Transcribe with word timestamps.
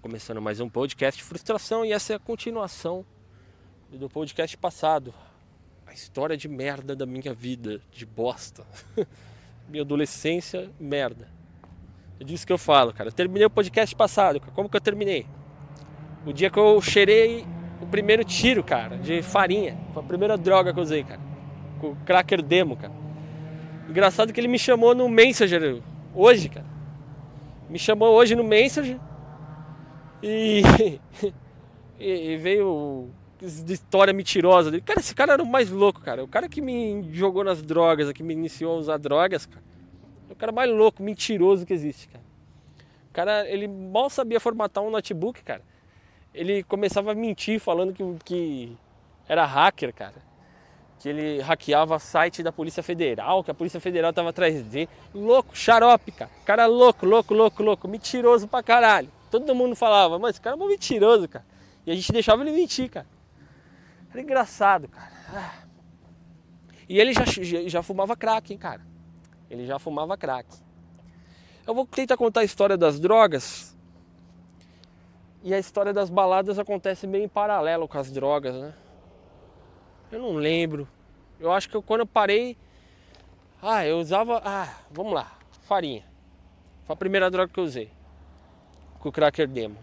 Começando 0.00 0.40
mais 0.40 0.60
um 0.60 0.68
podcast 0.68 1.22
frustração 1.22 1.84
e 1.84 1.92
essa 1.92 2.12
é 2.12 2.16
a 2.16 2.18
continuação 2.18 3.04
do 3.90 4.08
podcast 4.08 4.56
passado. 4.56 5.12
A 5.86 5.92
história 5.92 6.36
de 6.36 6.48
merda 6.48 6.96
da 6.96 7.04
minha 7.04 7.34
vida, 7.34 7.80
de 7.90 8.06
bosta. 8.06 8.66
minha 9.68 9.82
adolescência, 9.82 10.70
merda. 10.78 11.28
É 12.20 12.24
disso 12.24 12.46
que 12.46 12.52
eu 12.52 12.58
falo, 12.58 12.92
cara. 12.92 13.08
Eu 13.08 13.12
terminei 13.12 13.46
o 13.46 13.50
podcast 13.50 13.94
passado. 13.94 14.40
Como 14.40 14.68
que 14.68 14.76
eu 14.76 14.80
terminei? 14.80 15.26
O 16.24 16.32
dia 16.32 16.48
que 16.48 16.58
eu 16.58 16.80
cheirei 16.80 17.46
o 17.84 17.86
primeiro 17.86 18.24
tiro, 18.24 18.64
cara, 18.64 18.96
de 18.96 19.22
farinha. 19.22 19.76
Foi 19.92 20.02
a 20.02 20.06
primeira 20.06 20.36
droga 20.36 20.72
que 20.72 20.78
eu 20.78 20.82
usei, 20.82 21.04
cara. 21.04 21.20
Com 21.80 21.90
o 21.90 21.96
cracker 21.96 22.42
demo, 22.42 22.76
cara. 22.76 22.92
Engraçado 23.88 24.32
que 24.32 24.40
ele 24.40 24.48
me 24.48 24.58
chamou 24.58 24.94
no 24.94 25.08
Messenger 25.08 25.82
hoje, 26.14 26.48
cara. 26.48 26.66
Me 27.68 27.78
chamou 27.78 28.14
hoje 28.14 28.34
no 28.34 28.42
Messenger. 28.42 28.98
E, 30.22 30.62
e 32.00 32.36
veio 32.38 33.10
de 33.38 33.74
história 33.74 34.14
mentirosa 34.14 34.70
dele. 34.70 34.82
Cara, 34.82 35.00
esse 35.00 35.14
cara 35.14 35.34
era 35.34 35.42
o 35.42 35.46
mais 35.46 35.70
louco, 35.70 36.00
cara. 36.00 36.24
O 36.24 36.28
cara 36.28 36.48
que 36.48 36.62
me 36.62 37.06
jogou 37.12 37.44
nas 37.44 37.62
drogas, 37.62 38.10
que 38.12 38.22
me 38.22 38.32
iniciou 38.32 38.76
a 38.76 38.78
usar 38.78 38.96
drogas, 38.96 39.44
cara. 39.44 39.62
É 40.30 40.32
o 40.32 40.36
cara 40.36 40.52
mais 40.52 40.70
louco, 40.70 41.02
mentiroso 41.02 41.66
que 41.66 41.74
existe, 41.74 42.08
cara. 42.08 42.24
O 43.10 43.12
cara, 43.12 43.48
ele 43.48 43.68
mal 43.68 44.08
sabia 44.08 44.40
formatar 44.40 44.82
um 44.82 44.90
notebook, 44.90 45.42
cara. 45.42 45.62
Ele 46.34 46.64
começava 46.64 47.12
a 47.12 47.14
mentir 47.14 47.60
falando 47.60 47.92
que, 47.92 48.02
que 48.24 48.76
era 49.28 49.46
hacker, 49.46 49.94
cara. 49.94 50.22
Que 50.98 51.08
ele 51.08 51.40
hackeava 51.40 51.98
site 51.98 52.42
da 52.42 52.50
Polícia 52.50 52.82
Federal, 52.82 53.44
que 53.44 53.50
a 53.50 53.54
Polícia 53.54 53.80
Federal 53.80 54.12
tava 54.12 54.30
atrás 54.30 54.60
dele. 54.62 54.88
Louco, 55.14 55.56
xarope, 55.56 56.10
cara. 56.10 56.30
Cara 56.44 56.66
louco, 56.66 57.06
louco, 57.06 57.32
louco, 57.32 57.62
louco. 57.62 57.88
Mentiroso 57.88 58.48
pra 58.48 58.62
caralho. 58.62 59.08
Todo 59.30 59.54
mundo 59.54 59.76
falava, 59.76 60.18
mas 60.18 60.30
esse 60.30 60.40
cara 60.40 60.56
é 60.56 60.58
um 60.58 60.66
mentiroso, 60.68 61.28
cara. 61.28 61.44
E 61.86 61.90
a 61.90 61.94
gente 61.94 62.10
deixava 62.12 62.42
ele 62.42 62.52
mentir, 62.52 62.90
cara. 62.90 63.06
Era 64.10 64.22
engraçado, 64.22 64.88
cara. 64.88 65.12
Ah. 65.32 65.64
E 66.88 66.98
ele 66.98 67.12
já, 67.12 67.24
já 67.66 67.82
fumava 67.82 68.16
crack, 68.16 68.52
hein, 68.52 68.58
cara. 68.58 68.80
Ele 69.50 69.66
já 69.66 69.78
fumava 69.78 70.16
crack. 70.16 70.48
Eu 71.66 71.74
vou 71.74 71.86
tentar 71.86 72.16
contar 72.16 72.40
a 72.40 72.44
história 72.44 72.76
das 72.76 73.00
drogas. 73.00 73.73
E 75.44 75.52
a 75.52 75.58
história 75.58 75.92
das 75.92 76.08
baladas 76.08 76.58
acontece 76.58 77.06
meio 77.06 77.24
em 77.24 77.28
paralelo 77.28 77.86
com 77.86 77.98
as 77.98 78.10
drogas, 78.10 78.54
né? 78.54 78.72
Eu 80.10 80.18
não 80.18 80.32
lembro. 80.32 80.88
Eu 81.38 81.52
acho 81.52 81.68
que 81.68 81.76
eu, 81.76 81.82
quando 81.82 82.00
eu 82.00 82.06
parei. 82.06 82.56
Ah, 83.60 83.86
eu 83.86 83.98
usava. 83.98 84.40
Ah, 84.42 84.78
vamos 84.90 85.12
lá. 85.12 85.36
Farinha. 85.64 86.02
Foi 86.86 86.94
a 86.94 86.96
primeira 86.96 87.30
droga 87.30 87.52
que 87.52 87.60
eu 87.60 87.64
usei. 87.64 87.90
Com 88.98 89.10
o 89.10 89.12
cracker 89.12 89.46
demo. 89.46 89.76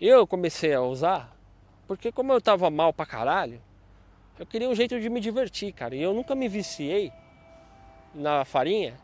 Eu 0.00 0.26
comecei 0.26 0.72
a 0.72 0.80
usar 0.80 1.36
porque 1.86 2.10
como 2.10 2.32
eu 2.32 2.40
tava 2.40 2.70
mal 2.70 2.90
pra 2.90 3.04
caralho, 3.04 3.60
eu 4.38 4.46
queria 4.46 4.66
um 4.66 4.74
jeito 4.74 4.98
de 4.98 5.10
me 5.10 5.20
divertir, 5.20 5.74
cara. 5.74 5.94
E 5.94 6.00
eu 6.02 6.14
nunca 6.14 6.34
me 6.34 6.48
viciei 6.48 7.12
na 8.14 8.46
farinha, 8.46 8.96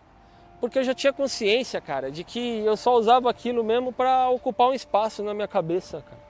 porque 0.61 0.79
eu 0.79 0.85
já 0.85 0.95
tinha 0.95 1.13
consciência, 1.13 1.81
cara, 1.81 2.11
de 2.11 2.25
que 2.25 2.59
eu 2.61 2.77
só 2.77 2.97
usava 2.97 3.31
aquilo 3.31 3.63
mesmo 3.63 3.93
para 3.93 4.29
ocupar 4.31 4.69
um 4.69 4.75
espaço 4.75 5.23
na 5.23 5.33
minha 5.35 5.49
cabeça, 5.49 6.03
cara. 6.03 6.29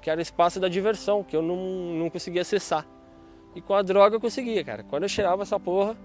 Que 0.00 0.10
era 0.10 0.18
o 0.18 0.22
espaço 0.22 0.60
da 0.60 0.68
diversão, 0.68 1.22
que 1.24 1.36
eu 1.36 1.42
não, 1.42 1.56
não 1.56 2.10
conseguia 2.10 2.42
acessar. 2.42 2.86
E 3.54 3.60
com 3.60 3.74
a 3.74 3.82
droga 3.82 4.16
eu 4.16 4.20
conseguia, 4.20 4.64
cara. 4.64 4.84
Quando 4.84 5.04
eu 5.04 5.08
cheirava 5.08 5.42
essa 5.42 5.58
porra, 5.58 5.96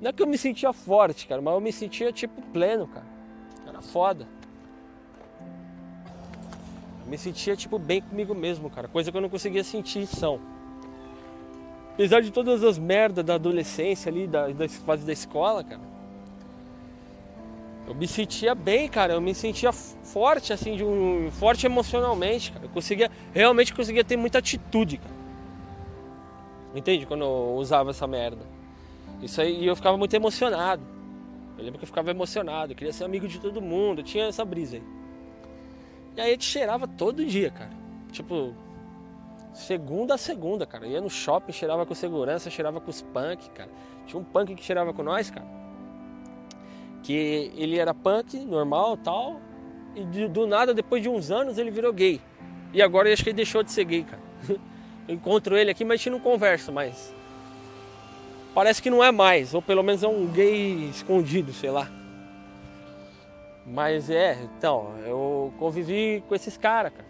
não 0.00 0.10
é 0.10 0.12
que 0.12 0.22
eu 0.22 0.26
me 0.26 0.38
sentia 0.38 0.72
forte, 0.72 1.26
cara, 1.26 1.42
mas 1.42 1.54
eu 1.54 1.60
me 1.60 1.72
sentia 1.72 2.12
tipo 2.12 2.40
pleno, 2.52 2.86
cara. 2.86 3.06
Era 3.66 3.80
foda 3.80 4.26
me 7.08 7.16
sentia 7.16 7.56
tipo 7.56 7.78
bem 7.78 8.02
comigo 8.02 8.34
mesmo, 8.34 8.68
cara, 8.68 8.86
coisa 8.86 9.10
que 9.10 9.16
eu 9.16 9.20
não 9.20 9.30
conseguia 9.30 9.64
sentir 9.64 10.06
são. 10.06 10.38
Apesar 11.94 12.20
de 12.20 12.30
todas 12.30 12.62
as 12.62 12.78
merdas 12.78 13.24
da 13.24 13.34
adolescência 13.34 14.10
ali, 14.10 14.26
da, 14.26 14.48
da 14.48 14.68
fase 14.68 15.04
da 15.04 15.12
escola, 15.12 15.64
cara, 15.64 15.80
eu 17.88 17.94
me 17.94 18.06
sentia 18.06 18.54
bem, 18.54 18.86
cara, 18.86 19.14
eu 19.14 19.20
me 19.20 19.34
sentia 19.34 19.72
forte, 19.72 20.52
assim, 20.52 20.76
de 20.76 20.84
um, 20.84 21.30
forte 21.30 21.64
emocionalmente, 21.64 22.52
cara. 22.52 22.66
Eu 22.66 22.68
conseguia, 22.68 23.10
realmente 23.32 23.72
conseguia 23.72 24.04
ter 24.04 24.14
muita 24.14 24.38
atitude, 24.38 24.98
cara. 24.98 25.14
Entende? 26.74 27.06
Quando 27.06 27.24
eu 27.24 27.54
usava 27.56 27.88
essa 27.88 28.06
merda. 28.06 28.44
Isso 29.22 29.40
aí, 29.40 29.66
eu 29.66 29.74
ficava 29.74 29.96
muito 29.96 30.12
emocionado. 30.12 30.82
Eu 31.56 31.64
lembro 31.64 31.78
que 31.78 31.84
eu 31.84 31.88
ficava 31.88 32.10
emocionado, 32.10 32.72
eu 32.72 32.76
queria 32.76 32.92
ser 32.92 33.04
amigo 33.04 33.26
de 33.26 33.40
todo 33.40 33.60
mundo, 33.62 34.00
eu 34.00 34.04
tinha 34.04 34.26
essa 34.26 34.44
brisa 34.44 34.76
aí. 34.76 34.82
E 36.14 36.20
aí 36.20 36.28
a 36.28 36.30
gente 36.32 36.44
cheirava 36.44 36.86
todo 36.86 37.24
dia, 37.24 37.50
cara. 37.50 37.70
Tipo, 38.12 38.54
segunda 39.54 40.14
a 40.14 40.18
segunda, 40.18 40.66
cara. 40.66 40.86
ia 40.86 41.00
no 41.00 41.08
shopping, 41.08 41.52
cheirava 41.52 41.86
com 41.86 41.94
segurança, 41.94 42.50
cheirava 42.50 42.82
com 42.82 42.90
os 42.90 43.00
punk, 43.00 43.48
cara. 43.50 43.70
Tinha 44.06 44.20
um 44.20 44.24
punk 44.24 44.54
que 44.54 44.62
cheirava 44.62 44.92
com 44.92 45.02
nós, 45.02 45.30
cara. 45.30 45.46
Que 47.02 47.52
ele 47.56 47.78
era 47.78 47.94
punk, 47.94 48.38
normal 48.38 48.96
tal. 48.96 49.40
E 49.94 50.28
do 50.28 50.46
nada, 50.46 50.74
depois 50.74 51.02
de 51.02 51.08
uns 51.08 51.30
anos, 51.30 51.58
ele 51.58 51.70
virou 51.70 51.92
gay. 51.92 52.20
E 52.72 52.82
agora 52.82 53.08
eu 53.08 53.12
acho 53.12 53.22
que 53.22 53.30
ele 53.30 53.36
deixou 53.36 53.62
de 53.62 53.72
ser 53.72 53.84
gay, 53.84 54.04
cara. 54.04 54.22
Eu 55.08 55.14
encontro 55.14 55.56
ele 55.56 55.70
aqui, 55.70 55.86
mas 55.86 55.94
a 55.94 55.96
gente 55.96 56.10
não 56.10 56.20
conversa 56.20 56.70
mais. 56.70 57.14
Parece 58.54 58.82
que 58.82 58.90
não 58.90 59.02
é 59.02 59.10
mais, 59.10 59.54
ou 59.54 59.62
pelo 59.62 59.82
menos 59.82 60.02
é 60.02 60.08
um 60.08 60.26
gay 60.26 60.90
escondido, 60.90 61.50
sei 61.50 61.70
lá. 61.70 61.90
Mas 63.64 64.10
é, 64.10 64.38
então, 64.42 64.94
eu 65.06 65.52
convivi 65.58 66.22
com 66.28 66.34
esses 66.34 66.58
caras, 66.58 66.92
cara. 66.92 67.08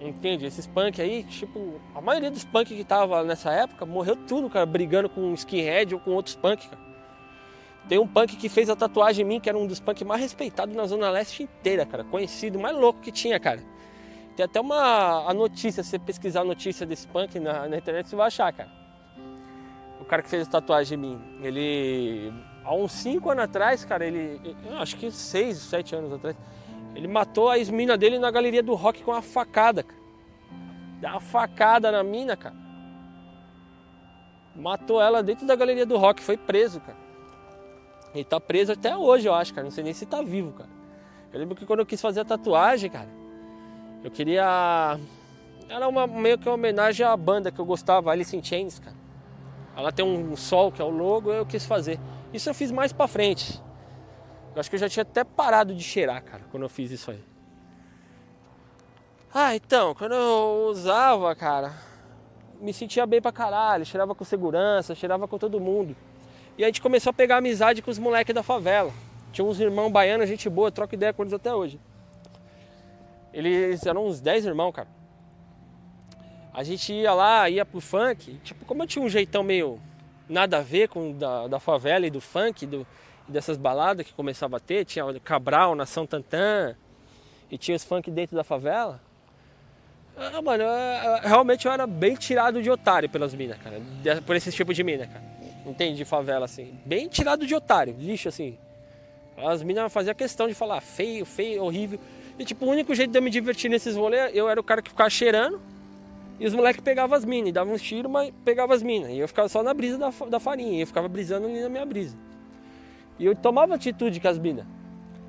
Entende? 0.00 0.46
Esses 0.46 0.66
punk 0.66 1.00
aí, 1.00 1.24
tipo, 1.24 1.80
a 1.94 2.00
maioria 2.00 2.30
dos 2.30 2.44
punk 2.44 2.74
que 2.74 2.84
tava 2.84 3.22
nessa 3.22 3.50
época 3.52 3.84
morreu 3.84 4.16
tudo, 4.16 4.48
cara, 4.48 4.64
brigando 4.64 5.08
com 5.08 5.34
skinhead 5.34 5.94
ou 5.94 6.00
com 6.00 6.12
outros 6.12 6.34
punk, 6.34 6.68
cara. 6.68 6.89
Tem 7.90 7.98
um 7.98 8.06
punk 8.06 8.36
que 8.36 8.48
fez 8.48 8.70
a 8.70 8.76
tatuagem 8.76 9.24
em 9.24 9.28
mim, 9.28 9.40
que 9.40 9.48
era 9.48 9.58
um 9.58 9.66
dos 9.66 9.80
punk 9.80 10.04
mais 10.04 10.20
respeitados 10.20 10.76
na 10.76 10.86
Zona 10.86 11.10
Leste 11.10 11.42
inteira, 11.42 11.84
cara. 11.84 12.04
Conhecido, 12.04 12.56
mais 12.56 12.76
louco 12.76 13.00
que 13.00 13.10
tinha, 13.10 13.40
cara. 13.40 13.60
Tem 14.36 14.44
até 14.44 14.60
uma 14.60 15.28
a 15.28 15.34
notícia, 15.34 15.82
se 15.82 15.90
você 15.90 15.98
pesquisar 15.98 16.42
a 16.42 16.44
notícia 16.44 16.86
desse 16.86 17.08
punk 17.08 17.40
na, 17.40 17.68
na 17.68 17.76
internet, 17.76 18.08
você 18.08 18.14
vai 18.14 18.28
achar, 18.28 18.52
cara. 18.52 18.70
O 20.00 20.04
cara 20.04 20.22
que 20.22 20.28
fez 20.28 20.46
a 20.46 20.50
tatuagem 20.52 20.96
em 20.96 21.00
mim, 21.00 21.20
ele 21.42 22.32
há 22.64 22.72
uns 22.72 22.92
5 22.92 23.28
anos 23.28 23.42
atrás, 23.42 23.84
cara, 23.84 24.06
ele. 24.06 24.40
Acho 24.78 24.96
que 24.96 25.10
6, 25.10 25.56
7 25.56 25.96
anos 25.96 26.12
atrás. 26.12 26.36
Ele 26.94 27.08
matou 27.08 27.50
a 27.50 27.58
ex-mina 27.58 27.98
dele 27.98 28.20
na 28.20 28.30
galeria 28.30 28.62
do 28.62 28.76
rock 28.76 29.02
com 29.02 29.10
uma 29.10 29.20
facada, 29.20 29.82
cara. 29.82 30.00
Dá 31.00 31.10
uma 31.10 31.20
facada 31.20 31.90
na 31.90 32.04
mina, 32.04 32.36
cara. 32.36 32.54
Matou 34.54 35.02
ela 35.02 35.24
dentro 35.24 35.44
da 35.44 35.56
galeria 35.56 35.84
do 35.84 35.96
rock, 35.96 36.22
foi 36.22 36.36
preso, 36.36 36.80
cara. 36.80 37.09
Ele 38.14 38.24
tá 38.24 38.40
preso 38.40 38.72
até 38.72 38.96
hoje, 38.96 39.28
eu 39.28 39.34
acho, 39.34 39.54
cara. 39.54 39.64
Não 39.64 39.70
sei 39.70 39.84
nem 39.84 39.92
se 39.92 40.06
tá 40.06 40.22
vivo, 40.22 40.52
cara. 40.52 40.70
Eu 41.32 41.38
lembro 41.38 41.54
que 41.54 41.64
quando 41.64 41.80
eu 41.80 41.86
quis 41.86 42.00
fazer 42.00 42.20
a 42.20 42.24
tatuagem, 42.24 42.90
cara, 42.90 43.08
eu 44.02 44.10
queria. 44.10 44.98
Era 45.68 45.86
uma, 45.86 46.06
meio 46.06 46.36
que 46.38 46.48
uma 46.48 46.54
homenagem 46.54 47.06
à 47.06 47.16
banda 47.16 47.52
que 47.52 47.60
eu 47.60 47.64
gostava, 47.64 48.10
Alice 48.10 48.36
in 48.36 48.42
Chains, 48.42 48.78
cara. 48.80 48.96
Ela 49.76 49.92
tem 49.92 50.04
um 50.04 50.36
sol 50.36 50.72
que 50.72 50.82
é 50.82 50.84
o 50.84 50.90
logo, 50.90 51.32
eu 51.32 51.46
quis 51.46 51.64
fazer. 51.64 52.00
Isso 52.32 52.48
eu 52.50 52.54
fiz 52.54 52.72
mais 52.72 52.92
pra 52.92 53.06
frente. 53.06 53.62
Eu 54.54 54.60
acho 54.60 54.68
que 54.68 54.74
eu 54.74 54.80
já 54.80 54.88
tinha 54.88 55.02
até 55.02 55.22
parado 55.22 55.72
de 55.74 55.82
cheirar, 55.82 56.22
cara, 56.24 56.42
quando 56.50 56.64
eu 56.64 56.68
fiz 56.68 56.90
isso 56.90 57.10
aí. 57.12 57.22
Ah, 59.32 59.54
então, 59.54 59.94
quando 59.94 60.12
eu 60.12 60.66
usava, 60.68 61.32
cara, 61.36 61.72
me 62.60 62.72
sentia 62.72 63.06
bem 63.06 63.22
pra 63.22 63.30
caralho, 63.30 63.86
cheirava 63.86 64.12
com 64.12 64.24
segurança, 64.24 64.92
cheirava 64.92 65.28
com 65.28 65.38
todo 65.38 65.60
mundo. 65.60 65.96
E 66.56 66.64
a 66.64 66.66
gente 66.66 66.80
começou 66.80 67.10
a 67.10 67.14
pegar 67.14 67.38
amizade 67.38 67.82
com 67.82 67.90
os 67.90 67.98
moleques 67.98 68.34
da 68.34 68.42
favela. 68.42 68.92
Tinha 69.32 69.44
uns 69.44 69.60
irmãos 69.60 69.90
baianos, 69.90 70.28
gente 70.28 70.48
boa, 70.48 70.70
troca 70.70 70.94
ideia 70.94 71.12
com 71.12 71.22
eles 71.22 71.32
até 71.32 71.54
hoje. 71.54 71.80
Eles 73.32 73.86
eram 73.86 74.06
uns 74.06 74.20
10 74.20 74.46
irmãos, 74.46 74.72
cara. 74.72 74.88
A 76.52 76.64
gente 76.64 76.92
ia 76.92 77.14
lá, 77.14 77.48
ia 77.48 77.64
pro 77.64 77.80
funk, 77.80 78.34
tipo, 78.42 78.64
como 78.64 78.82
eu 78.82 78.86
tinha 78.86 79.04
um 79.04 79.08
jeitão 79.08 79.42
meio 79.42 79.80
nada 80.28 80.58
a 80.58 80.62
ver 80.62 80.88
com 80.88 81.12
da, 81.12 81.46
da 81.46 81.60
favela 81.60 82.06
e 82.06 82.10
do 82.10 82.20
funk, 82.20 82.66
do, 82.66 82.86
dessas 83.28 83.56
baladas 83.56 84.04
que 84.04 84.12
começava 84.12 84.56
a 84.56 84.60
ter, 84.60 84.84
tinha 84.84 85.04
Cabral, 85.20 85.74
Nação 85.76 86.06
Tantã, 86.06 86.74
e 87.50 87.56
tinha 87.56 87.76
os 87.76 87.84
funk 87.84 88.10
dentro 88.10 88.36
da 88.36 88.42
favela. 88.42 89.00
Ah, 90.16 90.42
mano, 90.42 90.64
eu, 90.64 91.28
realmente 91.28 91.66
eu 91.66 91.72
era 91.72 91.86
bem 91.86 92.14
tirado 92.14 92.62
de 92.62 92.70
otário 92.70 93.08
pelas 93.08 93.32
minas, 93.32 93.56
cara. 93.58 93.80
Por 94.22 94.36
esse 94.36 94.52
tipo 94.52 94.74
de 94.74 94.84
mina, 94.84 95.06
cara. 95.06 95.29
Entende? 95.64 95.96
De 95.96 96.04
favela, 96.04 96.44
assim. 96.44 96.78
Bem 96.84 97.08
tirado 97.08 97.46
de 97.46 97.54
otário, 97.54 97.94
lixo, 97.98 98.28
assim. 98.28 98.58
As 99.36 99.62
minas 99.62 99.92
faziam 99.92 100.14
questão 100.14 100.48
de 100.48 100.54
falar 100.54 100.80
feio, 100.80 101.24
feio, 101.24 101.62
horrível. 101.62 101.98
E 102.38 102.44
tipo, 102.44 102.64
o 102.64 102.68
único 102.68 102.94
jeito 102.94 103.10
de 103.10 103.18
eu 103.18 103.22
me 103.22 103.30
divertir 103.30 103.70
nesses 103.70 103.96
rolês, 103.96 104.30
eu 104.34 104.48
era 104.48 104.60
o 104.60 104.64
cara 104.64 104.80
que 104.80 104.90
ficava 104.90 105.10
cheirando 105.10 105.60
E 106.38 106.46
os 106.46 106.54
moleques 106.54 106.82
pegavam 106.82 107.16
as 107.16 107.24
minas, 107.24 107.52
davam 107.52 107.74
uns 107.74 107.82
tiros, 107.82 108.10
mas 108.10 108.32
pegavam 108.44 108.74
as 108.74 108.82
minas. 108.82 109.10
E 109.10 109.18
eu 109.18 109.28
ficava 109.28 109.48
só 109.48 109.62
na 109.62 109.74
brisa 109.74 109.98
da, 109.98 110.10
da 110.26 110.40
farinha, 110.40 110.78
e 110.78 110.80
eu 110.80 110.86
ficava 110.86 111.06
brisando 111.06 111.46
ali 111.46 111.60
na 111.60 111.68
minha 111.68 111.84
brisa. 111.84 112.16
E 113.18 113.26
eu 113.26 113.36
tomava 113.36 113.74
atitude 113.74 114.18
com 114.18 114.28
as 114.28 114.38
minas. 114.38 114.64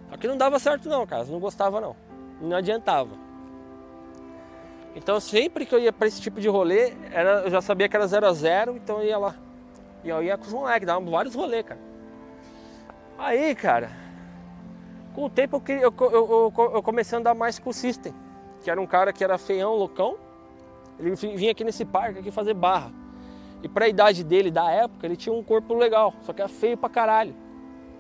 Só 0.10 0.18
que 0.18 0.28
não 0.28 0.38
dava 0.38 0.58
certo 0.58 0.88
não, 0.88 1.06
cara, 1.06 1.26
não 1.26 1.40
gostava 1.40 1.82
não. 1.82 1.96
Não 2.42 2.56
adiantava. 2.56 3.16
Então 4.96 5.20
sempre 5.20 5.66
que 5.66 5.76
eu 5.76 5.80
ia 5.80 5.92
para 5.92 6.08
esse 6.08 6.22
tipo 6.22 6.40
de 6.40 6.48
rolê, 6.48 6.94
era, 7.12 7.42
eu 7.42 7.50
já 7.50 7.62
sabia 7.62 7.88
que 7.88 7.96
era 7.96 8.08
0 8.08 8.26
a 8.26 8.34
0 8.34 8.78
então 8.78 9.02
eu 9.02 9.08
ia 9.08 9.18
lá. 9.18 9.36
E 10.04 10.10
eu 10.10 10.24
ia 10.24 10.38
com 10.38 10.46
os 10.46 10.54
moleques, 10.54 10.86
dava 10.86 11.04
vários 11.10 11.36
rolês, 11.36 11.66
cara. 11.66 11.80
Aí, 13.18 13.54
cara, 13.54 13.92
com 15.14 15.26
o 15.26 15.30
tempo 15.30 15.62
eu, 15.68 15.94
eu, 16.00 16.12
eu, 16.12 16.72
eu, 16.74 16.84
comecei 16.84 17.18
a 17.18 17.20
andar 17.20 17.34
mais 17.36 17.60
com 17.60 17.70
o 17.70 17.74
System, 17.74 18.14
que 18.64 18.72
era 18.72 18.82
um 18.82 18.88
cara 18.88 19.14
que 19.14 19.24
era 19.24 19.38
feião, 19.38 19.76
loucão. 19.76 20.18
Ele 20.98 21.16
vinha 21.16 21.52
aqui 21.52 21.64
nesse 21.64 21.86
parque 21.86 22.20
aqui 22.20 22.32
fazer 22.32 22.54
barra. 22.54 22.92
E 23.64 23.68
pra 23.68 23.88
idade 23.88 24.24
dele, 24.24 24.50
da 24.50 24.72
época, 24.72 25.06
ele 25.06 25.16
tinha 25.16 25.34
um 25.34 25.44
corpo 25.44 25.74
legal, 25.76 26.14
só 26.22 26.34
que 26.34 26.42
era 26.42 26.50
feio 26.50 26.78
pra 26.78 26.90
caralho. 26.90 27.36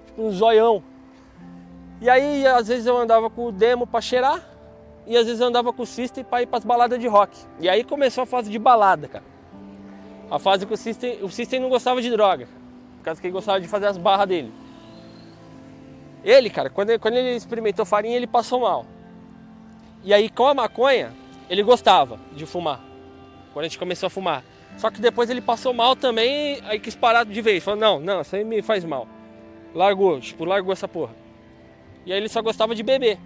Tipo 0.07 0.23
um 0.23 0.31
zoião. 0.31 0.83
E 1.99 2.09
aí, 2.09 2.47
às 2.47 2.67
vezes 2.67 2.87
eu 2.87 2.97
andava 2.97 3.29
com 3.29 3.45
o 3.45 3.51
demo 3.51 3.85
pra 3.85 4.01
cheirar, 4.01 4.43
e 5.05 5.15
às 5.15 5.25
vezes 5.25 5.39
eu 5.39 5.47
andava 5.47 5.71
com 5.71 5.83
o 5.83 5.85
System 5.85 6.23
pra 6.23 6.41
ir 6.41 6.47
pras 6.47 6.63
baladas 6.63 6.99
de 6.99 7.07
rock. 7.07 7.37
E 7.59 7.69
aí 7.69 7.83
começou 7.83 8.23
a 8.23 8.25
fase 8.25 8.49
de 8.49 8.57
balada, 8.57 9.07
cara. 9.07 9.25
A 10.31 10.39
fase 10.39 10.65
que 10.65 10.73
o 10.73 10.77
System, 10.77 11.21
o 11.21 11.29
System 11.29 11.59
não 11.59 11.67
gostava 11.67 12.01
de 12.01 12.09
droga, 12.09 12.47
por 12.97 13.03
causa 13.03 13.19
que 13.19 13.27
ele 13.27 13.33
gostava 13.33 13.59
de 13.59 13.67
fazer 13.67 13.87
as 13.87 13.97
barras 13.97 14.29
dele. 14.29 14.49
Ele, 16.23 16.49
cara, 16.49 16.69
quando 16.69 16.97
quando 16.99 17.17
ele 17.17 17.35
experimentou 17.35 17.85
farinha, 17.85 18.15
ele 18.15 18.27
passou 18.27 18.61
mal. 18.61 18.85
E 20.05 20.13
aí, 20.13 20.29
com 20.29 20.47
a 20.47 20.53
maconha, 20.53 21.11
ele 21.49 21.61
gostava 21.61 22.17
de 22.33 22.45
fumar. 22.45 22.79
Quando 23.51 23.65
a 23.65 23.67
gente 23.67 23.77
começou 23.77 24.07
a 24.07 24.09
fumar. 24.09 24.41
Só 24.77 24.89
que 24.89 25.01
depois 25.01 25.29
ele 25.29 25.41
passou 25.41 25.73
mal 25.73 25.97
também, 25.97 26.61
aí 26.63 26.79
quis 26.79 26.95
parar 26.95 27.25
de 27.25 27.41
vez. 27.41 27.61
Falou, 27.61 27.79
não, 27.79 27.99
não, 27.99 28.21
isso 28.21 28.33
aí 28.33 28.45
me 28.45 28.61
faz 28.61 28.85
mal. 28.85 29.09
Largou, 29.75 30.17
tipo, 30.21 30.45
largou 30.45 30.71
essa 30.71 30.87
porra. 30.87 31.13
E 32.05 32.13
aí 32.13 32.17
ele 32.17 32.29
só 32.29 32.41
gostava 32.41 32.73
de 32.73 32.83
beber. 32.83 33.19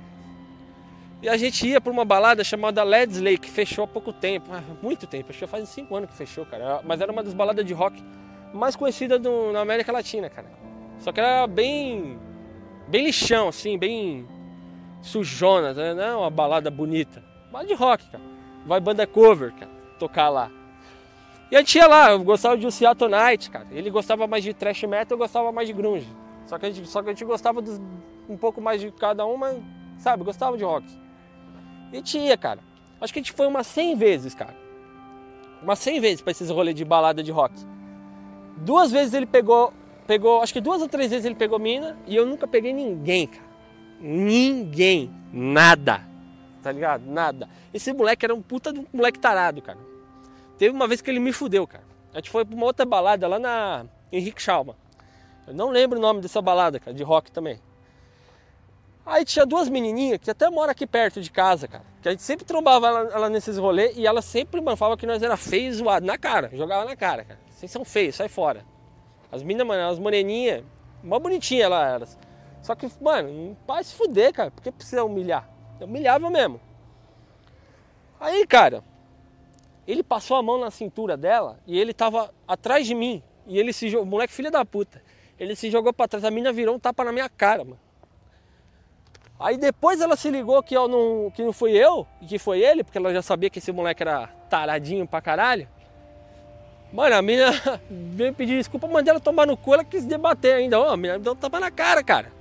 E 1.21 1.29
a 1.29 1.37
gente 1.37 1.67
ia 1.67 1.81
para 1.81 1.91
uma 1.91 2.05
balada 2.05 2.43
chamada 2.43 2.83
Ledsley, 2.83 3.37
que 3.37 3.49
fechou 3.49 3.85
há 3.85 3.87
pouco 3.87 4.13
tempo, 4.13 4.49
muito 4.81 5.07
tempo, 5.07 5.29
acho 5.29 5.39
que 5.39 5.47
faz 5.47 5.67
cinco 5.69 5.95
anos 5.95 6.09
que 6.09 6.15
fechou, 6.15 6.45
cara. 6.45 6.81
Mas 6.83 7.01
era 7.01 7.11
uma 7.11 7.23
das 7.23 7.33
baladas 7.33 7.65
de 7.65 7.73
rock 7.73 8.03
mais 8.53 8.75
conhecidas 8.75 9.19
do, 9.19 9.51
na 9.51 9.61
América 9.61 9.91
Latina, 9.91 10.29
cara. 10.29 10.47
Só 10.99 11.11
que 11.11 11.19
era 11.19 11.47
bem 11.47 12.19
bem 12.87 13.05
lixão, 13.05 13.47
assim, 13.47 13.77
bem 13.77 14.27
sujona, 15.01 15.73
né? 15.73 15.93
não 15.93 16.03
é 16.03 16.15
uma 16.15 16.29
balada 16.29 16.69
bonita. 16.69 17.23
Balada 17.51 17.67
de 17.67 17.73
rock, 17.73 18.09
cara. 18.09 18.23
Vai 18.65 18.79
banda 18.79 19.05
cover, 19.05 19.53
cara, 19.53 19.71
tocar 19.99 20.29
lá. 20.29 20.51
E 21.51 21.55
a 21.55 21.59
gente 21.59 21.77
ia 21.77 21.87
lá, 21.87 22.11
eu 22.11 22.23
gostava 22.23 22.57
de 22.57 22.71
Seattle 22.71 23.09
Night, 23.09 23.49
cara. 23.51 23.67
Ele 23.71 23.89
gostava 23.89 24.25
mais 24.25 24.43
de 24.43 24.53
thrash 24.53 24.83
metal, 24.83 25.15
eu 25.15 25.19
gostava 25.19 25.51
mais 25.51 25.67
de 25.67 25.73
grunge. 25.73 26.07
Só 26.47 26.57
que 26.57 26.65
a 26.65 26.71
gente, 26.71 26.87
só 26.87 27.01
que 27.01 27.09
a 27.09 27.11
gente 27.13 27.23
gostava 27.25 27.61
dos, 27.61 27.79
um 28.27 28.37
pouco 28.37 28.59
mais 28.59 28.81
de 28.81 28.91
cada 28.91 29.25
um, 29.25 29.37
mas, 29.37 29.57
sabe, 29.97 30.23
gostava 30.23 30.57
de 30.57 30.63
rock. 30.63 30.85
E 31.95 32.01
tinha, 32.01 32.37
cara. 32.37 32.59
Acho 32.99 33.13
que 33.13 33.19
a 33.19 33.21
gente 33.21 33.33
foi 33.33 33.47
umas 33.47 33.67
100 33.67 33.95
vezes, 33.95 34.35
cara. 34.35 34.55
Umas 35.61 35.79
100 35.79 35.99
vezes 35.99 36.21
pra 36.21 36.31
esses 36.31 36.49
rolês 36.49 36.75
de 36.75 36.83
balada 36.83 37.23
de 37.23 37.31
rock. 37.31 37.53
Duas 38.57 38.91
vezes 38.91 39.13
ele 39.13 39.25
pegou 39.25 39.73
pegou, 40.05 40.41
acho 40.41 40.53
que 40.53 40.61
duas 40.61 40.81
ou 40.81 40.87
três 40.87 41.09
vezes 41.09 41.25
ele 41.25 41.35
pegou 41.35 41.59
mina 41.59 41.97
e 42.05 42.15
eu 42.15 42.25
nunca 42.25 42.47
peguei 42.47 42.73
ninguém, 42.73 43.27
cara. 43.27 43.45
Ninguém. 43.99 45.11
Nada. 45.31 46.01
Tá 46.61 46.71
ligado? 46.71 47.05
Nada. 47.05 47.49
Esse 47.73 47.91
moleque 47.93 48.25
era 48.25 48.33
um 48.33 48.41
puta 48.41 48.71
de 48.71 48.79
um 48.79 48.85
moleque 48.93 49.19
tarado, 49.19 49.61
cara. 49.61 49.79
Teve 50.57 50.73
uma 50.73 50.87
vez 50.87 51.01
que 51.01 51.09
ele 51.09 51.19
me 51.19 51.31
fudeu, 51.31 51.65
cara. 51.67 51.83
A 52.13 52.17
gente 52.17 52.29
foi 52.29 52.45
pra 52.45 52.55
uma 52.55 52.65
outra 52.65 52.85
balada 52.85 53.27
lá 53.27 53.39
na 53.39 53.85
Henrique 54.11 54.41
Schalma. 54.41 54.75
Eu 55.47 55.53
não 55.53 55.69
lembro 55.69 55.99
o 55.99 56.01
nome 56.01 56.21
dessa 56.21 56.41
balada, 56.41 56.79
cara, 56.79 56.95
de 56.95 57.03
rock 57.03 57.31
também. 57.31 57.59
Aí 59.05 59.23
tinha 59.23 59.45
duas 59.45 59.69
menininhas 59.69 60.19
que 60.19 60.31
até 60.31 60.49
moram 60.49 60.71
aqui 60.71 60.87
perto 60.87 61.21
de 61.21 61.29
casa, 61.29 61.67
cara. 61.67 61.83
Que 62.01 62.09
a 62.09 62.11
gente 62.11 62.23
sempre 62.23 62.43
trombava 62.43 62.87
ela, 62.87 62.99
ela 63.13 63.29
nesses 63.29 63.57
rolês 63.57 63.95
e 63.95 64.07
ela 64.07 64.21
sempre, 64.21 64.59
mano, 64.59 64.75
falava 64.75 64.97
que 64.97 65.05
nós 65.05 65.21
era 65.21 65.37
feio 65.37 65.69
e 65.69 65.73
zoado. 65.73 66.05
Na 66.05 66.17
cara, 66.17 66.49
jogava 66.53 66.85
na 66.85 66.95
cara, 66.95 67.23
cara. 67.23 67.39
Vocês 67.51 67.71
são 67.71 67.85
feios, 67.85 68.15
sai 68.15 68.27
fora. 68.27 68.65
As 69.31 69.43
minas, 69.43 69.65
mano, 69.65 69.91
as 69.91 69.99
moreninhas, 69.99 70.63
mó 71.03 71.19
bonitinha 71.19 71.69
lá 71.69 71.87
elas. 71.87 72.17
Só 72.63 72.73
que, 72.73 72.89
mano, 72.99 73.55
para 73.67 73.83
se 73.83 73.93
fuder, 73.93 74.33
cara. 74.33 74.49
Por 74.49 74.63
que 74.63 74.71
precisa 74.71 75.03
humilhar? 75.03 75.47
Eu 75.79 75.85
humilhava 75.85 76.27
mesmo. 76.31 76.59
Aí, 78.19 78.47
cara, 78.47 78.83
ele 79.87 80.01
passou 80.01 80.35
a 80.35 80.41
mão 80.41 80.59
na 80.59 80.71
cintura 80.71 81.15
dela 81.15 81.59
e 81.67 81.79
ele 81.79 81.93
tava 81.93 82.33
atrás 82.47 82.87
de 82.87 82.95
mim. 82.95 83.21
E 83.45 83.59
ele 83.59 83.71
se 83.71 83.87
jogou, 83.87 84.07
moleque 84.07 84.33
filho 84.33 84.49
da 84.49 84.65
puta. 84.65 84.99
Ele 85.39 85.55
se 85.55 85.69
jogou 85.69 85.93
pra 85.93 86.07
trás, 86.07 86.23
a 86.25 86.31
mina 86.31 86.51
virou 86.51 86.75
um 86.75 86.79
tapa 86.79 87.03
na 87.03 87.11
minha 87.11 87.29
cara, 87.29 87.63
mano. 87.63 87.84
Aí 89.39 89.57
depois 89.57 89.99
ela 89.99 90.15
se 90.15 90.29
ligou 90.29 90.63
que, 90.63 90.75
eu 90.75 90.87
não, 90.87 91.29
que 91.31 91.43
não 91.43 91.51
fui 91.51 91.71
eu, 91.71 92.07
e 92.21 92.25
que 92.25 92.39
foi 92.39 92.59
ele, 92.59 92.83
porque 92.83 92.97
ela 92.97 93.13
já 93.13 93.21
sabia 93.21 93.49
que 93.49 93.59
esse 93.59 93.71
moleque 93.71 94.01
era 94.01 94.29
taradinho 94.49 95.05
pra 95.05 95.21
caralho. 95.21 95.67
Mano, 96.93 97.15
a 97.15 97.21
mina 97.21 97.51
veio 97.89 98.33
pedir 98.33 98.57
desculpa, 98.57 98.87
mandei 98.87 99.11
ela 99.11 99.19
tomar 99.19 99.45
no 99.45 99.57
cu, 99.57 99.73
ela 99.73 99.83
quis 99.83 100.05
debater 100.05 100.53
ainda. 100.53 100.79
Ó, 100.79 100.89
a 100.89 100.95
mina 100.95 101.17
me 101.17 101.23
deu 101.23 101.33
um 101.33 101.35
tapa 101.35 101.59
na 101.59 101.69
cara, 101.69 102.01
cara. 102.01 102.31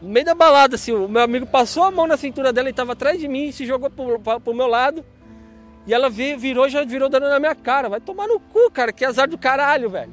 No 0.00 0.08
meio 0.08 0.24
da 0.24 0.34
balada, 0.34 0.76
assim, 0.76 0.92
o 0.92 1.08
meu 1.08 1.22
amigo 1.22 1.46
passou 1.46 1.82
a 1.82 1.90
mão 1.90 2.06
na 2.06 2.16
cintura 2.16 2.52
dela 2.52 2.68
e 2.68 2.72
tava 2.72 2.92
atrás 2.92 3.18
de 3.18 3.26
mim, 3.26 3.50
se 3.50 3.66
jogou 3.66 3.90
pro, 3.90 4.20
pro, 4.20 4.40
pro 4.40 4.54
meu 4.54 4.68
lado. 4.68 5.04
E 5.86 5.94
ela 5.94 6.10
virou, 6.10 6.68
já 6.68 6.84
virou 6.84 7.08
dando 7.08 7.28
na 7.28 7.40
minha 7.40 7.54
cara. 7.54 7.88
Vai 7.88 8.00
tomar 8.00 8.26
no 8.26 8.38
cu, 8.38 8.70
cara, 8.70 8.92
que 8.92 9.04
azar 9.04 9.28
do 9.28 9.38
caralho, 9.38 9.88
velho. 9.88 10.12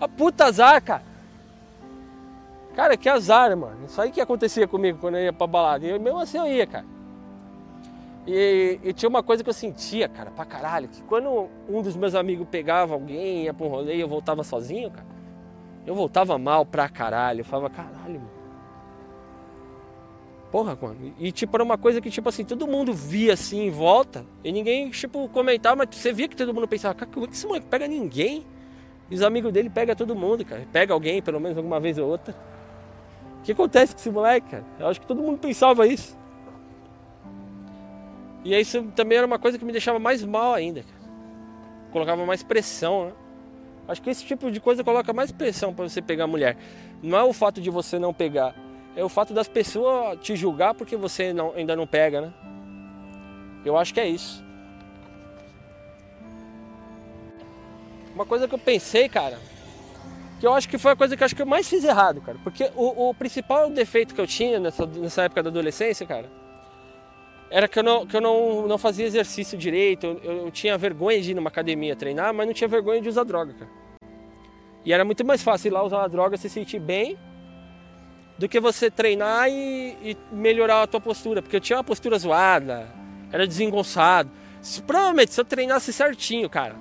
A 0.00 0.06
puta 0.06 0.44
azar, 0.44 0.82
cara. 0.82 1.02
Cara, 2.78 2.96
que 2.96 3.08
azar, 3.08 3.56
mano. 3.56 3.86
Isso 3.86 4.00
aí 4.00 4.12
que 4.12 4.20
acontecia 4.20 4.68
comigo 4.68 4.98
quando 5.00 5.16
eu 5.16 5.24
ia 5.24 5.32
pra 5.32 5.48
balada. 5.48 5.84
E 5.84 5.98
mesmo 5.98 6.20
assim 6.20 6.38
eu 6.38 6.46
ia, 6.46 6.64
cara. 6.64 6.86
E, 8.24 8.78
e, 8.84 8.92
tinha 8.92 9.08
uma 9.08 9.20
coisa 9.20 9.42
que 9.42 9.50
eu 9.50 9.54
sentia, 9.54 10.08
cara, 10.08 10.30
pra 10.30 10.44
caralho, 10.44 10.86
que 10.86 11.02
quando 11.02 11.48
um 11.68 11.82
dos 11.82 11.96
meus 11.96 12.14
amigos 12.14 12.46
pegava 12.48 12.94
alguém, 12.94 13.42
ia 13.42 13.52
pra 13.52 13.66
um 13.66 13.68
rolê 13.68 13.96
e 13.96 14.00
eu 14.00 14.06
voltava 14.06 14.44
sozinho, 14.44 14.92
cara, 14.92 15.06
eu 15.84 15.92
voltava 15.92 16.38
mal 16.38 16.64
pra 16.64 16.88
caralho. 16.88 17.40
Eu 17.40 17.44
falava, 17.44 17.68
caralho, 17.68 18.20
mano. 18.20 18.30
Porra, 20.52 20.78
mano. 20.80 21.14
E 21.18 21.32
tipo, 21.32 21.56
era 21.56 21.64
uma 21.64 21.78
coisa 21.78 22.00
que, 22.00 22.12
tipo 22.12 22.28
assim, 22.28 22.44
todo 22.44 22.64
mundo 22.68 22.94
via 22.94 23.32
assim 23.32 23.62
em 23.62 23.70
volta 23.70 24.24
e 24.44 24.52
ninguém, 24.52 24.88
tipo, 24.90 25.28
comentava, 25.30 25.74
mas 25.74 25.96
você 25.96 26.12
via 26.12 26.28
que 26.28 26.36
todo 26.36 26.54
mundo 26.54 26.68
pensava, 26.68 26.94
cara, 26.94 27.10
como 27.12 27.26
é 27.26 27.28
que 27.28 27.34
esse 27.34 27.44
moleque 27.44 27.66
pega 27.66 27.88
ninguém? 27.88 28.46
E 29.10 29.16
os 29.16 29.22
amigos 29.22 29.52
dele 29.52 29.68
pegam 29.68 29.96
todo 29.96 30.14
mundo, 30.14 30.44
cara. 30.44 30.64
Pega 30.72 30.94
alguém, 30.94 31.20
pelo 31.20 31.40
menos 31.40 31.58
alguma 31.58 31.80
vez 31.80 31.98
ou 31.98 32.08
outra. 32.08 32.36
Que 33.48 33.52
acontece 33.52 33.94
com 33.94 34.00
esse 34.00 34.10
moleque, 34.10 34.50
cara? 34.50 34.64
Eu 34.78 34.88
acho 34.88 35.00
que 35.00 35.06
todo 35.06 35.22
mundo 35.22 35.38
pensava 35.38 35.86
isso. 35.86 36.14
E 38.44 38.54
isso 38.54 38.82
também 38.94 39.16
era 39.16 39.26
uma 39.26 39.38
coisa 39.38 39.58
que 39.58 39.64
me 39.64 39.72
deixava 39.72 39.98
mais 39.98 40.22
mal 40.22 40.52
ainda. 40.52 40.84
Colocava 41.90 42.26
mais 42.26 42.42
pressão, 42.42 43.06
né? 43.06 43.12
Acho 43.88 44.02
que 44.02 44.10
esse 44.10 44.22
tipo 44.22 44.50
de 44.50 44.60
coisa 44.60 44.84
coloca 44.84 45.14
mais 45.14 45.32
pressão 45.32 45.72
para 45.72 45.88
você 45.88 46.02
pegar 46.02 46.26
mulher. 46.26 46.58
Não 47.02 47.16
é 47.16 47.24
o 47.24 47.32
fato 47.32 47.58
de 47.58 47.70
você 47.70 47.98
não 47.98 48.12
pegar, 48.12 48.54
é 48.94 49.02
o 49.02 49.08
fato 49.08 49.32
das 49.32 49.48
pessoas 49.48 50.18
te 50.20 50.36
julgar 50.36 50.74
porque 50.74 50.94
você 50.94 51.32
não, 51.32 51.54
ainda 51.54 51.74
não 51.74 51.86
pega, 51.86 52.20
né? 52.20 52.34
Eu 53.64 53.78
acho 53.78 53.94
que 53.94 54.00
é 54.00 54.06
isso. 54.06 54.44
Uma 58.14 58.26
coisa 58.26 58.46
que 58.46 58.54
eu 58.54 58.58
pensei, 58.58 59.08
cara, 59.08 59.38
que 60.38 60.46
eu 60.46 60.54
acho 60.54 60.68
que 60.68 60.78
foi 60.78 60.92
a 60.92 60.96
coisa 60.96 61.16
que 61.16 61.22
eu 61.22 61.24
acho 61.24 61.34
que 61.34 61.42
eu 61.42 61.46
mais 61.46 61.68
fiz 61.68 61.82
errado, 61.84 62.20
cara. 62.20 62.38
Porque 62.44 62.70
o, 62.76 63.08
o 63.10 63.14
principal 63.14 63.68
defeito 63.70 64.14
que 64.14 64.20
eu 64.20 64.26
tinha 64.26 64.60
nessa, 64.60 64.86
nessa 64.86 65.22
época 65.22 65.42
da 65.42 65.50
adolescência, 65.50 66.06
cara, 66.06 66.30
era 67.50 67.66
que 67.66 67.78
eu 67.78 67.82
não, 67.82 68.06
que 68.06 68.16
eu 68.16 68.20
não, 68.20 68.66
não 68.66 68.78
fazia 68.78 69.06
exercício 69.06 69.58
direito, 69.58 70.06
eu, 70.22 70.44
eu, 70.44 70.50
tinha 70.50 70.76
vergonha 70.78 71.20
de 71.20 71.32
ir 71.32 71.34
numa 71.34 71.48
academia 71.48 71.96
treinar, 71.96 72.32
mas 72.32 72.46
não 72.46 72.54
tinha 72.54 72.68
vergonha 72.68 73.00
de 73.00 73.08
usar 73.08 73.24
droga, 73.24 73.54
cara. 73.54 73.70
E 74.84 74.92
era 74.92 75.04
muito 75.04 75.24
mais 75.24 75.42
fácil 75.42 75.68
ir 75.68 75.70
lá 75.72 75.82
usar 75.82 75.98
uma 75.98 76.08
droga, 76.08 76.36
se 76.36 76.48
sentir 76.48 76.78
bem, 76.78 77.18
do 78.38 78.48
que 78.48 78.60
você 78.60 78.90
treinar 78.90 79.48
e, 79.50 79.96
e, 80.02 80.16
melhorar 80.30 80.82
a 80.82 80.86
tua 80.86 81.00
postura, 81.00 81.42
porque 81.42 81.56
eu 81.56 81.60
tinha 81.60 81.76
uma 81.78 81.84
postura 81.84 82.18
zoada, 82.18 82.88
era 83.32 83.46
desengonçado. 83.46 84.30
Se, 84.62 84.80
provavelmente, 84.82 85.32
se 85.32 85.40
eu 85.40 85.44
treinasse 85.44 85.92
certinho, 85.92 86.48
cara, 86.48 86.76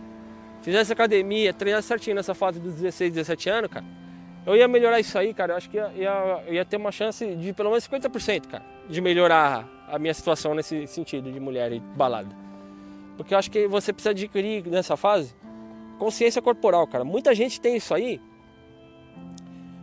fizesse 0.68 0.92
academia, 0.92 1.54
treinasse 1.54 1.88
certinho 1.88 2.18
nessa 2.18 2.36
fase 2.36 2.60
dos 2.60 2.74
16, 2.74 3.14
17 3.14 3.50
anos, 3.50 3.72
cara, 3.72 3.86
eu 4.46 4.54
ia 4.54 4.68
melhorar 4.68 5.00
isso 5.00 5.18
aí, 5.18 5.34
cara. 5.34 5.54
Eu 5.54 5.58
acho 5.58 5.70
que 5.70 5.78
ia, 5.78 5.94
ia, 5.96 6.44
ia 6.50 6.66
ter 6.66 6.76
uma 6.76 6.92
chance 6.92 7.26
de 7.36 7.54
pelo 7.54 7.70
menos 7.70 7.88
50%, 7.88 8.48
cara, 8.48 8.66
de 8.90 9.00
melhorar 9.00 9.66
a 9.88 9.98
minha 9.98 10.14
situação 10.14 10.54
nesse 10.54 10.86
sentido 10.86 11.32
de 11.32 11.40
mulher 11.40 11.72
e 11.72 11.80
balada. 11.80 12.36
Porque 13.16 13.34
eu 13.34 13.38
acho 13.38 13.50
que 13.50 13.66
você 13.66 13.94
precisa 13.94 14.10
adquirir 14.10 14.68
nessa 14.68 14.98
fase 14.98 15.34
consciência 15.98 16.42
corporal, 16.42 16.86
cara. 16.86 17.06
Muita 17.06 17.34
gente 17.34 17.62
tem 17.62 17.78
isso 17.78 17.94
aí. 17.94 18.20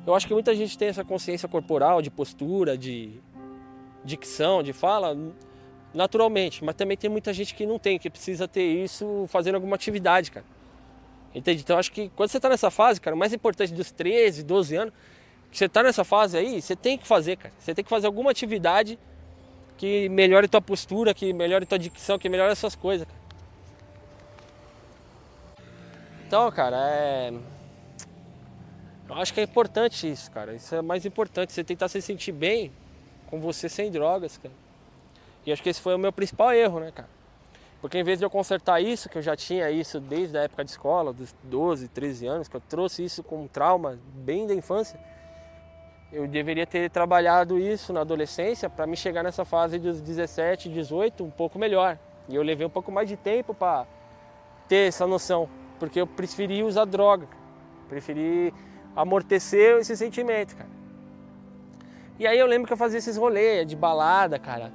Eu 0.07 0.15
acho 0.15 0.27
que 0.27 0.35
muita 0.35 0.55
gente 0.55 0.77
tem 0.77 0.89
essa 0.89 1.03
consciência 1.03 1.49
corporal, 1.49 2.03
de 2.03 2.11
postura, 2.11 2.77
de 2.77 3.23
dicção, 4.05 4.63
de 4.63 4.75
fala, 4.75 5.17
naturalmente. 5.95 6.63
Mas 6.63 6.75
também 6.75 6.95
tem 6.95 7.09
muita 7.09 7.33
gente 7.33 7.55
que 7.55 7.65
não 7.65 7.79
tem, 7.79 7.99
que 7.99 8.11
precisa 8.11 8.47
ter 8.47 8.85
isso 8.85 9.25
fazendo 9.29 9.55
alguma 9.55 9.77
atividade, 9.77 10.31
cara. 10.31 10.54
Entende? 11.35 11.63
Então 11.63 11.79
acho 11.79 11.91
que 11.91 12.09
quando 12.11 12.31
você 12.31 12.37
está 12.37 12.49
nessa 12.49 12.71
fase, 12.71 13.01
cara, 13.01 13.17
o 13.17 13.19
mais 13.19 13.33
importante 13.33 13.73
dos 13.73 13.91
13, 13.91 14.45
12 14.45 14.77
anos, 14.77 14.95
que 15.51 15.59
você 15.59 15.65
está 15.65 15.83
nessa 15.83 16.05
fase 16.05 16.37
aí, 16.37 16.63
você 16.63 16.77
tem 16.77 16.97
que 16.97 17.07
fazer, 17.07 17.37
cara. 17.37 17.53
Você 17.59 17.75
tem 17.75 17.85
que 17.85 17.91
fazer 17.91 18.07
alguma 18.07 18.31
atividade 18.31 18.99
que 19.77 20.09
melhore 20.09 20.47
tua 20.47 20.63
postura, 20.63 21.13
que 21.13 21.33
melhore 21.33 21.67
tua 21.67 21.79
dicção, 21.79 22.19
que 22.19 22.29
melhore 22.29 22.53
essas 22.53 22.77
coisas, 22.77 23.07
cara. 23.07 23.25
Então, 26.27 26.51
cara, 26.51 26.77
é. 26.91 27.33
Eu 29.09 29.15
acho 29.17 29.35
que 29.35 29.41
é 29.41 29.43
importante 29.43 30.11
isso, 30.11 30.31
cara. 30.31 30.55
Isso 30.55 30.75
é 30.75 30.83
mais 30.83 31.05
importante. 31.05 31.53
Você 31.53 31.63
tentar 31.63 31.89
se 31.89 32.01
sentir 32.01 32.33
bem 32.33 32.73
com 33.27 33.39
você 33.41 33.69
sem 33.69 33.91
drogas, 33.91 34.39
cara. 34.39 34.55
E 35.45 35.53
acho 35.53 35.63
que 35.63 35.69
esse 35.69 35.81
foi 35.81 35.95
o 35.95 35.99
meu 35.99 36.13
principal 36.13 36.53
erro, 36.53 36.81
né, 36.81 36.91
cara? 36.91 37.09
Porque 37.85 37.99
em 37.99 38.03
vez 38.03 38.19
de 38.19 38.25
eu 38.25 38.31
consertar 38.31 38.81
isso, 38.81 39.11
que 39.11 39.19
eu 39.19 39.21
já 39.21 39.37
tinha 39.37 39.71
isso 39.71 40.01
desde 40.01 40.39
a 40.39 40.45
época 40.45 40.65
de 40.65 40.71
escola, 40.71 41.13
dos 41.13 41.35
12, 41.43 41.87
13 41.89 42.27
anos, 42.27 42.49
que 42.49 42.57
eu 42.57 42.61
trouxe 42.63 43.05
isso 43.05 43.23
como 43.23 43.47
trauma 43.47 43.99
bem 44.15 44.47
da 44.47 44.55
infância, 44.55 44.99
eu 46.11 46.27
deveria 46.27 46.67
ter 46.67 46.89
trabalhado 46.89 47.59
isso 47.59 47.93
na 47.93 48.01
adolescência 48.01 48.71
para 48.71 48.87
me 48.87 48.97
chegar 48.97 49.23
nessa 49.23 49.45
fase 49.45 49.79
dos 49.79 50.01
17, 50.01 50.71
18 50.71 51.25
um 51.25 51.31
pouco 51.31 51.59
melhor. 51.59 51.99
E 52.27 52.35
eu 52.35 52.43
levei 52.43 52.67
um 52.67 52.71
pouco 52.71 52.91
mais 52.91 53.07
de 53.07 53.19
tempo 53.19 53.53
para 53.53 53.87
ter 54.67 54.89
essa 54.89 55.07
noção, 55.07 55.47
porque 55.79 56.01
eu 56.01 56.07
preferi 56.07 56.63
usar 56.63 56.87
droga, 56.87 57.29
preferi 57.87 58.55
amortecer 58.97 59.77
esse 59.77 59.95
sentimento, 59.95 60.57
cara. 60.57 60.71
E 62.19 62.27
aí 62.27 62.39
eu 62.39 62.47
lembro 62.47 62.67
que 62.67 62.73
eu 62.73 62.79
fazia 62.79 62.99
esses 62.99 63.19
rolês 63.19 63.67
de 63.67 63.77
balada, 63.77 64.39
cara. 64.39 64.73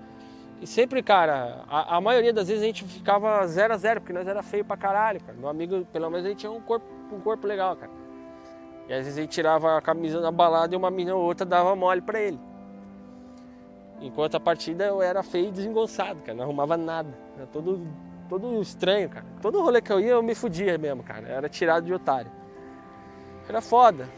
E 0.62 0.68
sempre, 0.68 1.02
cara, 1.02 1.64
a, 1.70 1.98
a 1.98 2.02
maioria 2.02 2.34
das 2.34 2.48
vezes 2.48 2.62
a 2.62 2.66
gente 2.66 2.84
ficava 2.84 3.46
zero 3.48 3.74
a 3.74 3.78
zero, 3.78 4.02
porque 4.02 4.12
nós 4.12 4.28
era 4.28 4.44
feio 4.44 4.66
pra 4.66 4.76
caralho, 4.76 5.22
cara. 5.22 5.38
Meu 5.38 5.48
amigo, 5.48 5.86
pelo 5.86 6.10
menos, 6.10 6.26
ele 6.26 6.36
tinha 6.36 6.52
um 6.52 6.60
corpo, 6.60 6.86
um 7.14 7.20
corpo 7.20 7.48
legal, 7.48 7.76
cara. 7.78 7.92
E 8.88 8.94
às 8.94 9.06
vezes 9.06 9.18
ele 9.18 9.28
tirava 9.28 9.78
a 9.78 9.82
camisa 9.82 10.20
na 10.20 10.32
balada 10.32 10.74
e 10.74 10.78
uma 10.78 10.90
menina 10.90 11.16
ou 11.16 11.24
outra 11.24 11.46
dava 11.46 11.76
mole 11.76 12.02
pra 12.02 12.20
ele. 12.20 12.40
Enquanto 14.02 14.36
a 14.36 14.40
partida 14.40 14.86
eu 14.86 15.02
era 15.02 15.22
feio 15.24 15.50
e 15.50 15.52
desengonçado, 15.52 16.22
cara. 16.24 16.36
Não 16.36 16.44
arrumava 16.44 16.76
nada. 16.76 17.14
Era 17.38 17.46
todo, 17.48 17.86
todo 18.28 18.62
estranho, 18.62 19.10
cara. 19.10 19.26
Todo 19.42 19.62
rolê 19.62 19.82
que 19.82 19.92
eu 19.92 20.00
ia 20.00 20.12
eu 20.12 20.24
me 20.24 20.34
fudia 20.34 20.78
mesmo, 20.78 21.04
cara. 21.04 21.28
era 21.28 21.48
tirado 21.48 21.86
de 21.86 21.94
otário. 21.94 22.32
Era 23.48 23.62
foda. 23.62 24.10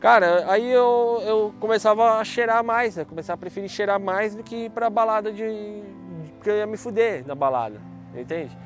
Cara, 0.00 0.44
aí 0.48 0.70
eu, 0.70 1.20
eu 1.26 1.54
começava 1.58 2.18
a 2.18 2.24
cheirar 2.24 2.62
mais, 2.62 2.94
né? 2.94 3.04
Começava 3.04 3.34
a 3.34 3.38
preferir 3.38 3.68
cheirar 3.68 3.98
mais 3.98 4.34
do 4.34 4.44
que 4.44 4.66
ir 4.66 4.70
pra 4.70 4.88
balada 4.88 5.32
de, 5.32 5.42
de. 5.42 6.32
que 6.40 6.48
eu 6.48 6.56
ia 6.56 6.66
me 6.66 6.76
fuder 6.76 7.26
na 7.26 7.34
balada, 7.34 7.80
entende? 8.14 8.56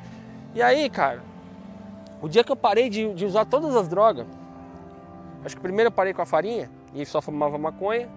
E 0.54 0.60
aí, 0.60 0.90
cara, 0.90 1.22
o 2.20 2.28
dia 2.28 2.44
que 2.44 2.52
eu 2.52 2.56
parei 2.56 2.90
de, 2.90 3.14
de 3.14 3.24
usar 3.24 3.46
todas 3.46 3.74
as 3.74 3.88
drogas, 3.88 4.26
acho 5.42 5.56
que 5.56 5.62
primeiro 5.62 5.88
eu 5.88 5.92
parei 5.92 6.12
com 6.12 6.20
a 6.20 6.26
farinha 6.26 6.70
e 6.94 7.06
só 7.06 7.22
fumava 7.22 7.56
maconha, 7.56 8.10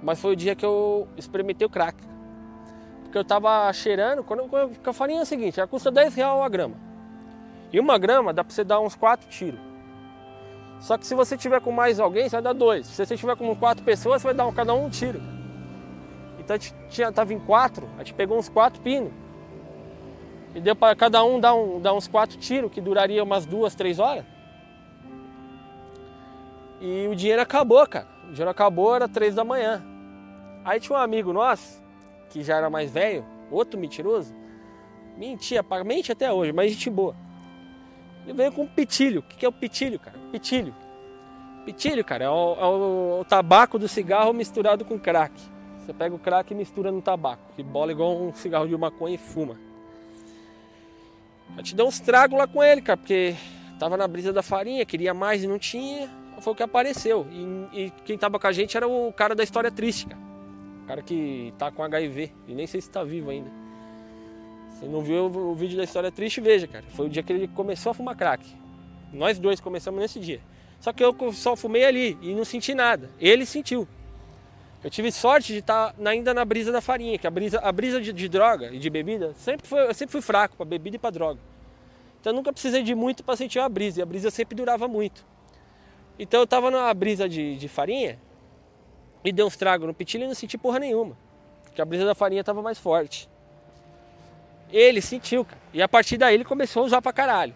mas 0.00 0.20
foi 0.20 0.34
o 0.34 0.36
dia 0.36 0.54
que 0.54 0.64
eu 0.64 1.08
experimentei 1.16 1.66
o 1.66 1.70
crack. 1.70 1.96
Porque 3.02 3.18
eu 3.18 3.24
tava 3.24 3.72
cheirando, 3.72 4.22
quando, 4.22 4.48
quando 4.48 4.76
a 4.86 4.92
farinha 4.92 5.18
é 5.18 5.22
o 5.22 5.26
seguinte, 5.26 5.58
ela 5.58 5.66
custa 5.66 5.90
10 5.90 6.14
reais 6.14 6.40
a 6.40 6.48
grama. 6.48 6.76
E 7.72 7.80
uma 7.80 7.98
grama 7.98 8.32
dá 8.32 8.44
pra 8.44 8.54
você 8.54 8.62
dar 8.62 8.78
uns 8.78 8.94
4 8.94 9.28
tiros. 9.28 9.69
Só 10.80 10.96
que 10.96 11.06
se 11.06 11.14
você 11.14 11.36
tiver 11.36 11.60
com 11.60 11.70
mais 11.70 12.00
alguém, 12.00 12.24
você 12.24 12.36
vai 12.36 12.42
dar 12.42 12.54
dois. 12.54 12.86
Se 12.86 13.04
você 13.04 13.16
tiver 13.16 13.36
com 13.36 13.54
quatro 13.54 13.84
pessoas, 13.84 14.22
você 14.22 14.28
vai 14.28 14.34
dar 14.34 14.50
cada 14.52 14.74
um 14.74 14.86
um 14.86 14.90
tiro. 14.90 15.20
Então 16.38 16.56
a 16.56 16.58
gente 16.58 16.74
tinha, 16.88 17.12
tava 17.12 17.34
em 17.34 17.38
quatro, 17.38 17.86
a 17.96 17.98
gente 17.98 18.14
pegou 18.14 18.38
uns 18.38 18.48
quatro 18.48 18.80
pinos. 18.80 19.12
E 20.54 20.60
deu 20.60 20.74
para 20.74 20.96
cada 20.96 21.22
um 21.22 21.38
dar, 21.38 21.54
um 21.54 21.80
dar 21.80 21.92
uns 21.92 22.08
quatro 22.08 22.38
tiros, 22.38 22.72
que 22.72 22.80
duraria 22.80 23.22
umas 23.22 23.44
duas, 23.44 23.74
três 23.74 23.98
horas. 23.98 24.24
E 26.80 27.06
o 27.06 27.14
dinheiro 27.14 27.42
acabou, 27.42 27.86
cara. 27.86 28.08
O 28.24 28.28
dinheiro 28.28 28.50
acabou, 28.50 28.96
era 28.96 29.06
três 29.06 29.34
da 29.34 29.44
manhã. 29.44 29.84
Aí 30.64 30.80
tinha 30.80 30.98
um 30.98 31.00
amigo 31.00 31.32
nosso, 31.32 31.80
que 32.30 32.42
já 32.42 32.56
era 32.56 32.70
mais 32.70 32.90
velho, 32.90 33.24
outro 33.50 33.78
mentiroso. 33.78 34.34
Mentia, 35.16 35.62
mente 35.84 36.10
até 36.10 36.32
hoje, 36.32 36.52
mas 36.52 36.72
gente 36.72 36.88
boa. 36.88 37.14
Ele 38.30 38.36
veio 38.36 38.52
com 38.52 38.64
pitilho. 38.64 39.20
O 39.20 39.22
que 39.24 39.44
é 39.44 39.48
o 39.48 39.52
pitilho, 39.52 39.98
cara? 39.98 40.16
Pitilho. 40.30 40.72
Pitilho, 41.64 42.04
cara, 42.04 42.24
é 42.24 42.30
o, 42.30 42.54
é 42.54 42.64
o, 43.20 43.24
tabaco 43.28 43.76
do 43.76 43.88
cigarro 43.88 44.32
misturado 44.32 44.84
com 44.84 44.98
crack. 44.98 45.34
Você 45.80 45.92
pega 45.92 46.14
o 46.14 46.18
crack 46.18 46.52
e 46.52 46.54
mistura 46.54 46.92
no 46.92 47.02
tabaco. 47.02 47.42
E 47.58 47.62
bola 47.62 47.90
igual 47.90 48.16
um 48.16 48.32
cigarro 48.32 48.68
de 48.68 48.76
maconha 48.76 49.16
e 49.16 49.18
fuma. 49.18 49.58
Eu 51.56 51.62
te 51.64 51.74
dei 51.74 51.84
uns 51.84 51.98
tragos 51.98 52.38
lá 52.38 52.46
com 52.46 52.62
ele, 52.62 52.80
cara, 52.80 52.96
porque 52.96 53.34
tava 53.80 53.96
na 53.96 54.06
brisa 54.06 54.32
da 54.32 54.42
farinha, 54.42 54.86
queria 54.86 55.12
mais 55.12 55.42
e 55.42 55.48
não 55.48 55.58
tinha. 55.58 56.08
Foi 56.40 56.52
o 56.52 56.56
que 56.56 56.62
apareceu. 56.62 57.26
E, 57.32 57.86
e 57.86 57.90
quem 58.04 58.16
tava 58.16 58.38
com 58.38 58.46
a 58.46 58.52
gente 58.52 58.76
era 58.76 58.86
o 58.86 59.12
cara 59.12 59.34
da 59.34 59.42
história 59.42 59.72
triste, 59.72 60.06
cara. 60.06 60.20
O 60.84 60.86
cara 60.86 61.02
que 61.02 61.52
tá 61.58 61.72
com 61.72 61.82
HIV. 61.82 62.32
E 62.46 62.54
nem 62.54 62.66
sei 62.68 62.80
se 62.80 62.88
tá 62.88 63.02
vivo 63.02 63.30
ainda. 63.30 63.50
Se 64.80 64.86
não 64.86 65.02
viu 65.02 65.26
o 65.26 65.54
vídeo 65.54 65.76
da 65.76 65.84
história 65.84 66.10
triste, 66.10 66.40
veja, 66.40 66.66
cara. 66.66 66.84
Foi 66.90 67.06
o 67.06 67.08
dia 67.08 67.22
que 67.22 67.32
ele 67.32 67.46
começou 67.46 67.90
a 67.90 67.94
fumar 67.94 68.16
crack. 68.16 68.44
Nós 69.12 69.38
dois 69.38 69.60
começamos 69.60 70.00
nesse 70.00 70.18
dia. 70.18 70.40
Só 70.80 70.92
que 70.92 71.04
eu 71.04 71.14
só 71.32 71.54
fumei 71.54 71.84
ali 71.84 72.18
e 72.22 72.34
não 72.34 72.44
senti 72.44 72.74
nada. 72.74 73.10
Ele 73.20 73.44
sentiu. 73.44 73.86
Eu 74.82 74.88
tive 74.88 75.12
sorte 75.12 75.52
de 75.52 75.58
estar 75.58 75.94
ainda 76.02 76.32
na 76.32 76.42
brisa 76.42 76.72
da 76.72 76.80
farinha, 76.80 77.18
que 77.18 77.26
a 77.26 77.30
brisa, 77.30 77.60
a 77.60 77.70
brisa 77.70 78.00
de, 78.00 78.14
de 78.14 78.28
droga 78.30 78.70
e 78.72 78.78
de 78.78 78.88
bebida, 78.88 79.34
sempre 79.34 79.68
foi, 79.68 79.86
eu 79.86 79.92
sempre 79.92 80.12
fui 80.12 80.22
fraco 80.22 80.56
para 80.56 80.64
bebida 80.64 80.96
e 80.96 80.98
para 80.98 81.10
droga. 81.10 81.38
Então 82.18 82.32
eu 82.32 82.36
nunca 82.36 82.50
precisei 82.50 82.82
de 82.82 82.94
muito 82.94 83.22
para 83.22 83.36
sentir 83.36 83.58
uma 83.58 83.68
brisa, 83.68 84.00
e 84.00 84.02
a 84.02 84.06
brisa 84.06 84.30
sempre 84.30 84.54
durava 84.54 84.88
muito. 84.88 85.22
Então 86.18 86.40
eu 86.40 86.46
tava 86.46 86.70
na 86.70 86.92
brisa 86.94 87.28
de, 87.28 87.56
de 87.56 87.68
farinha 87.68 88.18
e 89.22 89.30
deu 89.30 89.46
uns 89.46 89.56
tragos 89.56 89.86
no 89.86 89.92
pitilho 89.92 90.24
e 90.24 90.26
não 90.26 90.34
senti 90.34 90.56
porra 90.56 90.78
nenhuma. 90.78 91.14
Porque 91.64 91.82
a 91.82 91.84
brisa 91.84 92.06
da 92.06 92.14
farinha 92.14 92.42
tava 92.42 92.62
mais 92.62 92.78
forte. 92.78 93.28
Ele 94.72 95.00
sentiu, 95.00 95.44
cara. 95.44 95.60
E 95.72 95.82
a 95.82 95.88
partir 95.88 96.16
daí 96.16 96.34
ele 96.34 96.44
começou 96.44 96.82
a 96.82 96.86
usar 96.86 97.02
pra 97.02 97.12
caralho. 97.12 97.54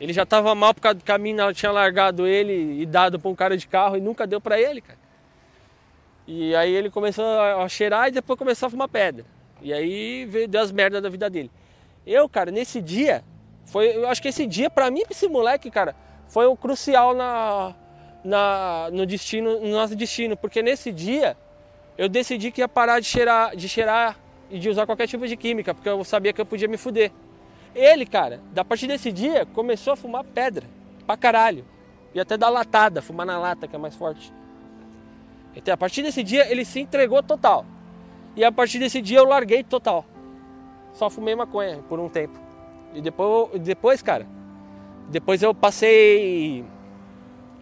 Ele 0.00 0.12
já 0.12 0.24
tava 0.24 0.54
mal 0.54 0.72
por 0.72 0.80
causa 0.80 0.98
do 0.98 1.04
caminho, 1.04 1.52
tinha 1.52 1.72
largado 1.72 2.26
ele 2.26 2.80
e 2.80 2.86
dado 2.86 3.18
pra 3.18 3.30
um 3.30 3.34
cara 3.34 3.56
de 3.56 3.66
carro 3.66 3.96
e 3.96 4.00
nunca 4.00 4.26
deu 4.26 4.40
pra 4.40 4.60
ele, 4.60 4.80
cara. 4.80 4.98
E 6.26 6.54
aí 6.54 6.72
ele 6.72 6.90
começou 6.90 7.24
a 7.24 7.68
cheirar 7.68 8.08
e 8.08 8.10
depois 8.12 8.38
começou 8.38 8.66
a 8.66 8.70
fumar 8.70 8.88
pedra. 8.88 9.24
E 9.60 9.72
aí 9.72 10.24
veio 10.26 10.46
deu 10.46 10.60
as 10.60 10.70
merdas 10.70 11.02
da 11.02 11.08
vida 11.08 11.28
dele. 11.28 11.50
Eu, 12.06 12.28
cara, 12.28 12.50
nesse 12.50 12.80
dia, 12.80 13.24
foi, 13.64 13.96
eu 13.96 14.06
acho 14.08 14.22
que 14.22 14.28
esse 14.28 14.46
dia, 14.46 14.70
pra 14.70 14.90
mim, 14.90 15.02
esse 15.10 15.26
moleque, 15.26 15.70
cara, 15.70 15.96
foi 16.26 16.46
o 16.46 16.56
crucial 16.56 17.14
na, 17.14 17.74
na, 18.22 18.88
no 18.92 19.04
destino, 19.04 19.60
no 19.60 19.70
nosso 19.70 19.96
destino. 19.96 20.36
Porque 20.36 20.62
nesse 20.62 20.92
dia 20.92 21.36
eu 21.96 22.08
decidi 22.08 22.52
que 22.52 22.60
ia 22.60 22.68
parar 22.68 23.00
de 23.00 23.06
cheirar, 23.06 23.56
de 23.56 23.68
cheirar 23.68 24.16
e 24.50 24.58
de 24.58 24.68
usar 24.68 24.86
qualquer 24.86 25.06
tipo 25.06 25.26
de 25.26 25.36
química, 25.36 25.74
porque 25.74 25.88
eu 25.88 26.02
sabia 26.04 26.32
que 26.32 26.40
eu 26.40 26.46
podia 26.46 26.68
me 26.68 26.76
fuder. 26.76 27.10
Ele, 27.74 28.06
cara, 28.06 28.40
da 28.52 28.64
partir 28.64 28.86
desse 28.86 29.12
dia, 29.12 29.46
começou 29.46 29.92
a 29.92 29.96
fumar 29.96 30.24
pedra, 30.24 30.66
pra 31.06 31.16
caralho. 31.16 31.64
E 32.14 32.20
até 32.20 32.36
dar 32.36 32.48
latada, 32.48 33.02
fumar 33.02 33.26
na 33.26 33.38
lata, 33.38 33.68
que 33.68 33.76
é 33.76 33.78
mais 33.78 33.94
forte. 33.94 34.32
Então, 35.54 35.74
a 35.74 35.76
partir 35.76 36.02
desse 36.02 36.22
dia, 36.22 36.50
ele 36.50 36.64
se 36.64 36.80
entregou 36.80 37.22
total. 37.22 37.64
E 38.34 38.44
a 38.44 38.50
partir 38.50 38.78
desse 38.78 39.02
dia, 39.02 39.18
eu 39.18 39.24
larguei 39.24 39.62
total. 39.62 40.04
Só 40.92 41.10
fumei 41.10 41.34
maconha 41.34 41.80
por 41.88 42.00
um 42.00 42.08
tempo. 42.08 42.38
E 42.94 43.00
depois, 43.00 43.60
depois 43.60 44.02
cara, 44.02 44.26
depois 45.08 45.42
eu 45.42 45.54
passei. 45.54 46.64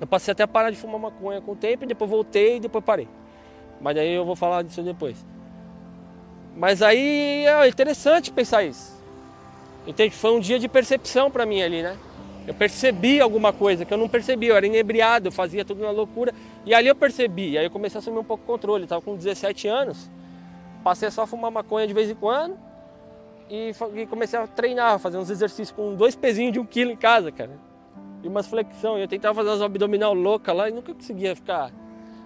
Eu 0.00 0.06
passei 0.06 0.32
até 0.32 0.44
a 0.44 0.48
parar 0.48 0.70
de 0.70 0.76
fumar 0.76 1.00
maconha 1.00 1.40
com 1.40 1.52
o 1.52 1.56
tempo, 1.56 1.84
e 1.84 1.86
depois 1.86 2.10
voltei 2.10 2.56
e 2.56 2.60
depois 2.60 2.84
parei. 2.84 3.08
Mas 3.80 3.96
aí 3.96 4.14
eu 4.14 4.24
vou 4.24 4.36
falar 4.36 4.62
disso 4.62 4.82
depois. 4.82 5.24
Mas 6.56 6.80
aí 6.80 7.44
é 7.46 7.68
interessante 7.68 8.32
pensar 8.32 8.64
isso. 8.64 8.96
Entende? 9.86 10.14
Foi 10.16 10.32
um 10.32 10.40
dia 10.40 10.58
de 10.58 10.68
percepção 10.68 11.30
para 11.30 11.44
mim 11.44 11.62
ali, 11.62 11.82
né? 11.82 11.96
Eu 12.46 12.54
percebi 12.54 13.20
alguma 13.20 13.52
coisa 13.52 13.84
que 13.84 13.92
eu 13.92 13.98
não 13.98 14.08
percebi, 14.08 14.46
eu 14.46 14.56
era 14.56 14.66
inebriado, 14.66 15.28
eu 15.28 15.32
fazia 15.32 15.64
tudo 15.64 15.82
na 15.82 15.90
loucura. 15.90 16.32
E 16.64 16.72
ali 16.72 16.88
eu 16.88 16.94
percebi, 16.94 17.58
aí 17.58 17.66
eu 17.66 17.70
comecei 17.70 17.98
a 17.98 18.00
assumir 18.00 18.18
um 18.18 18.24
pouco 18.24 18.42
o 18.42 18.46
controle. 18.46 18.84
Eu 18.84 18.88
tava 18.88 19.02
com 19.02 19.16
17 19.16 19.68
anos, 19.68 20.10
passei 20.82 21.10
só 21.10 21.22
a 21.22 21.26
fumar 21.26 21.50
maconha 21.50 21.86
de 21.86 21.92
vez 21.92 22.08
em 22.08 22.14
quando 22.14 22.56
e, 23.50 23.72
comecei 24.08 24.38
a 24.38 24.46
treinar, 24.46 24.98
fazer 24.98 25.18
uns 25.18 25.30
exercícios 25.30 25.70
com 25.70 25.94
dois 25.94 26.16
pezinhos 26.16 26.52
de 26.52 26.58
um 26.58 26.64
quilo 26.64 26.90
em 26.90 26.96
casa, 26.96 27.30
cara. 27.30 27.58
E 28.22 28.28
umas 28.28 28.46
flexão. 28.46 28.98
Eu 28.98 29.06
tentava 29.06 29.34
fazer 29.34 29.50
umas 29.50 29.62
abdominal 29.62 30.14
louca 30.14 30.52
lá 30.52 30.68
e 30.68 30.72
nunca 30.72 30.94
conseguia 30.94 31.36
ficar. 31.36 31.70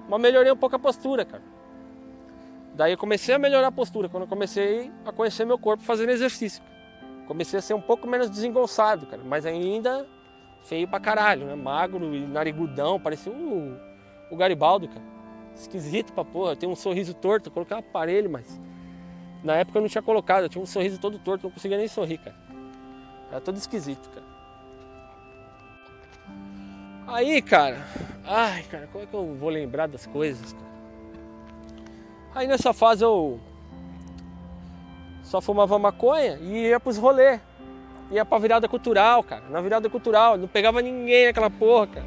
Mas 0.09 0.21
melhorei 0.21 0.53
um 0.53 0.57
pouco 0.57 0.77
a 0.77 0.79
postura, 0.79 1.25
cara. 1.25 1.43
Daí 2.75 2.93
eu 2.93 2.99
comecei 2.99 3.35
a 3.35 3.39
melhorar 3.39 3.69
a 3.69 3.73
postura, 3.73 4.09
quando 4.09 4.23
eu 4.23 4.29
comecei 4.29 4.91
a 5.05 5.13
conhecer 5.13 5.45
meu 5.45 5.59
corpo 5.59 5.83
fazendo 5.83 6.11
exercício. 6.11 6.63
Comecei 7.27 7.59
a 7.59 7.63
ser 7.63 7.75
um 7.75 7.81
pouco 7.81 8.07
menos 8.09 8.31
desengonçado, 8.31 9.07
cara, 9.07 9.23
mas 9.25 9.47
ainda 9.47 10.07
feio 10.63 10.89
pra 10.89 11.01
caralho, 11.01 11.47
né? 11.47 11.55
Magro 11.55 12.15
e 12.15 12.27
narigudão, 12.27 12.99
parecia 13.01 13.33
o, 13.33 13.77
o 14.31 14.37
Garibaldo, 14.37 14.89
cara. 14.89 15.03
Esquisito 15.55 16.13
pra 16.13 16.25
porra, 16.25 16.57
tem 16.57 16.69
um 16.69 16.77
sorriso 16.77 17.13
torto, 17.15 17.51
coloquei 17.51 17.77
um 17.77 17.81
aparelho, 17.81 18.31
mas 18.31 18.59
Na 19.43 19.57
época 19.57 19.79
eu 19.79 19.83
não 19.83 19.89
tinha 19.89 20.03
colocado, 20.03 20.45
eu 20.45 20.49
tinha 20.49 20.63
um 20.63 20.67
sorriso 20.67 20.99
todo 21.01 21.19
torto, 21.19 21.45
não 21.45 21.51
conseguia 21.51 21.79
nem 21.79 21.89
sorrir, 21.89 22.19
cara. 22.19 22.37
Era 23.31 23.41
todo 23.41 23.57
esquisito, 23.57 24.09
cara. 24.11 24.27
Aí, 27.07 27.43
cara, 27.43 27.79
ai, 28.25 28.63
cara, 28.65 28.87
como 28.93 29.03
é 29.03 29.07
que 29.07 29.15
eu 29.15 29.35
vou 29.35 29.49
lembrar 29.51 29.89
das 29.89 30.07
coisas, 30.07 30.53
cara? 30.53 30.70
Aí 32.35 32.47
nessa 32.47 32.73
fase 32.73 33.05
eu 33.05 33.41
só 35.23 35.41
fumava 35.41 35.79
maconha 35.79 36.39
e 36.41 36.69
ia 36.69 36.81
pros 36.81 36.97
rolê. 36.97 37.39
Ia 38.11 38.25
pra 38.25 38.39
virada 38.39 38.69
cultural, 38.69 39.23
cara. 39.23 39.45
Na 39.49 39.61
virada 39.61 39.89
cultural, 39.89 40.37
não 40.37 40.49
pegava 40.49 40.83
ninguém 40.83 41.27
naquela 41.27 41.51
porra, 41.51 41.87
cara. 41.87 42.07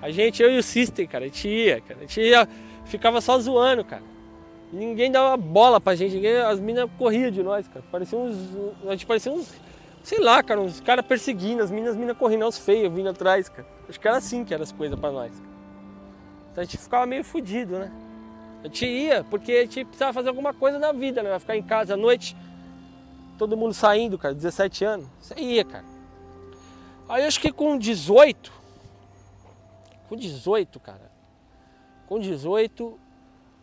A 0.00 0.10
gente, 0.10 0.42
eu 0.42 0.50
e 0.50 0.58
o 0.58 0.62
System, 0.62 1.06
cara, 1.06 1.24
a 1.24 1.28
gente 1.28 1.48
ia, 1.48 1.80
cara. 1.80 2.00
A 2.00 2.02
gente 2.02 2.20
ia, 2.20 2.48
ficava 2.84 3.20
só 3.20 3.38
zoando, 3.38 3.84
cara. 3.84 4.02
Ninguém 4.72 5.12
dava 5.12 5.36
bola 5.36 5.80
pra 5.80 5.94
gente, 5.94 6.16
ninguém, 6.16 6.36
as 6.38 6.58
minas 6.58 6.90
corriam 6.98 7.30
de 7.30 7.42
nós, 7.42 7.68
cara. 7.68 7.84
Parecia 7.92 8.18
uns. 8.18 8.36
A 8.86 8.90
gente 8.92 9.06
parecia 9.06 9.30
uns. 9.30 9.54
Sei 10.02 10.18
lá, 10.18 10.42
cara, 10.42 10.60
uns 10.60 10.80
caras 10.80 11.06
perseguindo, 11.06 11.62
as 11.62 11.70
minas, 11.70 11.90
as 11.90 11.96
minas 11.96 12.16
correndo 12.16 12.44
aos 12.44 12.58
feios, 12.58 12.92
vindo 12.92 13.08
atrás, 13.08 13.48
cara. 13.48 13.68
Acho 13.88 14.00
que 14.00 14.08
era 14.08 14.16
assim 14.16 14.44
que 14.44 14.52
eram 14.52 14.64
as 14.64 14.72
coisas 14.72 14.98
pra 14.98 15.12
nós. 15.12 15.30
Então 16.50 16.62
a 16.62 16.64
gente 16.64 16.78
ficava 16.78 17.06
meio 17.06 17.22
fudido, 17.22 17.78
né? 17.78 17.92
A 18.62 18.66
gente 18.66 18.86
ia, 18.86 19.24
porque 19.24 19.52
a 19.52 19.60
gente 19.62 19.84
precisava 19.84 20.12
fazer 20.12 20.28
alguma 20.28 20.54
coisa 20.54 20.78
na 20.78 20.92
vida, 20.92 21.22
né? 21.22 21.30
Vai 21.30 21.40
ficar 21.40 21.56
em 21.56 21.62
casa 21.62 21.94
à 21.94 21.96
noite, 21.96 22.36
todo 23.36 23.56
mundo 23.56 23.74
saindo, 23.74 24.16
cara, 24.16 24.34
17 24.34 24.84
anos. 24.84 25.06
Você 25.20 25.34
ia, 25.40 25.64
cara. 25.64 25.84
Aí 27.08 27.24
acho 27.24 27.40
que 27.40 27.50
com 27.50 27.76
18, 27.76 28.52
com 30.08 30.16
18, 30.16 30.78
cara, 30.78 31.10
com 32.06 32.18
18, 32.18 32.98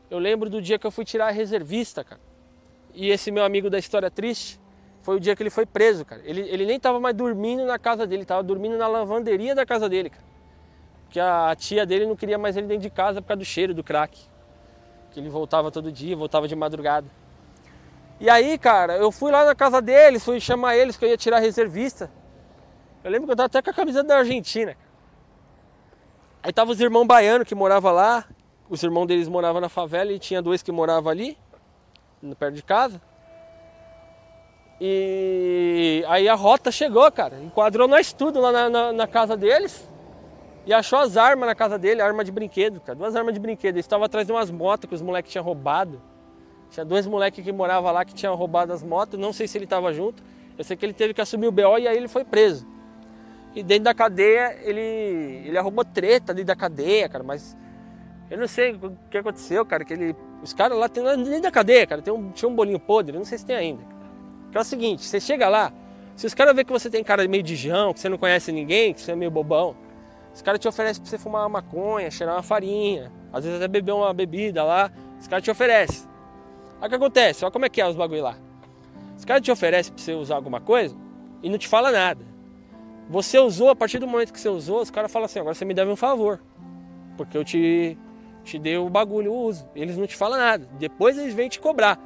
eu 0.10 0.20
lembro 0.20 0.50
do 0.50 0.62
dia 0.62 0.78
que 0.78 0.86
eu 0.86 0.92
fui 0.92 1.06
tirar 1.06 1.28
a 1.28 1.32
reservista, 1.32 2.04
cara. 2.04 2.22
E 2.94 3.10
esse 3.10 3.32
meu 3.32 3.44
amigo 3.44 3.70
da 3.70 3.80
história 3.80 4.12
triste, 4.12 4.60
foi 5.02 5.16
o 5.16 5.20
dia 5.20 5.36
que 5.36 5.42
ele 5.42 5.50
foi 5.50 5.66
preso, 5.66 6.04
cara. 6.04 6.22
Ele, 6.26 6.42
ele 6.42 6.66
nem 6.66 6.80
tava 6.80 7.00
mais 7.00 7.16
dormindo 7.16 7.66
na 7.66 7.80
casa 7.80 8.06
dele, 8.06 8.26
tava 8.26 8.44
dormindo 8.44 8.78
na 8.78 8.88
lavanderia 8.88 9.56
da 9.56 9.66
casa 9.66 9.88
dele, 9.88 10.10
cara. 10.10 10.24
Porque 11.06 11.20
a 11.20 11.56
tia 11.58 11.86
dele 11.86 12.06
não 12.06 12.16
queria 12.16 12.38
mais 12.38 12.56
ele 12.58 12.68
dentro 12.68 12.84
de 12.84 12.90
casa 12.90 13.22
por 13.22 13.30
causa 13.30 13.40
do 13.40 13.46
cheiro 13.46 13.74
do 13.74 13.84
crack. 13.84 14.20
Que 15.12 15.20
ele 15.20 15.30
voltava 15.30 15.72
todo 15.72 15.92
dia, 15.92 16.16
voltava 16.16 16.48
de 16.48 16.56
madrugada. 16.56 17.08
E 18.20 18.30
aí, 18.30 18.58
cara, 18.58 18.98
eu 18.98 19.12
fui 19.12 19.32
lá 19.32 19.46
na 19.46 19.56
casa 19.56 19.82
deles, 19.82 20.24
fui 20.24 20.40
chamar 20.40 20.76
eles 20.76 20.98
que 20.98 21.06
eu 21.06 21.10
ia 21.10 21.18
tirar 21.18 21.38
a 21.38 21.40
reservista. 21.40 22.12
Eu 23.04 23.10
lembro 23.10 23.28
que 23.28 23.32
eu 23.32 23.38
tava 23.38 23.48
até 23.48 23.62
com 23.62 23.70
a 23.70 23.74
camisa 23.74 24.04
da 24.04 24.18
Argentina. 24.18 24.76
Aí 26.44 26.52
tava 26.52 26.72
os 26.72 26.80
irmãos 26.80 27.06
baianos 27.06 27.48
que 27.48 27.56
moravam 27.56 27.94
lá. 27.94 28.26
Os 28.70 28.84
irmãos 28.84 29.08
deles 29.08 29.28
moravam 29.28 29.60
na 29.60 29.70
favela 29.70 30.12
e 30.12 30.20
tinha 30.20 30.42
dois 30.42 30.62
que 30.62 30.72
moravam 30.72 31.10
ali, 31.10 31.38
perto 32.38 32.56
de 32.56 32.64
casa. 32.64 33.02
E 34.82 36.06
aí 36.08 36.30
a 36.30 36.36
rota 36.36 36.72
chegou, 36.72 37.12
cara. 37.12 37.40
Enquadrou 37.40 37.88
nós 37.88 38.14
tudo 38.14 38.40
lá 38.40 38.52
na, 38.52 38.70
na, 38.70 38.94
na 38.94 39.08
casa 39.08 39.36
deles. 39.36 39.89
E 40.66 40.74
achou 40.74 41.00
as 41.00 41.18
armas 41.18 41.48
na 41.48 41.56
casa 41.56 41.78
dele, 41.78 42.02
arma 42.02 42.24
de 42.24 42.32
brinquedo, 42.32 42.80
cara. 42.80 42.98
Duas 42.98 43.16
armas 43.16 43.34
de 43.34 43.40
brinquedo. 43.40 43.76
Eles 43.76 43.86
estavam 43.86 44.06
atrás 44.06 44.26
de 44.26 44.32
umas 44.32 44.52
motos 44.52 44.88
que 44.88 44.96
os 44.96 45.02
moleques 45.02 45.32
tinham 45.32 45.44
roubado. 45.44 46.02
Tinha 46.70 46.86
dois 46.86 47.08
moleques 47.08 47.44
que 47.44 47.52
moravam 47.52 47.92
lá 47.92 48.06
que 48.06 48.14
tinham 48.14 48.36
roubado 48.36 48.72
as 48.72 48.84
motos. 48.84 49.20
Não 49.20 49.34
sei 49.34 49.48
se 49.48 49.58
ele 49.58 49.66
estava 49.66 49.92
junto. 49.94 50.22
Eu 50.58 50.64
sei 50.64 50.76
que 50.78 50.86
ele 50.86 50.94
teve 50.94 51.14
que 51.14 51.22
assumir 51.22 51.48
o 51.48 51.52
BO 51.52 51.78
e 51.80 51.88
aí 51.88 51.98
ele 51.98 52.08
foi 52.08 52.24
preso. 52.24 52.68
E 53.56 53.64
dentro 53.64 53.86
da 53.86 53.94
cadeia, 53.94 54.60
ele, 54.62 54.80
ele 55.46 55.58
arrumou 55.58 55.84
treta 55.84 56.34
dentro 56.34 56.48
da 56.48 56.56
cadeia, 56.56 57.10
cara. 57.10 57.24
Mas 57.24 57.58
eu 58.30 58.38
não 58.38 58.48
sei 58.48 58.74
o 58.74 58.96
que 59.10 59.18
aconteceu, 59.18 59.66
cara. 59.66 59.84
Que 59.84 59.94
ele, 59.94 60.16
os 60.44 60.54
caras 60.54 60.78
lá, 60.78 60.88
tem, 60.88 61.04
dentro 61.04 61.42
da 61.42 61.52
cadeia, 61.52 61.88
cara, 61.88 62.02
tem 62.02 62.14
um, 62.14 62.30
tinha 62.32 62.48
um 62.48 62.56
bolinho 62.56 62.80
podre. 62.80 63.18
Não 63.18 63.26
sei 63.26 63.38
se 63.38 63.46
tem 63.46 63.56
ainda. 63.56 63.84
Que 64.52 64.58
é 64.58 64.62
o 64.62 64.64
seguinte, 64.64 65.06
você 65.06 65.20
chega 65.20 65.48
lá, 65.48 65.72
se 66.16 66.26
os 66.26 66.34
caras 66.34 66.54
verem 66.54 66.66
que 66.66 66.72
você 66.72 66.90
tem 66.90 67.04
cara 67.04 67.28
meio 67.28 67.44
de 67.44 67.56
jão, 67.56 67.94
que 67.94 68.00
você 68.00 68.10
não 68.10 68.18
conhece 68.18 68.52
ninguém, 68.52 68.94
que 68.94 69.02
você 69.02 69.12
é 69.12 69.16
meio 69.16 69.32
bobão, 69.32 69.76
os 70.34 70.42
caras 70.42 70.60
te 70.60 70.68
oferecem 70.68 71.02
pra 71.02 71.10
você 71.10 71.18
fumar 71.18 71.44
uma 71.44 71.62
maconha, 71.62 72.10
cheirar 72.12 72.36
uma 72.36 72.44
farinha, 72.44 73.12
às 73.32 73.44
vezes 73.44 73.58
até 73.58 73.68
beber 73.68 73.92
uma 73.92 74.14
bebida 74.14 74.64
lá, 74.64 74.92
os 75.20 75.28
caras 75.28 75.44
te 75.44 75.52
oferecem. 75.52 76.08
Aí 76.80 76.88
o 76.88 76.90
que 76.90 76.96
acontece? 76.96 77.44
Olha 77.44 77.52
como 77.52 77.66
é 77.66 77.70
que 77.70 77.82
é 77.82 77.88
os 77.88 77.96
bagulho 77.96 78.24
lá. 78.24 78.38
Os 79.18 79.26
caras 79.26 79.42
te 79.42 79.52
oferecem 79.52 79.94
pra 79.94 80.02
você 80.02 80.14
usar 80.14 80.36
alguma 80.36 80.62
coisa 80.62 80.96
e 81.44 81.50
não 81.50 81.58
te 81.58 81.68
fala 81.68 81.92
nada. 81.92 82.26
Você 83.10 83.40
usou, 83.40 83.70
a 83.70 83.76
partir 83.76 84.00
do 84.00 84.08
momento 84.08 84.32
que 84.32 84.40
você 84.40 84.50
usou, 84.50 84.82
os 84.82 84.92
caras 84.92 85.12
falam 85.12 85.26
assim, 85.26 85.40
agora 85.40 85.56
você 85.56 85.66
me 85.66 85.74
deve 85.74 85.92
um 85.92 85.96
favor. 85.96 86.40
Porque 87.18 87.38
eu 87.38 87.44
te, 87.44 87.98
te 88.44 88.60
dei 88.60 88.78
o 88.78 88.90
bagulho, 88.90 89.34
o 89.34 89.46
uso. 89.46 89.68
Eles 89.76 89.98
não 89.98 90.06
te 90.08 90.16
falam 90.16 90.38
nada. 90.38 90.70
Depois 90.78 91.18
eles 91.18 91.34
vêm 91.34 91.50
te 91.50 91.60
cobrar. 91.60 92.00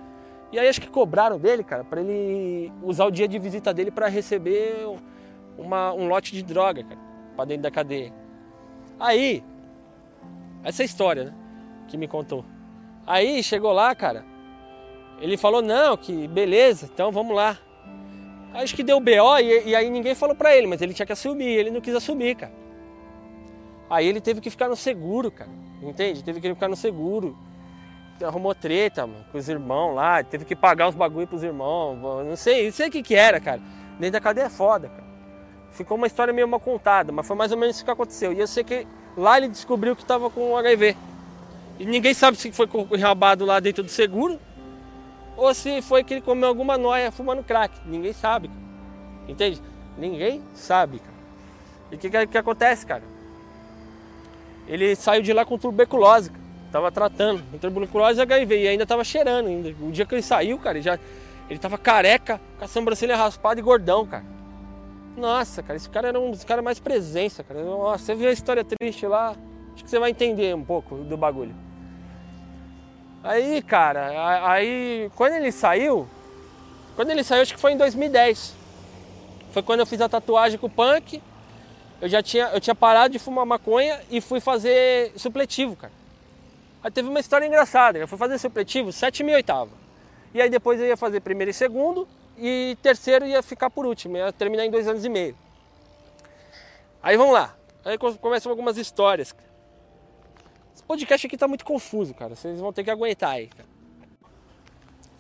E 0.52 0.58
aí 0.58 0.68
acho 0.68 0.80
que 0.80 0.88
cobraram 0.88 1.38
dele, 1.38 1.64
cara, 1.64 1.84
para 1.84 2.00
ele 2.00 2.72
usar 2.82 3.06
o 3.06 3.12
dia 3.12 3.28
de 3.28 3.38
visita 3.38 3.74
dele 3.74 3.92
para 3.92 4.08
receber 4.08 4.88
uma, 5.58 5.92
um 5.94 6.08
lote 6.08 6.32
de 6.32 6.44
droga, 6.44 6.84
cara, 6.84 7.00
pra 7.36 7.46
dentro 7.46 7.64
da 7.64 7.72
cadeia. 7.72 8.14
Aí, 9.00 9.44
essa 10.64 10.84
é 10.84 10.86
história, 10.86 11.26
né, 11.26 11.34
que 11.88 11.98
me 11.98 12.08
contou. 12.08 12.46
Aí 13.06 13.44
chegou 13.44 13.72
lá, 13.72 13.94
cara, 13.94 14.26
ele 15.20 15.38
falou, 15.38 15.62
não, 15.62 15.98
que 15.98 16.28
beleza, 16.28 16.90
então 16.92 17.12
vamos 17.12 17.36
lá. 17.36 17.58
Acho 18.54 18.76
que 18.76 18.84
deu 18.84 19.00
BO 19.00 19.40
e, 19.40 19.70
e 19.70 19.76
aí 19.76 19.90
ninguém 19.90 20.14
falou 20.14 20.36
pra 20.36 20.56
ele, 20.56 20.68
mas 20.68 20.82
ele 20.82 20.94
tinha 20.94 21.06
que 21.06 21.14
assumir, 21.14 21.46
ele 21.46 21.72
não 21.72 21.82
quis 21.82 21.96
assumir, 21.96 22.36
cara. 22.36 22.54
Aí 23.90 24.08
ele 24.08 24.22
teve 24.22 24.40
que 24.40 24.50
ficar 24.50 24.70
no 24.70 24.76
seguro, 24.76 25.32
cara, 25.32 25.50
entende? 25.82 26.24
Teve 26.24 26.40
que 26.40 26.50
ficar 26.50 26.68
no 26.68 26.76
seguro 26.76 27.38
arrumou 28.22 28.54
treta, 28.54 29.08
mano, 29.08 29.26
com 29.32 29.38
os 29.38 29.50
irmãos 29.50 29.96
lá, 29.96 30.24
teve 30.24 30.46
que 30.46 30.56
pagar 30.56 30.88
os 30.90 30.96
bagulho 30.96 31.28
pros 31.28 31.44
irmãos, 31.44 31.98
não 31.98 32.36
sei, 32.36 32.66
não 32.66 32.72
sei 32.72 32.88
o 32.88 32.92
que 32.92 33.02
que 33.02 33.16
era, 33.16 33.40
cara. 33.40 33.62
Dentro 34.00 34.14
da 34.14 34.22
cadeia 34.22 34.46
é 34.46 34.50
foda, 34.50 34.90
cara. 34.90 35.03
Ficou 35.74 35.98
uma 35.98 36.08
história 36.08 36.32
meio 36.32 36.48
mal 36.48 36.60
contada, 36.60 37.12
mas 37.12 37.26
foi 37.26 37.36
mais 37.36 37.52
ou 37.52 37.58
menos 37.58 37.76
isso 37.76 37.86
que 37.86 37.92
aconteceu. 37.92 38.32
E 38.32 38.40
eu 38.40 38.48
sei 38.48 38.64
que 38.64 38.88
lá 39.18 39.38
ele 39.38 39.48
descobriu 39.48 39.96
que 39.96 40.06
tava 40.06 40.30
com 40.30 40.56
HIV. 40.56 40.96
E 41.80 41.86
ninguém 41.86 42.14
sabe 42.14 42.38
se 42.38 42.52
foi 42.52 42.70
enrabado 42.92 43.44
lá 43.44 43.60
dentro 43.60 43.84
do 43.84 43.90
seguro 43.90 44.40
ou 45.36 45.52
se 45.54 45.82
foi 45.82 46.04
que 46.04 46.14
ele 46.14 46.22
comeu 46.22 46.48
alguma 46.48 46.78
noia 46.78 47.12
fumando 47.12 47.44
crack. 47.44 47.76
Ninguém 47.86 48.14
sabe, 48.14 48.52
entende? 49.28 49.62
Ninguém 49.98 50.44
sabe, 50.54 51.00
cara. 51.00 51.14
E 51.92 51.96
o 51.96 51.98
que, 51.98 52.10
que, 52.10 52.28
que 52.28 52.38
acontece, 52.38 52.86
cara? 52.86 53.04
Ele 54.68 54.96
saiu 54.96 55.22
de 55.22 55.34
lá 55.34 55.44
com 55.44 55.58
tuberculose, 55.58 56.30
cara. 56.30 56.44
Tava 56.72 56.92
tratando 56.92 57.44
tuberculose 57.60 58.20
e 58.20 58.22
HIV 58.22 58.64
e 58.64 58.68
ainda 58.68 58.86
tava 58.86 59.04
cheirando 59.04 59.48
ainda. 59.48 59.76
O 59.82 59.92
dia 59.92 60.06
que 60.06 60.14
ele 60.14 60.22
saiu, 60.22 60.58
cara, 60.60 60.78
ele 60.78 60.84
já 60.84 61.00
ele 61.50 61.60
tava 61.60 61.78
careca, 61.78 62.40
com 62.58 62.66
a 62.66 62.68
sobrancelha 62.68 63.18
raspada 63.18 63.60
e 63.60 63.64
gordão, 63.64 64.06
cara. 64.06 64.24
Nossa, 65.16 65.62
cara, 65.62 65.78
esse 65.78 65.90
cara 65.90 66.08
era 66.08 66.20
um 66.20 66.32
dos 66.32 66.44
caras 66.44 66.64
mais 66.64 66.80
presença, 66.80 67.44
cara. 67.44 67.64
Nossa, 67.64 68.04
você 68.04 68.16
viu 68.16 68.30
a 68.30 68.32
história 68.32 68.64
triste 68.64 69.06
lá, 69.06 69.36
acho 69.74 69.84
que 69.84 69.90
você 69.90 70.00
vai 70.00 70.10
entender 70.10 70.56
um 70.56 70.64
pouco 70.64 70.96
do 70.96 71.16
bagulho. 71.16 71.56
Aí, 73.24 73.62
cara, 73.62 74.50
aí 74.50 75.10
quando 75.16 75.34
ele 75.34 75.52
saiu, 75.52 76.08
quando 76.96 77.10
ele 77.12 77.24
saiu, 77.24 77.42
acho 77.42 77.54
que 77.54 77.60
foi 77.60 77.72
em 77.72 77.78
2010. 77.78 78.56
Foi 79.52 79.62
quando 79.62 79.82
eu 79.82 79.86
fiz 79.86 80.02
a 80.02 80.10
tatuagem 80.10 80.58
com 80.58 80.68
o 80.68 80.70
punk. 80.70 81.22
Eu 82.02 82.10
já 82.10 82.22
tinha, 82.22 82.48
eu 82.48 82.60
tinha 82.60 82.76
parado 82.76 83.14
de 83.14 83.20
fumar 83.20 83.46
maconha 83.46 84.02
e 84.10 84.20
fui 84.20 84.40
fazer 84.40 85.14
supletivo, 85.16 85.76
cara. 85.76 85.94
Aí 86.84 86.92
teve 86.92 87.08
uma 87.08 87.20
história 87.20 87.46
engraçada, 87.46 87.98
eu 87.98 88.08
fui 88.08 88.18
fazer 88.18 88.38
supletivo 88.38 88.92
sétimo 88.92 89.30
e 89.30 89.36
oitavo. 89.36 89.72
E 90.34 90.42
aí 90.42 90.50
depois 90.50 90.82
eu 90.82 90.88
ia 90.88 90.98
fazer 90.98 91.22
primeiro 91.22 91.52
e 91.52 91.54
segundo, 91.54 92.06
e 92.38 92.78
terceiro 92.82 93.26
ia 93.26 93.42
ficar 93.42 93.70
por 93.70 93.86
último, 93.86 94.18
ia 94.18 94.32
terminar 94.32 94.66
em 94.66 94.72
dois 94.72 94.88
anos 94.88 95.04
e 95.06 95.10
meio. 95.10 95.38
Aí 97.02 97.18
vamos 97.18 97.34
lá, 97.34 97.56
aí 97.84 97.98
começam 97.98 98.52
algumas 98.52 98.78
histórias. 98.78 99.36
Esse 100.74 100.84
podcast 100.84 101.28
aqui 101.28 101.38
tá 101.38 101.48
muito 101.48 101.66
confuso, 101.66 102.14
cara, 102.14 102.36
vocês 102.36 102.60
vão 102.60 102.74
ter 102.74 102.84
que 102.84 102.92
aguentar 102.92 103.32
aí, 103.32 103.48
cara. 103.48 103.70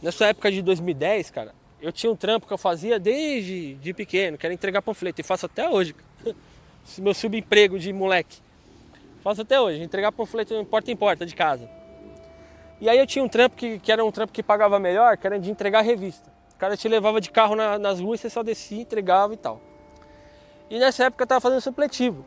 Nessa 0.01 0.25
época 0.25 0.51
de 0.51 0.61
2010, 0.61 1.29
cara, 1.31 1.55
eu 1.81 1.91
tinha 1.91 2.11
um 2.11 2.15
trampo 2.15 2.47
que 2.47 2.53
eu 2.53 2.57
fazia 2.57 2.99
desde 2.99 3.75
de 3.75 3.93
pequeno, 3.93 4.37
que 4.37 4.45
era 4.45 4.53
entregar 4.53 4.81
panfleto, 4.81 5.21
e 5.21 5.23
faço 5.23 5.45
até 5.45 5.69
hoje. 5.69 5.95
Esse 6.85 7.01
meu 7.01 7.13
subemprego 7.13 7.79
de 7.79 7.93
moleque. 7.93 8.41
Faço 9.21 9.41
até 9.41 9.59
hoje, 9.61 9.81
entregar 9.81 10.11
panfleto 10.11 10.65
porta 10.65 10.91
em 10.91 10.95
porta 10.97 11.25
de 11.25 11.33
casa. 11.33 11.69
E 12.81 12.89
aí 12.89 12.99
eu 12.99 13.07
tinha 13.07 13.23
um 13.23 13.29
trampo 13.29 13.55
que, 13.55 13.79
que 13.79 13.89
era 13.89 14.03
um 14.03 14.11
trampo 14.11 14.33
que 14.33 14.43
pagava 14.43 14.77
melhor, 14.77 15.17
que 15.17 15.25
era 15.25 15.39
de 15.39 15.49
entregar 15.49 15.81
revista. 15.81 16.32
Cara 16.63 16.77
te 16.77 16.87
levava 16.87 17.19
de 17.19 17.29
carro 17.29 17.57
na, 17.57 17.77
nas 17.77 17.99
ruas, 17.99 18.21
você 18.21 18.29
só 18.29 18.41
descia, 18.41 18.81
entregava 18.81 19.33
e 19.33 19.35
tal. 19.35 19.59
E 20.69 20.79
nessa 20.79 21.03
época 21.03 21.21
eu 21.21 21.27
tava 21.27 21.41
fazendo 21.41 21.59
supletivo. 21.59 22.23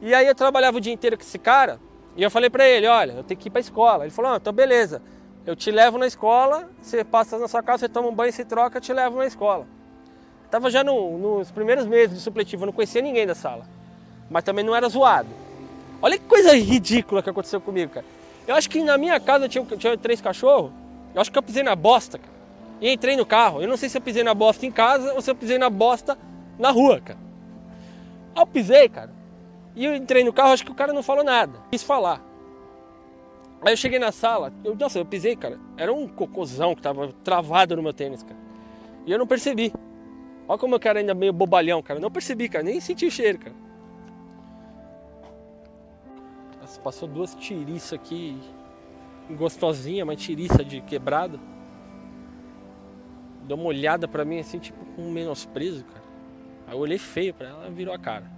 E 0.00 0.14
aí 0.14 0.24
eu 0.24 0.36
trabalhava 0.36 0.76
o 0.76 0.80
dia 0.80 0.92
inteiro 0.92 1.16
com 1.16 1.24
esse 1.24 1.36
cara, 1.36 1.80
e 2.14 2.22
eu 2.22 2.30
falei 2.30 2.48
pra 2.48 2.64
ele, 2.64 2.86
olha, 2.86 3.14
eu 3.14 3.24
tenho 3.24 3.40
que 3.40 3.48
ir 3.48 3.50
pra 3.50 3.60
escola. 3.60 4.04
Ele 4.04 4.12
falou, 4.12 4.30
ah, 4.30 4.36
então 4.36 4.52
beleza, 4.52 5.02
eu 5.44 5.56
te 5.56 5.72
levo 5.72 5.98
na 5.98 6.06
escola, 6.06 6.70
você 6.80 7.02
passa 7.02 7.40
na 7.40 7.48
sua 7.48 7.60
casa, 7.60 7.78
você 7.78 7.88
toma 7.88 8.06
um 8.06 8.14
banho, 8.14 8.32
se 8.32 8.44
troca, 8.44 8.76
eu 8.76 8.80
te 8.80 8.92
levo 8.92 9.18
na 9.18 9.26
escola. 9.26 9.66
Eu 10.44 10.48
tava 10.48 10.70
já 10.70 10.84
no, 10.84 11.18
nos 11.18 11.50
primeiros 11.50 11.86
meses 11.86 12.14
de 12.14 12.22
supletivo, 12.22 12.62
eu 12.62 12.66
não 12.66 12.72
conhecia 12.72 13.02
ninguém 13.02 13.26
da 13.26 13.34
sala. 13.34 13.66
Mas 14.30 14.44
também 14.44 14.64
não 14.64 14.76
era 14.76 14.88
zoado. 14.88 15.28
Olha 16.00 16.16
que 16.16 16.24
coisa 16.24 16.54
ridícula 16.54 17.20
que 17.20 17.30
aconteceu 17.30 17.60
comigo, 17.60 17.94
cara. 17.94 18.06
Eu 18.46 18.54
acho 18.54 18.70
que 18.70 18.80
na 18.84 18.96
minha 18.96 19.18
casa 19.18 19.48
tinha, 19.48 19.64
tinha 19.76 19.98
três 19.98 20.20
cachorros. 20.20 20.70
Eu 21.12 21.20
acho 21.20 21.32
que 21.32 21.36
eu 21.36 21.42
pisei 21.42 21.64
na 21.64 21.74
bosta, 21.74 22.16
cara. 22.16 22.35
E 22.80 22.90
entrei 22.90 23.16
no 23.16 23.24
carro. 23.24 23.62
Eu 23.62 23.68
não 23.68 23.76
sei 23.76 23.88
se 23.88 23.96
eu 23.96 24.02
pisei 24.02 24.22
na 24.22 24.34
bosta 24.34 24.66
em 24.66 24.70
casa 24.70 25.14
ou 25.14 25.20
se 25.20 25.30
eu 25.30 25.34
pisei 25.34 25.58
na 25.58 25.70
bosta 25.70 26.18
na 26.58 26.70
rua, 26.70 27.00
cara. 27.00 27.18
Aí 28.34 28.42
eu 28.42 28.46
pisei, 28.46 28.88
cara. 28.88 29.12
E 29.74 29.84
eu 29.84 29.94
entrei 29.94 30.24
no 30.24 30.32
carro, 30.32 30.52
acho 30.52 30.64
que 30.64 30.72
o 30.72 30.74
cara 30.74 30.92
não 30.92 31.02
falou 31.02 31.24
nada. 31.24 31.58
Quis 31.70 31.82
falar. 31.82 32.22
Aí 33.62 33.72
eu 33.72 33.76
cheguei 33.76 33.98
na 33.98 34.12
sala, 34.12 34.52
eu, 34.62 34.74
nossa, 34.74 34.98
eu 34.98 35.04
pisei, 35.04 35.34
cara. 35.34 35.58
Era 35.76 35.92
um 35.92 36.06
cocôzão 36.06 36.74
que 36.74 36.82
tava 36.82 37.12
travado 37.24 37.76
no 37.76 37.82
meu 37.82 37.92
tênis, 37.92 38.22
cara. 38.22 38.38
E 39.06 39.12
eu 39.12 39.18
não 39.18 39.26
percebi. 39.26 39.72
Olha 40.48 40.58
como 40.58 40.74
eu 40.74 40.80
quero 40.80 40.98
ainda 40.98 41.14
meio 41.14 41.32
bobalhão, 41.32 41.82
cara. 41.82 41.98
Não 41.98 42.10
percebi, 42.10 42.48
cara. 42.48 42.64
Nem 42.64 42.80
senti 42.80 43.06
o 43.06 43.10
cheiro, 43.10 43.38
cara. 43.38 43.56
Nossa, 46.60 46.80
passou 46.80 47.08
duas 47.08 47.34
tiriças 47.34 47.92
aqui. 47.94 48.38
Gostosinha, 49.30 50.04
mas 50.04 50.20
tiriça 50.20 50.64
de 50.64 50.80
quebrado. 50.80 51.40
Deu 53.46 53.56
uma 53.56 53.66
olhada 53.66 54.08
pra 54.08 54.24
mim 54.24 54.40
assim, 54.40 54.58
tipo, 54.58 54.84
com 54.84 55.10
menosprezo, 55.10 55.84
cara. 55.84 56.04
Aí 56.66 56.74
eu 56.74 56.78
olhei 56.78 56.98
feio 56.98 57.32
pra 57.32 57.48
ela, 57.48 57.62
ela 57.64 57.70
virou 57.70 57.94
a 57.94 57.98
cara. 57.98 58.30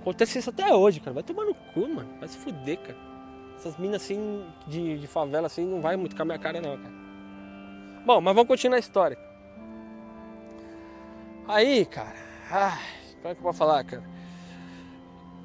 Acontece 0.00 0.38
isso 0.38 0.50
até 0.50 0.72
hoje, 0.72 1.00
cara. 1.00 1.14
Vai 1.14 1.22
tomar 1.22 1.44
no 1.44 1.54
cu, 1.54 1.88
mano. 1.88 2.08
Vai 2.18 2.28
se 2.28 2.36
fuder, 2.38 2.78
cara. 2.78 2.96
Essas 3.56 3.76
minas 3.76 4.02
assim, 4.02 4.44
de, 4.68 4.98
de 4.98 5.06
favela 5.08 5.46
assim, 5.46 5.66
não 5.66 5.80
vai 5.80 5.96
muito 5.96 6.14
com 6.14 6.22
a 6.22 6.24
minha 6.24 6.38
cara, 6.38 6.60
não, 6.60 6.76
cara. 6.76 6.94
Bom, 8.06 8.20
mas 8.20 8.34
vamos 8.34 8.48
continuar 8.48 8.76
a 8.76 8.80
história. 8.80 9.18
Aí, 11.48 11.84
cara. 11.84 12.14
Ai, 12.50 12.78
como 13.16 13.28
é 13.28 13.34
que 13.34 13.40
eu 13.40 13.42
vou 13.42 13.52
falar, 13.52 13.82
cara? 13.82 14.04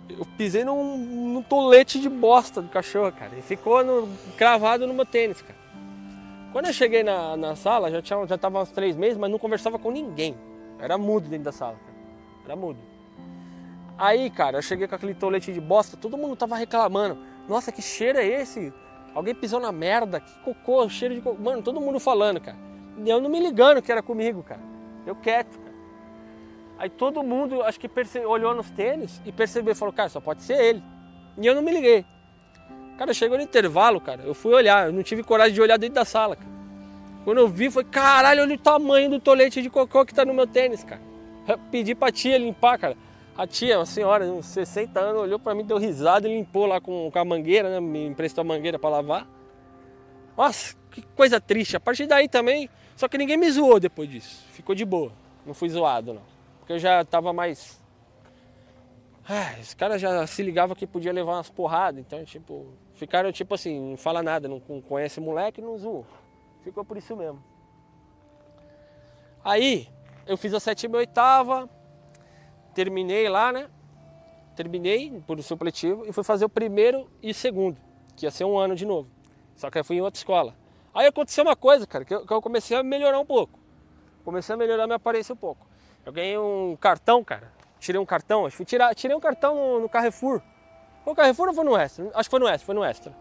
Eu 0.10 0.26
pisei 0.38 0.64
num, 0.64 0.98
num 0.98 1.42
tolete 1.42 2.00
de 2.00 2.08
bosta 2.08 2.62
do 2.62 2.70
cachorro, 2.70 3.12
cara. 3.12 3.32
E 3.38 3.42
ficou 3.42 3.84
no, 3.84 4.08
cravado 4.38 4.86
no 4.86 4.94
meu 4.94 5.06
tênis, 5.06 5.42
cara. 5.42 5.63
Quando 6.54 6.68
eu 6.68 6.74
cheguei 6.74 7.02
na, 7.02 7.36
na 7.36 7.56
sala, 7.56 7.90
já, 7.90 8.00
tinha, 8.00 8.28
já 8.28 8.38
tava 8.38 8.62
uns 8.62 8.70
três 8.70 8.96
meses, 8.96 9.18
mas 9.18 9.32
não 9.32 9.40
conversava 9.40 9.80
com 9.80 9.90
ninguém. 9.90 10.38
Era 10.80 11.00
mudo 11.00 11.28
dentro 11.28 11.46
da 11.46 11.52
sala, 11.52 11.76
cara. 11.84 11.98
Era 12.46 12.56
mudo. 12.56 12.78
Aí, 13.98 14.30
cara, 14.30 14.60
eu 14.60 14.62
cheguei 14.62 14.88
com 14.88 14.94
aquele 14.94 15.16
tolete 15.16 15.52
de 15.52 15.60
bosta, 15.60 15.98
todo 15.98 16.16
mundo 16.16 16.36
tava 16.36 16.56
reclamando. 16.56 17.18
Nossa, 17.50 17.72
que 17.72 17.82
cheiro 17.82 18.20
é 18.20 18.26
esse? 18.26 18.72
Alguém 19.16 19.34
pisou 19.34 19.60
na 19.60 19.72
merda, 19.72 20.20
que 20.20 20.32
cocô, 20.42 20.88
cheiro 20.90 21.16
de 21.16 21.22
cocô. 21.22 21.42
Mano, 21.42 21.64
todo 21.64 21.82
mundo 21.82 22.00
falando, 22.00 22.40
cara. 22.40 22.58
Eu 23.04 23.20
não 23.20 23.32
me 23.32 23.40
ligando 23.40 23.82
que 23.82 23.92
era 23.92 24.04
comigo, 24.04 24.44
cara. 24.44 24.62
Eu 25.08 25.16
quieto, 25.16 25.58
cara. 25.58 25.74
Aí 26.78 26.90
todo 26.90 27.24
mundo, 27.24 27.64
acho 27.64 27.80
que 27.80 27.90
perce... 27.90 28.20
olhou 28.20 28.54
nos 28.54 28.70
tênis 28.70 29.20
e 29.26 29.32
percebeu, 29.32 29.76
falou, 29.76 29.94
cara, 29.94 30.10
só 30.10 30.22
pode 30.22 30.44
ser 30.44 30.62
ele. 30.64 30.84
E 31.36 31.48
eu 31.48 31.56
não 31.56 31.64
me 31.64 31.72
liguei. 31.72 32.06
Cara, 32.98 33.14
chegou 33.14 33.38
no 33.38 33.44
intervalo, 33.44 34.00
cara, 34.00 34.22
eu 34.24 34.34
fui 34.34 34.54
olhar, 34.54 34.88
eu 34.88 34.94
não 34.94 35.04
tive 35.04 35.24
coragem 35.24 35.54
de 35.54 35.62
olhar 35.62 35.78
dentro 35.78 35.96
da 35.96 36.06
sala, 36.06 36.36
cara. 36.36 36.54
Quando 37.24 37.38
eu 37.38 37.48
vi, 37.48 37.72
foi, 37.72 37.84
caralho, 37.84 38.42
olha 38.42 38.56
o 38.56 38.58
tamanho 38.58 39.10
do 39.10 39.20
tolete 39.20 39.62
de 39.62 39.70
cocô 39.70 40.06
que 40.06 40.14
tá 40.14 40.26
no 40.26 40.34
meu 40.34 40.46
tênis, 40.46 40.84
cara. 40.84 41.02
Eu 41.48 41.58
pedi 41.72 41.96
pra 41.96 42.12
tia 42.12 42.38
limpar, 42.38 42.78
cara. 42.78 42.98
A 43.36 43.48
tia, 43.48 43.80
uma 43.80 43.86
senhora 43.86 44.26
uns 44.26 44.46
60 44.48 45.00
anos, 45.00 45.22
olhou 45.22 45.40
para 45.40 45.56
mim, 45.56 45.66
deu 45.66 45.78
risada 45.78 46.28
e 46.28 46.38
limpou 46.38 46.66
lá 46.66 46.80
com, 46.80 47.10
com 47.10 47.20
a 47.20 47.26
mangueira, 47.26 47.70
né? 47.70 47.80
Me 47.80 48.06
emprestou 48.06 48.42
a 48.42 48.46
mangueira 48.46 48.78
para 48.78 48.90
lavar. 48.90 49.28
Nossa, 50.38 50.76
que 50.92 51.02
coisa 51.16 51.42
triste. 51.42 51.76
A 51.76 51.80
partir 51.80 52.06
daí 52.06 52.28
também, 52.28 52.70
só 52.96 53.08
que 53.08 53.18
ninguém 53.18 53.38
me 53.38 53.50
zoou 53.50 53.80
depois 53.80 54.10
disso. 54.10 54.46
Ficou 54.52 54.76
de 54.76 54.86
boa. 54.86 55.12
Não 55.46 55.54
fui 55.54 55.70
zoado, 55.70 56.14
não. 56.14 56.22
Porque 56.60 56.74
eu 56.74 56.80
já 56.80 57.04
tava 57.04 57.34
mais. 57.34 57.82
Ah, 59.28 59.56
os 59.60 59.74
caras 59.74 60.02
já 60.02 60.28
se 60.28 60.44
ligavam 60.44 60.76
que 60.76 60.86
podia 60.86 61.12
levar 61.12 61.34
umas 61.34 61.50
porradas. 61.50 62.00
Então, 62.00 62.24
tipo, 62.24 62.68
ficaram 62.94 63.32
tipo 63.32 63.56
assim, 63.56 63.92
não 63.92 63.98
fala 63.98 64.24
nada, 64.24 64.48
não 64.48 64.60
conhece 64.60 65.20
moleque, 65.20 65.62
não 65.62 65.78
zoou. 65.78 66.06
Ficou 66.62 66.86
por 66.86 66.98
isso 66.98 67.16
mesmo. 67.16 67.44
Aí, 69.44 69.88
eu 70.26 70.38
fiz 70.38 70.54
a 70.54 70.60
sétima 70.60 70.96
e 70.96 71.00
oitava 71.00 71.70
terminei 72.74 73.30
lá, 73.30 73.52
né? 73.52 73.70
Terminei 74.56 75.22
por 75.26 75.42
supletivo 75.42 76.06
e 76.06 76.12
fui 76.12 76.24
fazer 76.24 76.46
o 76.46 76.50
primeiro 76.50 77.10
e 77.22 77.34
segundo, 77.34 77.78
que 78.16 78.26
ia 78.26 78.32
ser 78.32 78.46
um 78.46 78.58
ano 78.58 78.76
de 78.76 78.86
novo. 78.86 79.10
Só 79.56 79.70
que 79.70 79.80
eu 79.80 79.86
fui 79.86 79.98
em 79.98 80.02
outra 80.02 80.18
escola. 80.18 80.56
Aí 80.94 81.08
aconteceu 81.08 81.44
uma 81.44 81.56
coisa, 81.56 81.88
cara, 81.88 82.06
que 82.06 82.14
eu, 82.14 82.26
que 82.26 82.34
eu 82.34 82.42
comecei 82.42 82.78
a 82.78 82.84
melhorar 82.84 83.20
um 83.20 83.26
pouco. 83.26 83.60
Comecei 84.24 84.54
a 84.54 84.58
melhorar 84.58 84.86
minha 84.86 84.98
aparência 84.98 85.34
um 85.34 85.38
pouco. 85.38 85.66
Eu 86.06 86.12
ganhei 86.12 86.38
um 86.38 86.76
cartão, 86.80 87.24
cara. 87.24 87.52
Tirei 87.80 88.00
um 88.00 88.06
cartão, 88.06 88.46
acho 88.46 88.58
que 88.58 88.66
tirei 88.66 89.16
um 89.16 89.20
cartão 89.20 89.56
no, 89.56 89.80
no 89.82 89.90
Carrefour. 89.90 90.42
Foi 91.04 91.12
no 91.12 91.16
Carrefour 91.16 91.50
ou 91.50 91.54
foi 91.54 91.64
no 91.64 91.78
Extra? 91.78 92.12
Acho 92.14 92.30
que 92.30 92.32
foi 92.32 92.40
no 92.40 92.48
Extra, 92.48 92.66
foi 92.66 92.76
no 92.76 92.84
Extra. 92.84 93.14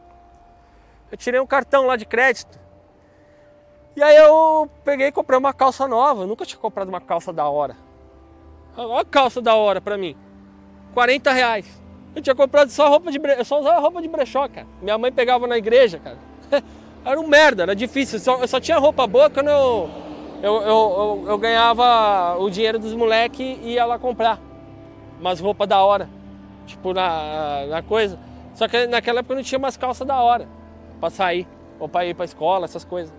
Eu 1.11 1.19
tirei 1.19 1.41
um 1.41 1.47
cartão 1.47 1.87
lá 1.87 1.97
de 1.97 2.07
crédito. 2.07 2.59
E 3.95 4.03
aí 4.03 4.17
eu 4.17 4.71
peguei 4.85 5.09
e 5.09 5.13
comprei 5.13 5.39
uma 5.39 5.53
calça 5.53 5.87
nova. 5.87 6.23
Eu 6.23 6.27
nunca 6.27 6.47
tinha 6.47 6.59
comprado 6.59 6.89
uma 6.89 7.01
calça 7.01 7.33
da 7.33 7.47
hora. 7.47 7.77
Olha 8.77 9.03
a 9.03 9.05
calça 9.05 9.43
da 9.43 9.55
hora 9.55 9.81
pra 9.81 9.99
mim. 9.99 10.17
40 10.95 11.31
reais. 11.33 11.83
Eu 12.15 12.23
tinha 12.23 12.35
comprado 12.35 12.71
só 12.71 12.89
roupa 12.89 13.11
de 13.11 13.19
bre... 13.19 13.35
Eu 13.39 13.45
só 13.45 13.61
usava 13.61 13.81
roupa 13.81 14.01
de 14.01 14.09
brechó, 14.09 14.49
cara. 14.49 14.67
Minha 14.81 14.97
mãe 14.97 15.13
pegava 15.13 15.47
na 15.47 15.59
igreja, 15.59 15.99
cara. 15.99 16.19
era 17.05 17.21
um 17.21 17.27
merda, 17.27 17.65
era 17.65 17.77
difícil. 17.77 18.19
Eu 18.19 18.23
só, 18.23 18.39
eu 18.39 18.49
só 18.49 18.61
tinha 18.61 18.79
roupa 18.79 19.07
boa 19.07 19.29
quando 19.29 19.49
eu, 19.49 19.91
eu, 20.43 20.55
eu, 20.55 20.63
eu, 20.63 21.25
eu 21.29 21.39
ganhava 21.39 22.37
o 22.39 22.49
dinheiro 22.49 22.79
dos 22.79 22.95
moleques 22.95 23.59
e 23.63 23.73
ia 23.73 23.85
lá 23.85 23.99
comprar. 23.99 24.41
Umas 25.21 25.41
roupas 25.41 25.69
da 25.69 25.83
hora. 25.83 26.09
Tipo, 26.67 26.93
na, 26.93 27.67
na 27.67 27.83
coisa. 27.83 28.19
Só 28.55 28.69
que 28.69 28.87
naquela 28.87 29.21
época 29.21 29.35
eu 29.35 29.37
não 29.37 29.43
tinha 29.43 29.59
umas 29.59 29.77
calças 29.77 30.07
da 30.07 30.21
hora. 30.21 30.49
Pra 31.01 31.11
sair. 31.11 31.47
Ou 31.79 31.89
pra 31.89 32.05
ir 32.07 32.15
pra 32.15 32.25
escola, 32.25 32.65
essas 32.65 32.85
coisas. 32.85 33.13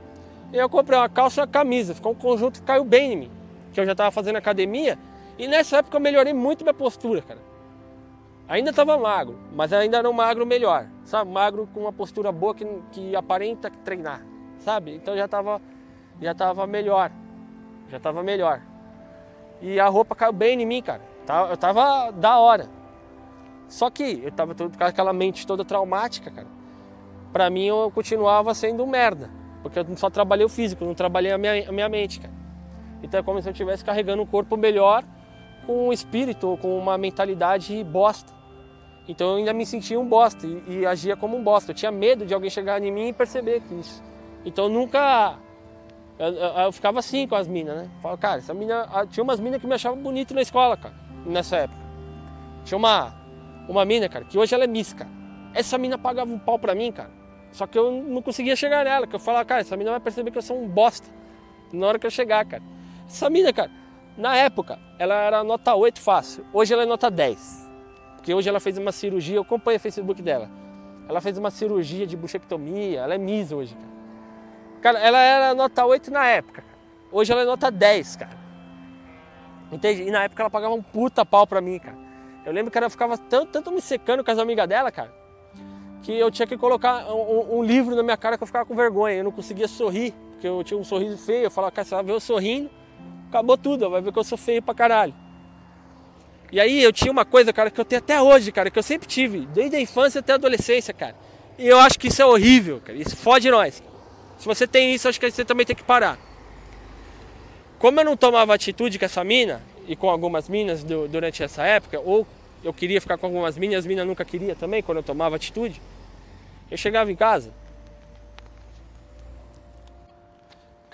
E 0.52 0.58
eu 0.58 0.70
comprei 0.70 0.98
uma 0.98 1.10
calça 1.10 1.40
e 1.40 1.42
uma 1.42 1.48
camisa. 1.48 1.96
Ficou 1.96 2.12
um 2.12 2.16
conjunto 2.16 2.60
que 2.60 2.66
caiu 2.66 2.84
bem 2.84 3.14
em 3.14 3.18
mim. 3.18 3.32
Que 3.74 3.80
eu 3.80 3.86
já 3.86 3.96
tava 3.96 4.12
fazendo 4.12 4.38
academia. 4.38 4.98
E 5.38 5.48
nessa 5.48 5.78
época 5.78 5.98
eu 5.98 6.02
melhorei 6.02 6.34
muito 6.34 6.64
minha 6.64 6.74
postura, 6.74 7.22
cara. 7.22 7.40
Ainda 8.48 8.72
estava 8.72 8.98
magro, 8.98 9.40
mas 9.54 9.72
ainda 9.72 9.98
era 9.98 10.10
um 10.10 10.14
magro 10.14 10.46
melhor, 10.46 10.88
sabe? 11.06 11.32
Magro 11.32 11.68
com 11.74 11.80
uma 11.80 11.94
postura 11.94 12.32
boa 12.32 12.54
que, 12.54 12.68
que 12.92 13.16
aparenta 13.16 13.72
treinar, 13.86 14.22
sabe? 14.60 14.94
Então 14.94 15.16
já 15.16 15.26
estava 15.26 15.62
já 16.22 16.36
tava 16.36 16.68
melhor, 16.68 17.10
já 17.90 17.98
estava 17.98 18.22
melhor. 18.22 18.62
E 19.62 19.80
a 19.80 19.88
roupa 19.88 20.14
caiu 20.14 20.34
bem 20.34 20.62
em 20.62 20.66
mim, 20.66 20.82
cara. 20.82 21.02
Eu 21.50 21.56
tava 21.56 22.12
da 22.12 22.38
hora. 22.38 22.68
Só 23.74 23.90
que 23.90 24.22
eu 24.24 24.32
tava 24.32 24.54
com 24.54 24.70
aquela 24.84 25.12
mente 25.12 25.48
toda 25.48 25.66
traumática, 25.66 26.30
cara. 26.30 26.46
Pra 27.32 27.50
mim 27.50 27.66
eu 27.66 27.90
continuava 27.90 28.54
sendo 28.54 28.84
um 28.84 28.86
merda. 28.86 29.32
Porque 29.64 29.80
eu 29.80 29.98
só 29.98 30.12
trabalhei 30.12 30.46
o 30.46 30.50
físico, 30.50 30.86
não 30.86 30.94
trabalhei 30.94 31.32
a 31.32 31.40
minha, 31.40 31.68
a 31.68 31.72
minha 31.72 31.90
mente, 31.90 32.20
cara. 32.20 32.34
Então 33.02 33.20
é 33.20 33.24
como 33.24 33.42
se 33.42 33.50
eu 33.50 33.52
estivesse 33.52 33.84
carregando 33.84 34.22
um 34.22 34.28
corpo 34.28 34.56
melhor 34.56 35.04
com 35.66 35.88
um 35.88 35.92
espírito, 35.92 36.56
com 36.62 36.78
uma 36.78 37.00
mentalidade 37.00 37.84
bosta. 37.84 38.32
Então 39.08 39.32
eu 39.32 39.38
ainda 39.38 39.54
me 39.54 39.66
sentia 39.66 40.00
um 40.00 40.08
bosta 40.08 40.46
e, 40.46 40.82
e, 40.82 40.86
agia 40.86 41.18
como 41.18 41.36
um 41.36 41.44
bosta. 41.44 41.72
Eu 41.72 41.76
tinha 41.76 41.92
medo 41.92 42.28
de 42.28 42.34
alguém 42.36 42.52
chegar 42.52 42.80
em 42.80 42.92
mim 42.92 43.08
e 43.08 43.14
perceber 43.14 43.60
que 43.62 43.74
isso. 43.74 44.04
Então 44.46 44.66
eu 44.66 44.70
nunca. 44.70 45.40
Eu, 46.20 46.28
eu, 46.28 46.54
eu, 46.66 46.72
ficava 46.72 47.00
assim 47.00 47.28
com 47.28 47.34
as 47.34 47.48
minas, 47.48 47.76
né? 47.76 47.90
Falava, 48.04 48.22
cara, 48.22 48.38
essa 48.38 48.54
mina. 48.54 48.88
Tinha 49.10 49.24
umas 49.24 49.40
minas 49.40 49.60
que 49.60 49.66
me 49.66 49.74
achavam 49.74 49.98
bonito 49.98 50.32
na 50.36 50.44
escola, 50.44 50.78
cara, 50.78 50.94
nessa 51.26 51.56
época. 51.56 51.82
Tinha 52.64 52.78
uma, 52.78 53.23
uma 53.68 53.86
mina, 53.86 54.10
cara, 54.10 54.26
que 54.26 54.38
hoje 54.38 54.54
ela 54.54 54.64
é 54.64 54.68
miss, 54.68 54.94
cara. 54.94 55.10
Essa 55.54 55.78
mina 55.78 55.98
pagava 55.98 56.32
um 56.32 56.40
pau 56.40 56.58
pra 56.58 56.74
mim, 56.74 56.92
cara. 56.92 57.12
Só 57.52 57.68
que 57.68 57.78
eu 57.78 57.92
não 57.92 58.22
conseguia 58.22 58.56
chegar 58.56 58.84
nela, 58.84 59.06
que 59.06 59.16
eu 59.16 59.20
falava, 59.20 59.46
cara, 59.46 59.62
essa 59.62 59.78
mina 59.78 59.92
vai 59.92 60.00
perceber 60.00 60.32
que 60.32 60.38
eu 60.38 60.42
sou 60.42 60.62
um 60.62 60.68
bosta 60.68 61.08
na 61.72 61.88
hora 61.88 62.00
que 62.00 62.08
eu 62.08 62.12
chegar, 62.12 62.46
cara. 62.46 62.64
Essa 63.08 63.30
mina, 63.30 63.54
cara, 63.54 63.70
na 64.18 64.36
época, 64.36 64.80
ela 64.98 65.16
era 65.16 65.44
nota 65.44 65.74
8 65.76 66.00
fácil. 66.00 66.46
Hoje 66.52 66.74
ela 66.74 66.84
é 66.84 66.86
nota 66.86 67.10
10. 67.10 67.70
Porque 68.16 68.34
hoje 68.34 68.50
ela 68.50 68.60
fez 68.60 68.78
uma 68.78 68.92
cirurgia, 68.92 69.38
eu 69.38 69.42
acompanho 69.42 69.78
o 69.78 69.80
Facebook 69.80 70.22
dela. 70.22 70.50
Ela 71.08 71.20
fez 71.20 71.38
uma 71.38 71.52
cirurgia 71.52 72.08
de 72.08 72.16
buchectomia, 72.16 73.02
ela 73.02 73.16
é 73.16 73.18
Miss 73.18 73.52
hoje, 73.52 73.76
cara. 73.76 73.94
Cara, 74.82 75.00
ela 75.00 75.20
era 75.20 75.54
nota 75.54 75.86
8 75.86 76.12
na 76.12 76.26
época. 76.26 76.64
Hoje 77.12 77.32
ela 77.32 77.42
é 77.42 77.46
nota 77.46 77.70
10, 77.70 78.16
cara. 78.16 78.38
Entende? 79.72 80.04
E 80.04 80.12
na 80.12 80.24
época 80.24 80.42
ela 80.42 80.50
pagava 80.50 80.74
um 80.74 80.82
puta 80.82 81.26
pau 81.26 81.46
pra 81.46 81.62
mim, 81.62 81.80
cara. 81.80 82.03
Eu 82.46 82.52
lembro 82.52 82.72
que 82.72 82.78
ela 82.78 82.90
ficava 82.90 83.18
tanto, 83.18 83.52
tanto 83.52 83.72
me 83.72 83.82
secando 83.82 84.24
com 84.24 84.32
as 84.32 84.38
amigas 84.38 84.68
dela, 84.68 84.92
cara, 84.92 85.14
que 86.02 86.12
eu 86.12 86.30
tinha 86.30 86.46
que 86.46 86.58
colocar 86.58 87.06
um, 87.14 87.60
um, 87.60 87.64
livro 87.64 87.96
na 87.96 88.04
minha 88.04 88.18
cara 88.18 88.38
que 88.38 88.44
eu 88.44 88.48
ficava 88.48 88.66
com 88.66 88.76
vergonha. 88.76 89.16
Eu 89.16 89.24
não 89.24 89.32
conseguia 89.32 89.68
sorrir, 89.68 90.14
porque 90.32 90.48
eu 90.48 90.64
tinha 90.64 90.80
um 90.80 90.84
sorriso 90.84 91.18
feio. 91.18 91.46
Eu 91.46 91.52
falava, 91.52 91.72
cara, 91.72 91.86
você 91.86 91.96
vai 91.96 92.04
ver 92.04 92.12
eu 92.12 92.20
sorrindo 92.20 92.70
acabou 93.34 93.58
tudo, 93.58 93.90
vai 93.90 94.00
ver 94.00 94.14
que 94.14 94.20
eu 94.20 94.24
sou 94.24 94.38
feio 94.38 94.62
pra 94.62 94.76
caralho. 94.76 95.14
E 96.52 96.60
aí 96.60 96.84
eu 96.84 96.94
tinha 96.94 97.12
uma 97.12 97.26
coisa, 97.26 97.52
cara, 97.52 97.72
que 97.72 97.82
eu 97.82 97.86
tenho 97.86 98.00
até 98.00 98.22
hoje, 98.22 98.52
cara, 98.52 98.70
que 98.70 98.78
eu 98.78 98.84
sempre 98.84 99.08
tive, 99.08 99.48
desde 99.48 99.76
a 99.76 99.82
infância 99.82 100.20
até 100.20 100.34
a 100.34 100.36
adolescência, 100.36 100.94
cara. 100.94 101.16
E 101.58 101.68
eu 101.68 101.80
acho 101.80 101.98
que 101.98 102.10
isso 102.10 102.22
é 102.22 102.26
horrível, 102.26 102.80
cara. 102.86 102.98
Isso 102.98 103.18
fode 103.18 103.50
nós. 103.50 103.82
Se 104.38 104.46
você 104.46 104.68
tem 104.68 104.94
isso, 104.94 105.10
acho 105.10 105.20
que 105.20 105.32
você 105.32 105.44
também 105.44 105.66
tem 105.66 105.76
que 105.76 105.84
parar. 105.84 106.20
Como 107.80 108.00
eu 108.00 108.06
não 108.06 108.16
tomava 108.16 108.54
atitude 108.54 109.00
com 109.00 109.06
essa 109.06 109.24
mina 109.24 109.64
e 109.88 109.96
com 109.96 110.10
algumas 110.10 110.48
minas 110.50 110.84
do, 110.84 111.08
durante 111.08 111.44
essa 111.44 111.64
época, 111.64 112.00
ou 112.00 112.26
eu 112.64 112.74
queria 112.74 113.02
ficar 113.02 113.18
com 113.18 113.26
algumas 113.26 113.58
minas, 113.58 113.80
as 113.80 113.86
minas 113.86 114.06
nunca 114.06 114.24
queria 114.24 114.56
também, 114.56 114.82
quando 114.82 114.98
eu 114.98 115.04
tomava 115.04 115.36
atitude, 115.36 115.82
eu 116.72 116.78
chegava 116.78 117.12
em 117.12 117.16
casa, 117.16 117.52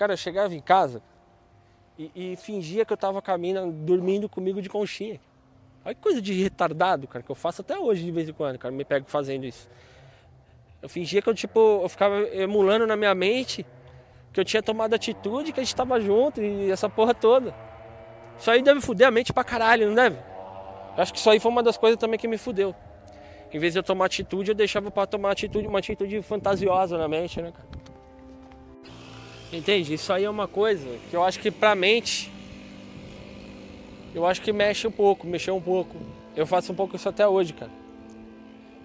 Cara, 0.00 0.14
eu 0.14 0.16
chegava 0.16 0.54
em 0.54 0.60
casa 0.62 1.02
e, 1.98 2.32
e 2.32 2.36
fingia 2.36 2.86
que 2.86 2.92
eu 2.92 2.96
tava 2.96 3.20
caminhando, 3.20 3.70
dormindo 3.70 4.30
comigo 4.30 4.62
de 4.62 4.68
conchinha. 4.70 5.20
Olha 5.84 5.94
que 5.94 6.00
coisa 6.00 6.22
de 6.22 6.32
retardado, 6.42 7.06
cara, 7.06 7.22
que 7.22 7.30
eu 7.30 7.34
faço 7.34 7.60
até 7.60 7.78
hoje 7.78 8.02
de 8.02 8.10
vez 8.10 8.26
em 8.26 8.32
quando, 8.32 8.58
cara, 8.58 8.72
me 8.72 8.82
pego 8.82 9.04
fazendo 9.10 9.44
isso. 9.44 9.68
Eu 10.80 10.88
fingia 10.88 11.20
que 11.20 11.28
eu, 11.28 11.34
tipo, 11.34 11.82
eu 11.82 11.88
ficava 11.90 12.18
emulando 12.34 12.86
na 12.86 12.96
minha 12.96 13.14
mente 13.14 13.66
que 14.32 14.40
eu 14.40 14.44
tinha 14.44 14.62
tomado 14.62 14.94
atitude, 14.94 15.52
que 15.52 15.60
a 15.60 15.62
gente 15.62 15.76
tava 15.76 16.00
junto 16.00 16.40
e 16.40 16.70
essa 16.70 16.88
porra 16.88 17.12
toda. 17.12 17.54
Isso 18.40 18.50
aí 18.50 18.62
deve 18.62 18.80
fuder 18.80 19.06
a 19.06 19.10
mente 19.10 19.34
pra 19.34 19.44
caralho, 19.44 19.86
não 19.88 19.94
deve? 19.94 20.16
Eu 20.96 21.02
acho 21.02 21.12
que 21.12 21.18
isso 21.18 21.28
aí 21.28 21.38
foi 21.38 21.52
uma 21.52 21.62
das 21.62 21.76
coisas 21.76 21.98
também 21.98 22.18
que 22.18 22.26
me 22.26 22.38
fudeu. 22.38 22.74
Em 23.52 23.58
vez 23.58 23.74
de 23.74 23.78
eu 23.78 23.82
tomar 23.82 24.06
atitude, 24.06 24.50
eu 24.50 24.54
deixava 24.54 24.90
pra 24.90 25.06
tomar 25.06 25.32
atitude, 25.32 25.66
uma 25.66 25.78
atitude 25.78 26.22
fantasiosa 26.22 26.96
na 26.96 27.06
mente, 27.06 27.40
né, 27.42 27.52
cara? 27.52 27.68
Entende? 29.52 29.92
Isso 29.92 30.10
aí 30.10 30.24
é 30.24 30.30
uma 30.30 30.48
coisa 30.48 30.88
que 31.10 31.14
eu 31.14 31.22
acho 31.22 31.38
que 31.38 31.50
pra 31.50 31.74
mente, 31.74 32.32
eu 34.14 34.24
acho 34.24 34.40
que 34.40 34.52
mexe 34.52 34.86
um 34.86 34.92
pouco, 34.92 35.26
mexeu 35.26 35.54
um 35.54 35.60
pouco. 35.60 35.96
Eu 36.34 36.46
faço 36.46 36.72
um 36.72 36.74
pouco 36.74 36.96
isso 36.96 37.08
até 37.08 37.28
hoje, 37.28 37.52
cara. 37.52 37.70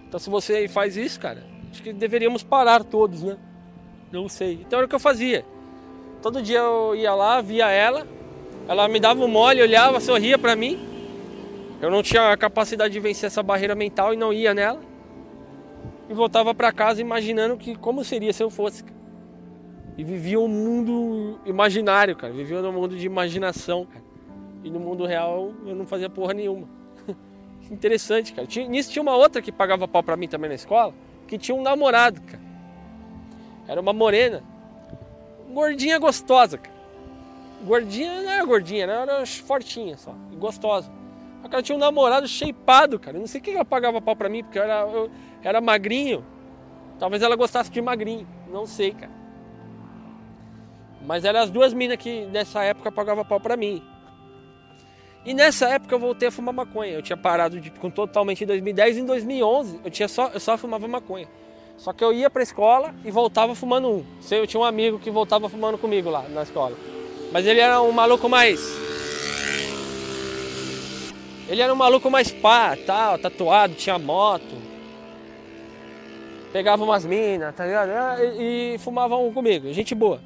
Então 0.07 0.19
se 0.19 0.29
você 0.29 0.67
faz 0.67 0.97
isso, 0.97 1.17
cara, 1.17 1.43
acho 1.71 1.81
que 1.81 1.93
deveríamos 1.93 2.43
parar 2.43 2.83
todos, 2.83 3.23
né? 3.23 3.37
Não 4.11 4.27
sei. 4.27 4.53
Então 4.65 4.79
era 4.79 4.85
o 4.85 4.89
que 4.89 4.95
eu 4.95 4.99
fazia. 4.99 5.45
Todo 6.21 6.41
dia 6.41 6.57
eu 6.57 6.95
ia 6.95 7.13
lá, 7.13 7.39
via 7.39 7.69
ela, 7.69 8.05
ela 8.67 8.88
me 8.88 8.99
dava 8.99 9.23
um 9.23 9.28
mole, 9.28 9.62
olhava, 9.62 9.99
sorria 9.99 10.38
pra 10.38 10.56
mim. 10.56 10.80
Eu 11.82 11.91
não 11.91 12.01
tinha 12.01 12.32
a 12.32 12.38
capacidade 12.38 12.93
de 12.93 12.99
vencer 12.99 13.28
essa 13.28 13.43
barreira 13.43 13.75
mental 13.75 14.13
e 14.13 14.17
não 14.17 14.34
ia 14.34 14.54
nela. 14.54 14.82
E 16.10 16.13
voltava 16.13 16.54
para 16.54 16.71
casa 16.71 17.01
imaginando 17.01 17.58
que 17.58 17.75
como 17.75 18.04
seria 18.04 18.34
se 18.34 18.41
eu 18.41 18.49
fosse. 18.49 18.84
E 19.97 20.04
vivia 20.04 20.39
um 20.39 20.47
mundo 20.47 21.39
imaginário, 21.45 22.15
cara. 22.15 22.34
Vivia 22.34 22.62
num 22.62 22.71
mundo 22.71 22.95
de 22.95 23.06
imaginação, 23.06 23.86
cara. 23.86 24.04
E 24.63 24.69
no 24.69 24.80
mundo 24.80 25.06
real 25.06 25.54
eu 25.65 25.75
não 25.75 25.86
fazia 25.86 26.10
porra 26.10 26.34
nenhuma. 26.34 26.67
Interessante, 27.69 28.34
cara. 28.34 28.47
Tinha, 28.47 28.67
nisso 28.67 28.91
tinha 28.91 29.01
uma 29.01 29.15
outra 29.15 29.41
que 29.41 29.51
pagava 29.51 29.88
pau 29.88 30.01
pra 30.01 30.17
mim 30.17 30.28
também 30.28 30.49
na 30.49 30.56
escola, 30.56 30.93
que 31.28 31.38
tinha 31.38 31.56
um 31.56 31.62
namorado, 31.62 32.19
cara. 32.21 32.41
Era 33.67 33.80
uma 33.80 33.93
morena. 33.93 34.43
Gordinha 35.54 35.99
gostosa, 35.99 36.58
cara. 36.58 36.74
Gordinha 37.63 38.21
não 38.21 38.31
era 38.31 38.45
gordinha, 38.45 38.87
né? 38.87 38.93
era 39.01 39.25
fortinha 39.25 39.97
só. 39.97 40.13
E 40.31 40.35
gostosa. 40.35 40.91
A 41.43 41.47
cara 41.47 41.61
tinha 41.61 41.75
um 41.75 41.79
namorado 41.79 42.27
shapeado, 42.27 42.99
cara. 42.99 43.17
Eu 43.17 43.21
não 43.21 43.27
sei 43.27 43.39
o 43.39 43.43
que 43.43 43.51
ela 43.51 43.63
pagava 43.63 44.01
pau 44.01 44.15
pra 44.15 44.27
mim, 44.27 44.43
porque 44.43 44.57
eu 44.57 44.63
era, 44.63 44.81
eu 44.81 45.11
era 45.43 45.61
magrinho. 45.61 46.25
Talvez 46.97 47.21
ela 47.21 47.35
gostasse 47.35 47.69
de 47.69 47.81
magrinho. 47.81 48.27
Não 48.51 48.65
sei, 48.65 48.91
cara. 48.91 49.11
Mas 51.05 51.23
eram 51.23 51.41
as 51.41 51.51
duas 51.51 51.73
minas 51.73 51.97
que 51.97 52.25
nessa 52.25 52.63
época 52.63 52.91
pagavam 52.91 53.23
pau 53.23 53.39
pra 53.39 53.55
mim. 53.55 53.83
E 55.23 55.33
nessa 55.33 55.67
época 55.69 55.93
eu 55.93 55.99
voltei 55.99 56.27
a 56.29 56.31
fumar 56.31 56.53
maconha. 56.53 56.93
Eu 56.93 57.01
tinha 57.01 57.17
parado 57.17 57.59
de, 57.59 57.69
com 57.69 57.89
totalmente 57.89 58.43
em 58.43 58.47
2010 58.47 58.97
e 58.97 58.99
em 59.01 59.05
2011 59.05 59.79
eu, 59.83 59.91
tinha 59.91 60.07
só, 60.07 60.29
eu 60.33 60.39
só 60.39 60.57
fumava 60.57 60.87
maconha. 60.87 61.27
Só 61.77 61.93
que 61.93 62.03
eu 62.03 62.13
ia 62.13 62.29
pra 62.29 62.41
escola 62.41 62.95
e 63.03 63.11
voltava 63.11 63.53
fumando 63.53 63.87
um. 63.87 64.05
Eu 64.31 64.47
tinha 64.47 64.59
um 64.59 64.63
amigo 64.63 64.97
que 64.97 65.11
voltava 65.11 65.49
fumando 65.49 65.77
comigo 65.77 66.09
lá 66.09 66.23
na 66.29 66.43
escola. 66.43 66.75
Mas 67.31 67.45
ele 67.45 67.59
era 67.59 67.81
um 67.81 67.91
maluco 67.91 68.29
mais. 68.29 68.59
Ele 71.47 71.61
era 71.61 71.71
um 71.71 71.75
maluco 71.75 72.09
mais 72.09 72.31
pá, 72.31 72.75
tal, 72.85 73.19
tatuado, 73.19 73.75
tinha 73.75 73.99
moto. 73.99 74.55
Pegava 76.51 76.83
umas 76.83 77.05
minas, 77.05 77.53
tá 77.53 77.65
ligado? 77.65 77.91
E, 78.39 78.75
e 78.75 78.77
fumava 78.79 79.17
um 79.17 79.31
comigo, 79.31 79.71
gente 79.73 79.93
boa. 79.93 80.21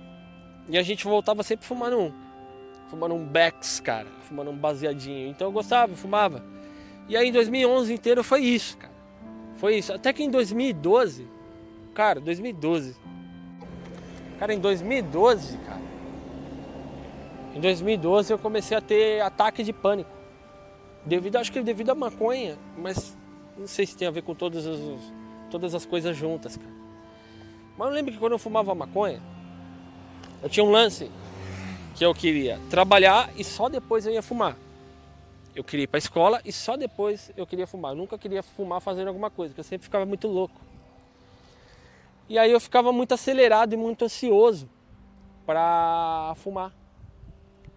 E 0.69 0.77
a 0.77 0.83
gente 0.83 1.03
voltava 1.03 1.41
sempre 1.43 1.65
fumando 1.65 1.97
um. 1.97 2.11
Fumando 2.89 3.15
um 3.15 3.25
Bex, 3.25 3.79
cara. 3.79 4.07
Fumando 4.27 4.51
um 4.51 4.55
baseadinho. 4.55 5.27
Então 5.27 5.47
eu 5.47 5.51
gostava, 5.51 5.95
fumava. 5.95 6.43
E 7.07 7.17
aí 7.17 7.29
em 7.29 7.31
2011 7.31 7.91
inteiro 7.91 8.23
foi 8.23 8.41
isso, 8.41 8.77
cara. 8.77 8.93
Foi 9.55 9.75
isso. 9.77 9.91
Até 9.91 10.13
que 10.13 10.23
em 10.23 10.29
2012, 10.29 11.27
cara, 11.93 12.19
2012. 12.19 12.95
Cara, 14.37 14.53
em 14.53 14.59
2012, 14.59 15.57
cara. 15.57 15.88
Em 17.55 17.59
2012 17.59 18.31
eu 18.31 18.37
comecei 18.37 18.77
a 18.77 18.81
ter 18.81 19.21
ataque 19.21 19.63
de 19.63 19.73
pânico. 19.73 20.09
Devido, 21.05 21.37
acho 21.37 21.51
que 21.51 21.61
devido 21.61 21.89
à 21.89 21.95
maconha, 21.95 22.57
mas 22.77 23.17
não 23.57 23.67
sei 23.67 23.85
se 23.85 23.97
tem 23.97 24.07
a 24.07 24.11
ver 24.11 24.21
com 24.21 24.35
todas 24.35 24.67
as, 24.67 24.79
todas 25.49 25.73
as 25.73 25.85
coisas 25.85 26.15
juntas, 26.15 26.57
cara. 26.57 26.79
Mas 27.77 27.87
eu 27.87 27.93
lembro 27.93 28.11
que 28.11 28.19
quando 28.19 28.33
eu 28.33 28.39
fumava 28.39 28.75
maconha, 28.75 29.21
eu 30.43 30.49
tinha 30.49 30.63
um 30.63 30.69
lance 30.69 31.09
que 31.95 32.05
eu 32.05 32.13
queria 32.13 32.59
trabalhar 32.69 33.29
e 33.35 33.43
só 33.43 33.67
depois 33.67 34.05
eu 34.05 34.13
ia 34.13 34.21
fumar. 34.21 34.55
Eu 35.55 35.63
queria 35.63 35.85
ir 35.85 35.87
para 35.87 35.97
a 35.97 35.99
escola 35.99 36.41
e 36.45 36.51
só 36.51 36.77
depois 36.77 37.31
eu 37.35 37.47
queria 37.47 37.65
fumar. 37.65 37.93
Eu 37.93 37.97
nunca 37.97 38.17
queria 38.17 38.43
fumar 38.43 38.79
fazendo 38.79 39.07
alguma 39.07 39.29
coisa, 39.29 39.51
porque 39.51 39.61
eu 39.61 39.65
sempre 39.65 39.85
ficava 39.85 40.05
muito 40.05 40.27
louco. 40.27 40.61
E 42.29 42.37
aí 42.37 42.51
eu 42.51 42.59
ficava 42.59 42.91
muito 42.91 43.13
acelerado 43.13 43.73
e 43.73 43.77
muito 43.77 44.05
ansioso 44.05 44.69
para 45.45 46.33
fumar. 46.37 46.78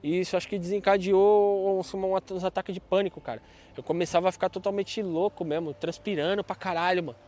E 0.03 0.21
isso 0.21 0.37
acho 0.37 0.49
que 0.49 0.59
desencadeou 0.59 1.79
uns, 1.79 1.95
uns 1.95 2.45
ataques 2.45 2.75
de 2.75 2.81
pânico, 2.81 3.21
cara. 3.21 3.41
Eu 3.77 3.83
começava 3.83 4.29
a 4.29 4.33
ficar 4.33 4.49
totalmente 4.49 5.01
louco 5.01 5.45
mesmo, 5.45 5.73
transpirando 5.73 6.43
pra 6.43 6.57
caralho, 6.57 7.05
mano. 7.05 7.19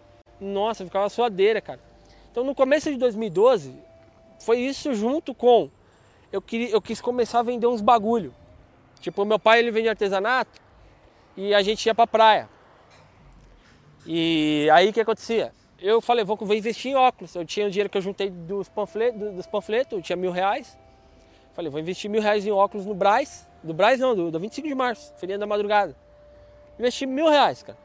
Nossa, 0.41 0.85
ficava 0.85 1.09
suadeira, 1.09 1.61
cara. 1.61 1.81
Então 2.31 2.43
no 2.43 2.55
começo 2.55 2.91
de 2.91 2.97
2012, 2.97 3.75
foi 4.41 4.59
isso 4.59 4.93
junto 4.93 5.33
com 5.33 5.71
eu, 6.33 6.43
queria, 6.43 6.71
eu 6.71 6.83
quis 6.83 7.01
começar 7.01 7.39
a 7.39 7.43
vender 7.45 7.69
uns 7.69 7.81
bagulho. 7.81 8.35
Tipo, 9.01 9.25
meu 9.25 9.39
pai 9.39 9.61
ele 9.61 9.71
vende 9.71 9.89
artesanato 9.89 10.61
e 11.37 11.55
a 11.55 11.63
gente 11.63 11.87
ia 11.87 11.95
pra 11.95 12.09
praia. 12.09 12.49
E 14.05 14.69
aí 14.73 14.89
o 14.89 14.93
que 14.93 15.01
acontecia? 15.01 15.53
Eu 15.79 16.01
falei, 16.01 16.25
vou 16.25 16.37
investir 16.55 16.91
em 16.91 16.97
óculos. 16.97 17.35
Eu 17.35 17.45
tinha 17.45 17.67
o 17.67 17.71
dinheiro 17.71 17.89
que 17.89 17.97
eu 17.97 18.03
juntei 18.03 18.31
dos 18.31 18.69
panfletos, 18.69 19.21
dos 19.35 19.47
panfletos 19.47 19.93
eu 19.93 20.03
tinha 20.03 20.17
mil 20.17 20.33
reais. 20.33 20.77
Falei, 21.55 21.71
vou 21.71 21.81
investir 21.81 22.11
mil 22.11 22.21
reais 22.21 22.45
em 22.45 22.51
óculos 22.51 22.85
no 22.85 22.95
Braz. 22.95 23.49
Do 23.63 23.73
Braz 23.73 23.99
não, 24.01 24.15
do, 24.15 24.31
do 24.31 24.41
25 24.41 24.67
de 24.69 24.75
março, 24.75 25.15
feriado 25.17 25.41
da 25.41 25.47
madrugada. 25.47 25.97
Investi 26.79 27.07
mil 27.07 27.29
reais, 27.29 27.63
cara. 27.63 27.79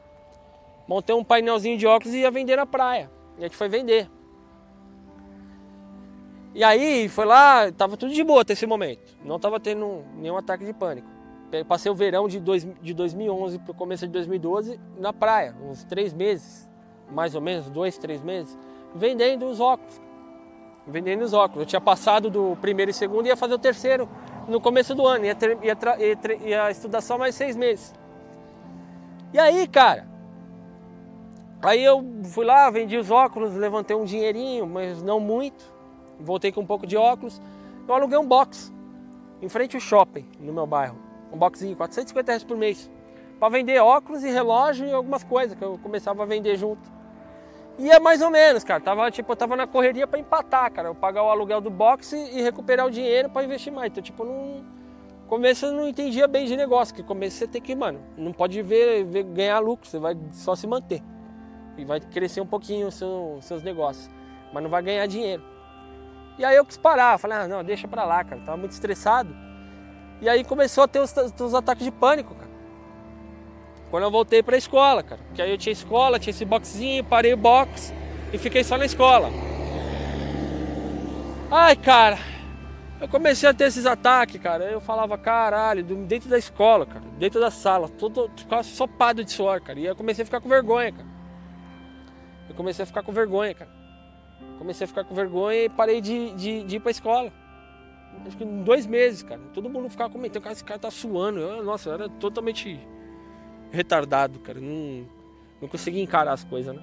Montei 0.86 1.14
um 1.14 1.22
painelzinho 1.22 1.78
de 1.78 1.86
óculos 1.86 2.12
e 2.12 2.18
ia 2.18 2.30
vender 2.30 2.56
na 2.56 2.66
praia. 2.66 3.08
E 3.38 3.40
a 3.40 3.42
gente 3.44 3.56
foi 3.56 3.68
vender. 3.68 4.10
E 6.52 6.64
aí, 6.64 7.08
foi 7.08 7.24
lá, 7.24 7.70
tava 7.70 7.96
tudo 7.96 8.12
de 8.12 8.24
boa 8.24 8.42
até 8.42 8.54
esse 8.54 8.66
momento. 8.66 9.16
Não 9.24 9.38
tava 9.38 9.60
tendo 9.60 10.04
nenhum 10.16 10.36
ataque 10.36 10.64
de 10.64 10.72
pânico. 10.72 11.08
Passei 11.68 11.90
o 11.90 11.94
verão 11.94 12.26
de, 12.26 12.40
dois, 12.40 12.66
de 12.82 12.92
2011 12.92 13.60
pro 13.60 13.72
começo 13.72 14.04
de 14.06 14.12
2012 14.12 14.80
na 14.98 15.12
praia, 15.12 15.54
uns 15.62 15.82
três 15.84 16.12
meses, 16.12 16.68
mais 17.10 17.34
ou 17.34 17.40
menos, 17.40 17.68
dois, 17.70 17.98
três 17.98 18.22
meses, 18.22 18.56
vendendo 18.94 19.46
os 19.46 19.60
óculos 19.60 20.00
vendendo 20.86 21.22
os 21.22 21.32
óculos. 21.32 21.62
Eu 21.62 21.66
tinha 21.66 21.80
passado 21.80 22.30
do 22.30 22.56
primeiro 22.60 22.90
e 22.90 22.94
segundo 22.94 23.26
e 23.26 23.28
ia 23.28 23.36
fazer 23.36 23.54
o 23.54 23.58
terceiro 23.58 24.08
no 24.48 24.60
começo 24.60 24.94
do 24.94 25.06
ano. 25.06 25.24
Ia, 25.24 25.34
ter, 25.34 25.58
ia, 25.62 25.76
ia, 25.98 26.48
ia 26.48 26.70
estudar 26.70 27.00
só 27.00 27.16
mais 27.16 27.34
seis 27.34 27.56
meses. 27.56 27.94
E 29.32 29.38
aí, 29.38 29.66
cara, 29.68 30.08
aí 31.62 31.82
eu 31.84 32.04
fui 32.24 32.44
lá, 32.44 32.68
vendi 32.70 32.96
os 32.96 33.10
óculos, 33.10 33.54
levantei 33.54 33.94
um 33.94 34.04
dinheirinho, 34.04 34.66
mas 34.66 35.02
não 35.02 35.20
muito. 35.20 35.64
Voltei 36.18 36.52
com 36.52 36.60
um 36.60 36.66
pouco 36.66 36.86
de 36.86 36.96
óculos. 36.96 37.40
Eu 37.86 37.94
aluguei 37.94 38.18
um 38.18 38.26
box 38.26 38.72
em 39.40 39.48
frente 39.48 39.76
ao 39.76 39.80
shopping 39.80 40.26
no 40.38 40.52
meu 40.52 40.66
bairro. 40.66 40.96
Um 41.32 41.38
boxinho, 41.38 41.76
450 41.76 42.32
reais 42.32 42.44
por 42.44 42.56
mês. 42.56 42.90
Para 43.38 43.48
vender 43.48 43.78
óculos 43.78 44.22
e 44.22 44.30
relógio 44.30 44.86
e 44.86 44.92
algumas 44.92 45.24
coisas 45.24 45.56
que 45.56 45.64
eu 45.64 45.78
começava 45.78 46.22
a 46.22 46.26
vender 46.26 46.56
junto. 46.56 46.99
E 47.80 47.90
é 47.90 47.98
mais 47.98 48.20
ou 48.20 48.28
menos, 48.28 48.62
cara. 48.62 48.78
Tava, 48.78 49.10
tipo, 49.10 49.32
eu 49.32 49.36
tava 49.36 49.56
na 49.56 49.66
correria 49.66 50.06
para 50.06 50.18
empatar, 50.18 50.70
cara. 50.70 50.88
Eu 50.88 50.94
pagar 50.94 51.22
o 51.22 51.30
aluguel 51.30 51.62
do 51.62 51.70
boxe 51.70 52.14
e 52.14 52.42
recuperar 52.42 52.86
o 52.86 52.90
dinheiro 52.90 53.30
para 53.30 53.42
investir 53.42 53.72
mais. 53.72 53.90
Então, 53.90 54.02
tipo, 54.02 54.22
não. 54.22 54.62
Começo 55.26 55.64
eu 55.64 55.72
não 55.72 55.88
entendia 55.88 56.26
bem 56.26 56.44
de 56.44 56.56
negócio, 56.56 56.92
que 56.92 57.04
começo 57.04 57.36
você 57.36 57.46
tem 57.46 57.62
que, 57.62 57.72
mano, 57.72 58.00
não 58.18 58.32
pode 58.32 58.60
ver, 58.62 59.04
ver 59.04 59.22
ganhar 59.22 59.60
lucro, 59.60 59.88
você 59.88 59.96
vai 59.96 60.18
só 60.32 60.56
se 60.56 60.66
manter. 60.66 61.00
E 61.78 61.84
vai 61.84 62.00
crescer 62.00 62.40
um 62.40 62.46
pouquinho 62.46 62.88
os 62.88 62.96
seu, 62.96 63.38
seus 63.40 63.62
negócios. 63.62 64.10
Mas 64.52 64.60
não 64.60 64.68
vai 64.68 64.82
ganhar 64.82 65.06
dinheiro. 65.06 65.42
E 66.36 66.44
aí 66.44 66.56
eu 66.56 66.64
quis 66.64 66.76
parar, 66.76 67.16
falei, 67.16 67.38
ah, 67.38 67.48
não, 67.48 67.62
deixa 67.62 67.86
pra 67.86 68.04
lá, 68.04 68.24
cara. 68.24 68.42
Tava 68.44 68.56
muito 68.56 68.72
estressado. 68.72 69.34
E 70.20 70.28
aí 70.28 70.42
começou 70.44 70.84
a 70.84 70.88
ter 70.88 70.98
os, 70.98 71.14
os 71.14 71.54
ataques 71.54 71.84
de 71.84 71.92
pânico, 71.92 72.34
cara. 72.34 72.50
Quando 73.90 74.04
eu 74.04 74.10
voltei 74.10 74.42
para 74.42 74.54
a 74.54 74.58
escola, 74.58 75.02
cara. 75.02 75.20
Que 75.34 75.42
aí 75.42 75.50
eu 75.50 75.58
tinha 75.58 75.72
escola, 75.72 76.18
tinha 76.18 76.30
esse 76.30 76.44
boxinho, 76.44 77.02
parei 77.04 77.32
o 77.32 77.36
box 77.36 77.92
e 78.32 78.38
fiquei 78.38 78.62
só 78.62 78.78
na 78.78 78.84
escola. 78.84 79.30
Ai, 81.50 81.74
cara, 81.74 82.16
eu 83.00 83.08
comecei 83.08 83.48
a 83.48 83.52
ter 83.52 83.64
esses 83.64 83.86
ataques, 83.86 84.40
cara. 84.40 84.64
Eu 84.64 84.80
falava, 84.80 85.18
caralho, 85.18 85.82
dentro 85.82 86.30
da 86.30 86.38
escola, 86.38 86.86
cara, 86.86 87.04
dentro 87.18 87.40
da 87.40 87.50
sala, 87.50 87.88
todo 87.88 88.30
ficava 88.36 88.62
sopado 88.62 89.24
de 89.24 89.32
suor, 89.32 89.60
cara. 89.60 89.80
E 89.80 89.86
eu 89.86 89.96
comecei 89.96 90.22
a 90.22 90.26
ficar 90.26 90.40
com 90.40 90.48
vergonha, 90.48 90.92
cara. 90.92 91.08
Eu 92.48 92.54
comecei 92.54 92.84
a 92.84 92.86
ficar 92.86 93.02
com 93.02 93.12
vergonha, 93.12 93.54
cara. 93.54 93.70
Comecei 94.58 94.84
a 94.84 94.88
ficar 94.88 95.02
com 95.02 95.14
vergonha 95.14 95.64
e 95.64 95.68
parei 95.68 96.00
de, 96.00 96.32
de, 96.34 96.62
de 96.64 96.76
ir 96.76 96.80
pra 96.80 96.90
escola. 96.90 97.32
acho 98.26 98.36
que 98.36 98.44
em 98.44 98.62
dois 98.62 98.86
meses, 98.86 99.22
cara. 99.22 99.40
Todo 99.52 99.68
mundo 99.68 99.88
ficava 99.88 100.10
comentando, 100.10 100.42
cara, 100.42 100.52
esse 100.52 100.64
cara 100.64 100.78
tá 100.78 100.90
suando. 100.90 101.40
Eu, 101.40 101.64
nossa, 101.64 101.88
eu 101.88 101.94
era 101.94 102.08
totalmente 102.08 102.78
retardado, 103.70 104.38
cara. 104.40 104.60
Não, 104.60 105.04
não 105.60 105.68
conseguia 105.68 106.02
encarar 106.02 106.32
as 106.32 106.44
coisas, 106.44 106.74
né? 106.74 106.82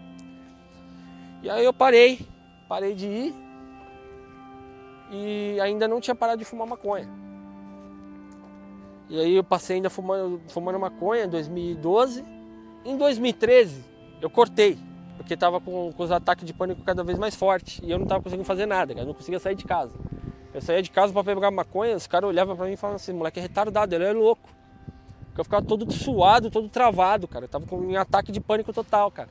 E 1.43 1.49
aí 1.49 1.63
eu 1.63 1.73
parei, 1.73 2.27
parei 2.67 2.93
de 2.95 3.05
ir 3.05 3.35
e 5.11 5.59
ainda 5.61 5.87
não 5.87 6.01
tinha 6.01 6.15
parado 6.15 6.39
de 6.39 6.45
fumar 6.45 6.67
maconha. 6.67 7.07
E 9.09 9.19
aí 9.19 9.35
eu 9.35 9.43
passei 9.43 9.77
ainda 9.77 9.89
fumando, 9.89 10.41
fumando 10.49 10.79
maconha 10.79 11.25
em 11.25 11.29
2012. 11.29 12.25
Em 12.83 12.97
2013 12.97 13.83
eu 14.21 14.29
cortei, 14.29 14.77
porque 15.15 15.33
estava 15.33 15.61
com, 15.61 15.93
com, 15.93 16.03
os 16.03 16.11
ataques 16.11 16.45
de 16.45 16.53
pânico 16.53 16.81
cada 16.83 17.03
vez 17.03 17.17
mais 17.17 17.35
fortes 17.35 17.79
e 17.83 17.89
eu 17.89 17.97
não 17.97 18.03
estava 18.03 18.21
conseguindo 18.21 18.45
fazer 18.45 18.65
nada, 18.65 18.93
cara. 18.93 19.03
eu 19.03 19.07
não 19.07 19.13
conseguia 19.13 19.39
sair 19.39 19.55
de 19.55 19.65
casa. 19.65 19.97
Eu 20.53 20.61
saía 20.61 20.81
de 20.81 20.89
casa 20.89 21.13
para 21.13 21.23
pegar 21.23 21.51
maconha, 21.51 21.95
os 21.95 22.07
caras 22.07 22.29
olhavam 22.29 22.55
para 22.55 22.65
mim 22.65 22.73
e 22.73 22.77
falavam 22.77 22.95
assim, 22.95 23.13
moleque 23.13 23.39
é 23.39 23.43
retardado, 23.43 23.93
ele 23.93 24.05
é 24.05 24.11
louco. 24.11 24.49
Porque 25.37 25.41
eu 25.41 25.45
ficava 25.45 25.63
todo 25.63 25.91
suado, 25.91 26.49
todo 26.49 26.67
travado, 26.67 27.27
cara. 27.27 27.45
Eu 27.45 27.49
tava 27.49 27.67
com 27.67 27.77
um 27.77 27.95
ataque 27.95 28.31
de 28.31 28.39
pânico 28.39 28.73
total, 28.73 29.11
cara. 29.11 29.29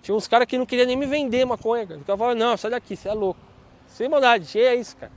Tinha 0.00 0.14
uns 0.14 0.28
caras 0.28 0.46
que 0.46 0.56
não 0.56 0.64
queriam 0.64 0.86
nem 0.86 0.96
me 0.96 1.06
vender 1.06 1.44
maconha, 1.44 1.84
cara. 1.84 1.98
Eu 1.98 2.16
falava, 2.16 2.36
não, 2.36 2.56
sai 2.56 2.70
daqui, 2.70 2.94
você 2.94 3.08
é 3.08 3.12
louco. 3.12 3.40
Sem 3.88 4.08
maldade, 4.08 4.56
é 4.60 4.76
isso, 4.76 4.96
cara. 4.96 5.10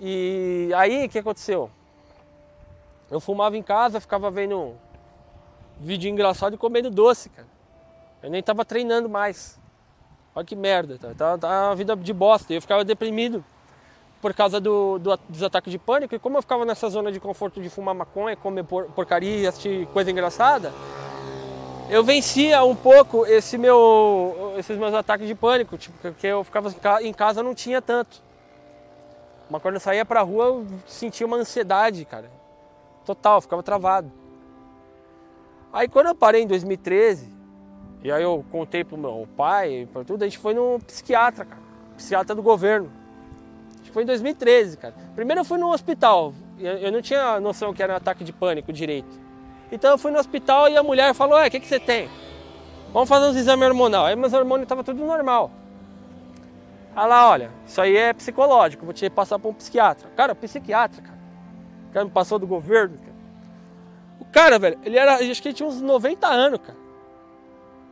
E 0.00 0.70
aí, 0.74 1.04
o 1.04 1.08
que 1.08 1.18
aconteceu? 1.18 1.70
Eu 3.10 3.20
fumava 3.20 3.58
em 3.58 3.62
casa, 3.62 4.00
ficava 4.00 4.30
vendo 4.30 4.74
vídeo 5.78 6.10
engraçado 6.10 6.54
e 6.54 6.58
comendo 6.58 6.90
doce, 6.90 7.28
cara. 7.28 7.48
Eu 8.22 8.30
nem 8.30 8.42
tava 8.42 8.64
treinando 8.64 9.06
mais. 9.06 9.60
Olha 10.34 10.46
que 10.46 10.56
merda, 10.56 10.96
tá, 10.98 11.14
tá, 11.14 11.36
tá 11.36 11.68
uma 11.68 11.76
vida 11.76 11.94
de 11.94 12.12
bosta. 12.12 12.54
Eu 12.54 12.62
ficava 12.62 12.86
deprimido 12.86 13.44
por 14.20 14.34
causa 14.34 14.60
do, 14.60 14.98
do, 14.98 15.18
dos 15.28 15.42
ataques 15.42 15.70
de 15.70 15.78
pânico. 15.78 16.14
E 16.14 16.18
como 16.18 16.38
eu 16.38 16.42
ficava 16.42 16.64
nessa 16.64 16.88
zona 16.88 17.12
de 17.12 17.20
conforto 17.20 17.60
de 17.60 17.68
fumar 17.68 17.94
maconha, 17.94 18.36
comer 18.36 18.64
por, 18.64 18.84
porcaria 18.86 19.48
assistir 19.48 19.86
coisa 19.88 20.10
engraçada, 20.10 20.72
eu 21.88 22.02
vencia 22.02 22.64
um 22.64 22.74
pouco 22.74 23.24
esse 23.26 23.56
meu, 23.56 24.54
esses 24.56 24.76
meus 24.76 24.92
ataques 24.92 25.26
de 25.26 25.34
pânico, 25.34 25.78
tipo, 25.78 25.96
porque 26.00 26.26
eu 26.26 26.42
ficava 26.42 26.72
em 27.02 27.12
casa 27.12 27.42
não 27.42 27.54
tinha 27.54 27.80
tanto. 27.80 28.20
Mas 29.48 29.62
quando 29.62 29.74
eu 29.74 29.80
saía 29.80 30.04
pra 30.04 30.22
rua 30.22 30.46
eu 30.46 30.66
sentia 30.86 31.26
uma 31.26 31.36
ansiedade, 31.36 32.04
cara. 32.04 32.30
Total, 33.04 33.40
ficava 33.40 33.62
travado. 33.62 34.10
Aí 35.72 35.88
quando 35.88 36.06
eu 36.06 36.14
parei 36.14 36.42
em 36.42 36.46
2013, 36.46 37.32
e 38.02 38.10
aí 38.10 38.22
eu 38.22 38.44
contei 38.50 38.82
pro 38.82 38.96
meu 38.96 39.28
pai, 39.36 39.88
para 39.92 40.04
tudo, 40.04 40.22
a 40.22 40.26
gente 40.26 40.38
foi 40.38 40.54
no 40.54 40.80
psiquiatra, 40.80 41.44
cara. 41.44 41.62
Psiquiatra 41.96 42.34
do 42.34 42.42
governo. 42.42 42.90
Que 43.96 44.00
foi 44.00 44.02
em 44.02 44.06
2013, 44.06 44.76
cara. 44.76 44.94
Primeiro 45.14 45.40
eu 45.40 45.44
fui 45.44 45.56
no 45.56 45.72
hospital. 45.72 46.34
Eu 46.58 46.92
não 46.92 47.00
tinha 47.00 47.40
noção 47.40 47.72
que 47.72 47.82
era 47.82 47.94
um 47.94 47.96
ataque 47.96 48.24
de 48.24 48.32
pânico 48.32 48.70
direito. 48.70 49.18
Então 49.72 49.90
eu 49.92 49.96
fui 49.96 50.10
no 50.10 50.18
hospital 50.18 50.68
e 50.68 50.76
a 50.76 50.82
mulher 50.82 51.14
falou: 51.14 51.42
o 51.42 51.50
que, 51.50 51.58
que 51.58 51.66
você 51.66 51.80
tem? 51.80 52.10
Vamos 52.92 53.08
fazer 53.08 53.24
uns 53.24 53.36
exames 53.36 53.66
hormonais. 53.66 54.08
Aí 54.08 54.16
meus 54.16 54.34
hormônios 54.34 54.64
estavam 54.64 54.84
tudo 54.84 55.02
normal. 55.02 55.50
Aí 56.94 57.08
lá, 57.08 57.30
olha, 57.30 57.50
isso 57.66 57.80
aí 57.80 57.96
é 57.96 58.12
psicológico, 58.12 58.84
vou 58.84 58.92
te 58.92 59.08
passar 59.08 59.38
para 59.38 59.50
um 59.50 59.54
psiquiatra. 59.54 60.10
Cara, 60.14 60.34
psiquiatra, 60.34 61.00
cara. 61.00 61.18
O 61.88 61.92
cara 61.94 62.04
me 62.04 62.10
passou 62.10 62.38
do 62.38 62.46
governo, 62.46 62.98
cara. 62.98 63.16
O 64.20 64.24
cara, 64.26 64.58
velho, 64.58 64.78
ele 64.84 64.98
era, 64.98 65.14
acho 65.14 65.40
que 65.40 65.48
ele 65.48 65.54
tinha 65.54 65.66
uns 65.66 65.80
90 65.80 66.26
anos, 66.26 66.60
cara. 66.60 66.78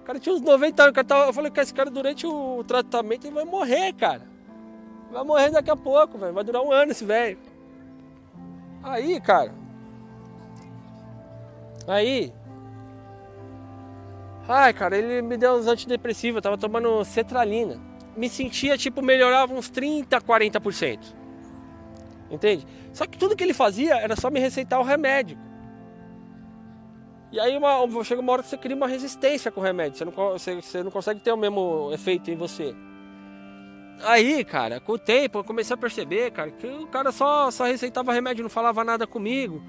O 0.02 0.04
cara 0.04 0.18
tinha 0.18 0.34
uns 0.34 0.42
90 0.42 0.82
anos, 0.82 0.94
cara 0.94 1.26
eu 1.26 1.32
falei, 1.32 1.50
cara, 1.50 1.62
esse 1.62 1.72
cara 1.72 1.90
durante 1.90 2.26
o 2.26 2.62
tratamento 2.64 3.26
ele 3.26 3.34
vai 3.34 3.46
morrer, 3.46 3.94
cara. 3.94 4.33
Vai 5.14 5.24
morrer 5.24 5.50
daqui 5.50 5.70
a 5.70 5.77
pouco, 5.77 6.18
velho. 6.18 6.35
Vai 6.35 6.44
durar 6.44 6.62
um 6.62 6.70
ano 6.70 6.92
esse 6.92 7.05
velho. 7.05 7.38
Aí, 8.83 9.18
cara, 9.20 9.55
Aí. 11.87 12.33
Ai, 14.48 14.72
cara, 14.72 14.96
ele 14.96 15.22
me 15.22 15.37
deu 15.37 15.55
uns 15.55 15.66
antidepressivos, 15.66 16.37
eu 16.37 16.42
tava 16.42 16.59
tomando 16.59 17.05
cetralina. 17.05 17.81
Me 18.16 18.29
sentia, 18.29 18.77
tipo, 18.77 19.03
melhorava 19.03 19.55
uns 19.55 19.70
30, 19.70 20.20
40%. 20.20 20.98
Entende? 22.31 22.66
Só 22.92 23.07
que 23.07 23.18
tudo 23.18 23.37
que 23.37 23.42
ele 23.42 23.55
fazia 23.55 23.96
era 23.96 24.16
só 24.16 24.31
me 24.31 24.40
receitar 24.40 24.81
o 24.81 24.83
remédio. 24.83 25.38
E 27.33 27.40
aí 27.40 27.57
uma, 27.57 28.05
chega 28.05 28.20
uma 28.20 28.33
hora 28.33 28.42
que 28.42 28.48
você 28.48 28.57
cria 28.57 28.77
uma 28.77 28.87
resistência 28.87 29.50
com 29.50 29.61
o 29.61 29.64
remédio. 29.64 29.98
Você 29.98 30.05
não, 30.05 30.12
você, 30.12 30.55
você 30.55 30.83
não 30.83 30.90
consegue 30.90 31.20
ter 31.20 31.33
o 31.33 31.37
mesmo 31.37 31.90
efeito 31.92 32.31
em 32.31 32.37
você. 32.37 32.74
Aí, 34.02 34.44
cara, 34.44 34.80
com 34.80 34.92
o 34.92 34.98
tempo 34.98 35.38
eu 35.38 35.44
comecei 35.44 35.74
a 35.74 35.78
perceber, 35.78 36.30
cara, 36.33 36.50
que 36.50 36.66
o 36.66 36.87
cara 36.87 37.11
só, 37.12 37.50
só 37.50 37.64
receitava 37.64 38.12
remédio, 38.12 38.42
não 38.42 38.50
falava 38.50 38.85
nada 38.85 39.07
comigo 39.07 39.62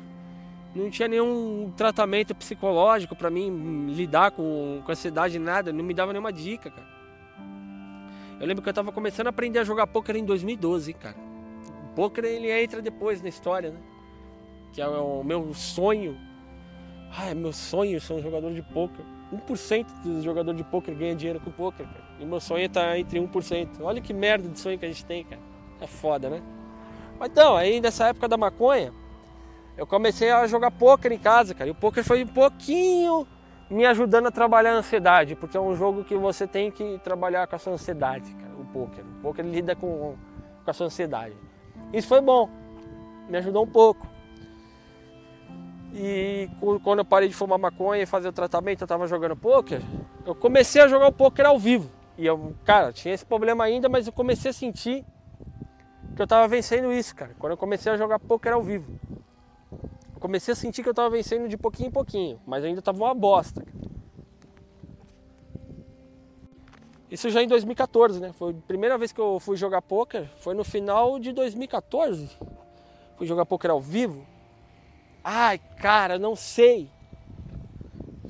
não 0.75 0.89
tinha 0.89 1.07
nenhum 1.07 1.71
tratamento 1.75 2.35
psicológico 2.35 3.15
para 3.15 3.29
mim 3.29 3.87
lidar 3.87 4.31
com, 4.31 4.81
com 4.85 4.91
ansiedade, 4.91 5.39
nada, 5.39 5.71
não 5.71 5.83
me 5.83 5.93
dava 5.93 6.11
nenhuma 6.11 6.33
dica, 6.33 6.69
cara. 6.69 6.95
Eu 8.39 8.45
lembro 8.45 8.61
que 8.61 8.67
eu 8.67 8.73
tava 8.73 8.91
começando 8.91 9.27
a 9.27 9.29
aprender 9.29 9.59
a 9.59 9.63
jogar 9.63 9.87
poker 9.87 10.17
em 10.17 10.25
2012, 10.25 10.93
cara. 10.93 11.15
O 11.85 11.95
poker 11.95 12.25
ele 12.25 12.51
entra 12.51 12.81
depois 12.81 13.21
na 13.21 13.29
história, 13.29 13.71
né? 13.71 13.79
Que 14.73 14.81
é 14.81 14.87
o 14.87 15.23
meu 15.23 15.53
sonho. 15.53 16.17
É 17.25 17.33
meu 17.33 17.53
sonho 17.53 18.01
ser 18.01 18.13
um 18.13 18.21
jogador 18.21 18.53
de 18.53 18.61
poker. 18.61 19.05
1% 19.33 19.85
dos 20.03 20.23
jogadores 20.23 20.57
de 20.57 20.63
poker 20.63 20.95
ganha 20.95 21.15
dinheiro 21.15 21.39
com 21.39 21.51
poker, 21.51 21.85
cara. 21.85 22.05
E 22.19 22.25
meu 22.25 22.39
sonho 22.39 22.69
tá 22.69 22.97
entre 22.97 23.19
1%. 23.19 23.81
Olha 23.81 24.01
que 24.01 24.13
merda 24.13 24.47
de 24.47 24.59
sonho 24.59 24.77
que 24.77 24.85
a 24.85 24.87
gente 24.87 25.05
tem, 25.05 25.23
cara. 25.23 25.41
É 25.81 25.87
foda, 25.87 26.29
né? 26.29 26.41
Mas 27.19 27.29
então, 27.29 27.55
aí 27.55 27.81
nessa 27.81 28.07
época 28.07 28.27
da 28.27 28.37
maconha, 28.37 28.93
eu 29.77 29.85
comecei 29.85 30.31
a 30.31 30.45
jogar 30.47 30.71
poker 30.71 31.11
em 31.11 31.17
casa, 31.17 31.53
cara. 31.53 31.67
E 31.67 31.71
o 31.71 31.75
poker 31.75 32.03
foi 32.03 32.23
um 32.23 32.27
pouquinho 32.27 33.27
me 33.69 33.85
ajudando 33.85 34.27
a 34.27 34.31
trabalhar 34.31 34.73
a 34.73 34.77
ansiedade, 34.77 35.35
porque 35.35 35.57
é 35.57 35.59
um 35.59 35.75
jogo 35.75 36.03
que 36.03 36.15
você 36.15 36.45
tem 36.45 36.71
que 36.71 36.99
trabalhar 37.03 37.47
com 37.47 37.55
a 37.55 37.59
sua 37.59 37.73
ansiedade, 37.73 38.33
cara. 38.35 38.53
O 38.59 38.65
poker. 38.65 39.03
O 39.03 39.21
poker 39.21 39.45
lida 39.45 39.75
com, 39.75 40.15
com 40.63 40.71
a 40.71 40.73
sua 40.73 40.85
ansiedade. 40.85 41.35
Isso 41.91 42.07
foi 42.07 42.21
bom. 42.21 42.49
Me 43.27 43.37
ajudou 43.37 43.63
um 43.63 43.67
pouco. 43.67 44.14
E 45.95 46.49
quando 46.83 46.99
eu 46.99 47.05
parei 47.05 47.29
de 47.29 47.33
fumar 47.33 47.57
maconha 47.57 48.03
e 48.03 48.05
fazer 48.05 48.27
o 48.27 48.33
tratamento, 48.33 48.81
eu 48.81 48.87
tava 48.87 49.07
jogando 49.07 49.35
poker, 49.35 49.81
eu 50.25 50.35
comecei 50.35 50.81
a 50.81 50.87
jogar 50.87 51.07
o 51.07 51.11
poker 51.11 51.45
ao 51.45 51.57
vivo. 51.57 51.89
E 52.17 52.25
eu, 52.25 52.53
cara, 52.65 52.91
tinha 52.91 53.13
esse 53.13 53.25
problema 53.25 53.63
ainda, 53.63 53.87
mas 53.87 54.05
eu 54.05 54.13
comecei 54.13 54.51
a 54.51 54.53
sentir 54.53 55.05
que 56.15 56.21
eu 56.21 56.27
tava 56.27 56.47
vencendo 56.47 56.91
isso, 56.91 57.15
cara. 57.15 57.33
Quando 57.39 57.51
eu 57.51 57.57
comecei 57.57 57.91
a 57.91 57.97
jogar 57.97 58.19
poker 58.19 58.53
ao 58.53 58.61
vivo 58.61 58.99
comecei 60.25 60.53
a 60.53 60.55
sentir 60.55 60.81
que 60.81 60.89
eu 60.89 60.91
estava 60.91 61.07
vencendo 61.07 61.47
de 61.47 61.55
pouquinho 61.55 61.89
em 61.89 61.91
pouquinho, 61.91 62.41
mas 62.47 62.63
ainda 62.63 62.79
estava 62.79 62.97
uma 62.97 63.13
bosta. 63.13 63.63
Isso 67.11 67.29
já 67.29 67.43
em 67.43 67.47
2014, 67.47 68.19
né? 68.19 68.33
Foi 68.33 68.51
a 68.51 68.67
primeira 68.67 68.97
vez 68.97 69.11
que 69.11 69.21
eu 69.21 69.39
fui 69.39 69.55
jogar 69.55 69.83
poker, 69.83 70.27
foi 70.39 70.55
no 70.55 70.63
final 70.63 71.19
de 71.19 71.31
2014. 71.31 72.27
Fui 73.17 73.27
jogar 73.27 73.45
poker 73.45 73.69
ao 73.69 73.79
vivo. 73.79 74.25
Ai, 75.27 75.59
cara, 75.79 76.19
não 76.19 76.35
sei. 76.35 76.89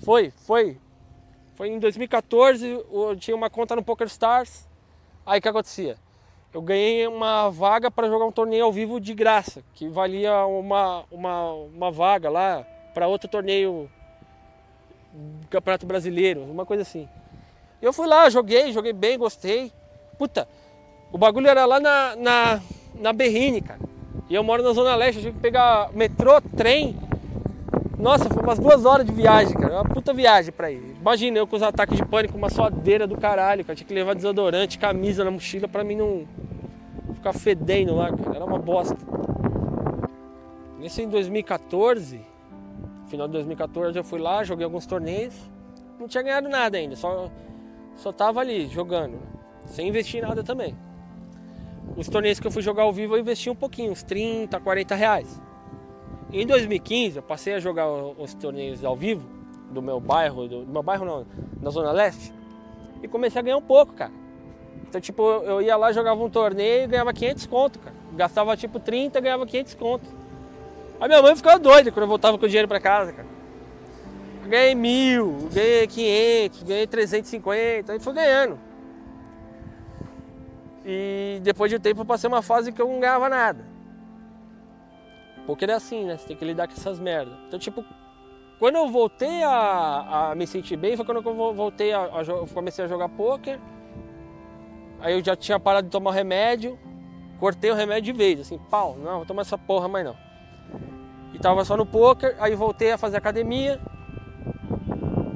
Foi, 0.03 0.31
foi. 0.31 0.79
Foi 1.55 1.67
em 1.69 1.77
2014, 1.77 2.67
eu 2.67 3.15
tinha 3.17 3.35
uma 3.35 3.49
conta 3.49 3.75
no 3.75 3.83
Poker 3.83 4.07
Stars. 4.07 4.67
Aí 5.25 5.39
o 5.39 5.41
que 5.41 5.49
acontecia? 5.49 5.97
eu 6.55 6.61
ganhei 6.61 7.05
uma 7.05 7.49
vaga 7.49 7.91
para 7.91 8.07
jogar 8.07 8.23
um 8.23 8.31
torneio 8.31 8.63
ao 8.63 8.71
vivo 8.71 8.97
de 8.97 9.13
graça, 9.13 9.61
que 9.73 9.89
valia 9.89 10.45
uma, 10.45 11.03
uma, 11.11 11.51
uma 11.51 11.91
vaga 11.91 12.29
lá 12.29 12.65
para 12.93 13.09
outro 13.09 13.27
torneio 13.27 13.91
Campeonato 15.49 15.85
Brasileiro, 15.85 16.43
uma 16.43 16.65
coisa 16.65 16.83
assim. 16.83 17.09
Eu 17.81 17.91
fui 17.91 18.07
lá, 18.07 18.29
joguei, 18.29 18.71
joguei 18.71 18.93
bem, 18.93 19.17
gostei. 19.17 19.69
Puta, 20.17 20.47
o 21.11 21.17
bagulho 21.17 21.49
era 21.49 21.65
lá 21.65 21.77
na, 21.77 22.15
na, 22.15 22.61
na 22.93 23.11
Berrine, 23.11 23.59
cara. 23.59 23.81
E 24.29 24.33
eu 24.33 24.43
moro 24.43 24.63
na 24.63 24.73
Zona 24.73 24.95
Leste, 24.95 25.17
eu 25.17 25.23
tive 25.25 25.35
que 25.35 25.41
pegar 25.41 25.89
metrô, 25.93 26.41
trem. 26.41 26.97
Nossa, 27.97 28.27
foi 28.29 28.41
umas 28.41 28.59
duas 28.59 28.83
horas 28.85 29.05
de 29.05 29.11
viagem, 29.11 29.55
cara. 29.55 29.75
Uma 29.75 29.85
puta 29.85 30.13
viagem 30.13 30.51
pra 30.51 30.71
ir. 30.71 30.95
Imagina 30.99 31.37
eu 31.37 31.47
com 31.47 31.55
os 31.55 31.61
ataques 31.61 31.97
de 31.97 32.05
pânico, 32.05 32.37
uma 32.37 32.49
suadeira 32.49 33.05
do 33.05 33.17
caralho, 33.17 33.63
cara. 33.63 33.75
Tinha 33.75 33.87
que 33.87 33.93
levar 33.93 34.15
desodorante, 34.15 34.79
camisa 34.79 35.23
na 35.23 35.31
mochila 35.31 35.67
pra 35.67 35.83
mim 35.83 35.95
não, 35.95 36.27
ficar 37.13 37.33
fedendo 37.33 37.95
lá, 37.95 38.11
cara. 38.11 38.35
Era 38.35 38.45
uma 38.45 38.59
bosta. 38.59 38.97
Nesse 40.79 41.01
em 41.01 41.09
2014, 41.09 42.19
final 43.07 43.27
de 43.27 43.33
2014, 43.33 43.97
eu 43.97 44.03
fui 44.03 44.19
lá, 44.19 44.43
joguei 44.43 44.65
alguns 44.65 44.85
torneios. 44.85 45.33
Não 45.99 46.07
tinha 46.07 46.21
ganhado 46.23 46.49
nada 46.49 46.77
ainda, 46.77 46.95
só, 46.95 47.31
só 47.95 48.11
tava 48.11 48.41
ali 48.41 48.67
jogando, 48.67 49.17
sem 49.67 49.87
investir 49.87 50.21
nada 50.21 50.43
também. 50.43 50.75
Os 51.95 52.07
torneios 52.07 52.39
que 52.39 52.47
eu 52.47 52.51
fui 52.51 52.61
jogar 52.61 52.83
ao 52.83 52.93
vivo 52.93 53.15
eu 53.15 53.19
investi 53.19 53.49
um 53.49 53.55
pouquinho, 53.55 53.91
uns 53.91 54.03
30, 54.03 54.59
40 54.59 54.95
reais. 54.95 55.41
Em 56.31 56.45
2015 56.45 57.17
eu 57.17 57.23
passei 57.23 57.53
a 57.53 57.59
jogar 57.59 57.87
os 57.87 58.33
torneios 58.33 58.83
ao 58.83 58.95
vivo 58.95 59.27
do 59.71 59.81
meu 59.81 59.99
bairro, 59.99 60.47
do, 60.47 60.65
do 60.65 60.71
meu 60.71 60.83
bairro 60.83 61.05
não, 61.05 61.25
na 61.61 61.69
Zona 61.69 61.91
Leste, 61.91 62.33
e 63.01 63.07
comecei 63.07 63.39
a 63.39 63.43
ganhar 63.43 63.57
um 63.57 63.61
pouco, 63.61 63.93
cara. 63.93 64.11
Então, 64.87 64.99
tipo, 65.01 65.23
eu 65.23 65.61
ia 65.61 65.75
lá, 65.75 65.91
jogava 65.91 66.23
um 66.23 66.29
torneio 66.29 66.83
e 66.83 66.87
ganhava 66.87 67.13
500 67.13 67.45
conto, 67.47 67.79
cara. 67.79 67.95
Gastava, 68.13 68.55
tipo, 68.55 68.79
30 68.79 69.19
ganhava 69.19 69.45
500 69.45 69.73
conto. 69.75 70.05
Aí 70.99 71.07
minha 71.07 71.21
mãe 71.21 71.35
ficava 71.35 71.59
doida 71.59 71.91
quando 71.91 72.03
eu 72.03 72.07
voltava 72.07 72.37
com 72.37 72.45
o 72.45 72.47
dinheiro 72.47 72.67
pra 72.67 72.79
casa, 72.79 73.11
cara. 73.11 73.27
Ganhei 74.47 74.75
mil, 74.75 75.49
ganhei 75.51 75.87
500, 75.87 76.63
ganhei 76.63 76.87
350, 76.87 77.91
aí 77.91 77.99
foi 77.99 78.13
ganhando. 78.13 78.59
E 80.85 81.39
depois 81.41 81.71
de 81.71 81.77
um 81.77 81.79
tempo 81.79 82.01
eu 82.01 82.05
passei 82.05 82.27
uma 82.27 82.43
fase 82.43 82.71
que 82.71 82.79
eu 82.79 82.87
não 82.87 82.99
ganhava 82.99 83.27
nada. 83.27 83.65
Porque 85.47 85.65
é 85.65 85.73
assim, 85.73 86.05
né? 86.05 86.17
Você 86.17 86.27
tem 86.27 86.37
que 86.37 86.45
lidar 86.45 86.67
com 86.67 86.73
essas 86.73 86.99
merdas. 86.99 87.33
Então, 87.47 87.57
tipo, 87.57 87.83
quando 88.59 88.75
eu 88.75 88.87
voltei 88.87 89.43
a, 89.43 90.29
a 90.31 90.35
me 90.35 90.45
sentir 90.45 90.77
bem, 90.77 90.95
foi 90.95 91.05
quando 91.05 91.27
eu 91.27 91.53
voltei 91.53 91.91
a, 91.91 92.03
a 92.03 92.47
comecei 92.53 92.85
a 92.85 92.87
jogar 92.87 93.09
poker. 93.09 93.59
Aí 94.99 95.13
eu 95.13 95.23
já 95.23 95.35
tinha 95.35 95.59
parado 95.59 95.87
de 95.87 95.91
tomar 95.91 96.13
remédio, 96.13 96.79
cortei 97.39 97.69
o 97.69 97.75
remédio 97.75 98.13
de 98.13 98.17
vez, 98.17 98.39
assim, 98.39 98.57
pau, 98.69 98.95
não, 98.97 99.17
vou 99.17 99.25
tomar 99.25 99.41
essa 99.41 99.57
porra 99.57 99.87
mais 99.87 100.05
não. 100.05 100.15
E 101.33 101.37
tava 101.37 101.65
só 101.65 101.75
no 101.75 101.85
poker, 101.85 102.35
aí 102.39 102.55
voltei 102.55 102.91
a 102.91 102.97
fazer 102.97 103.17
academia, 103.17 103.79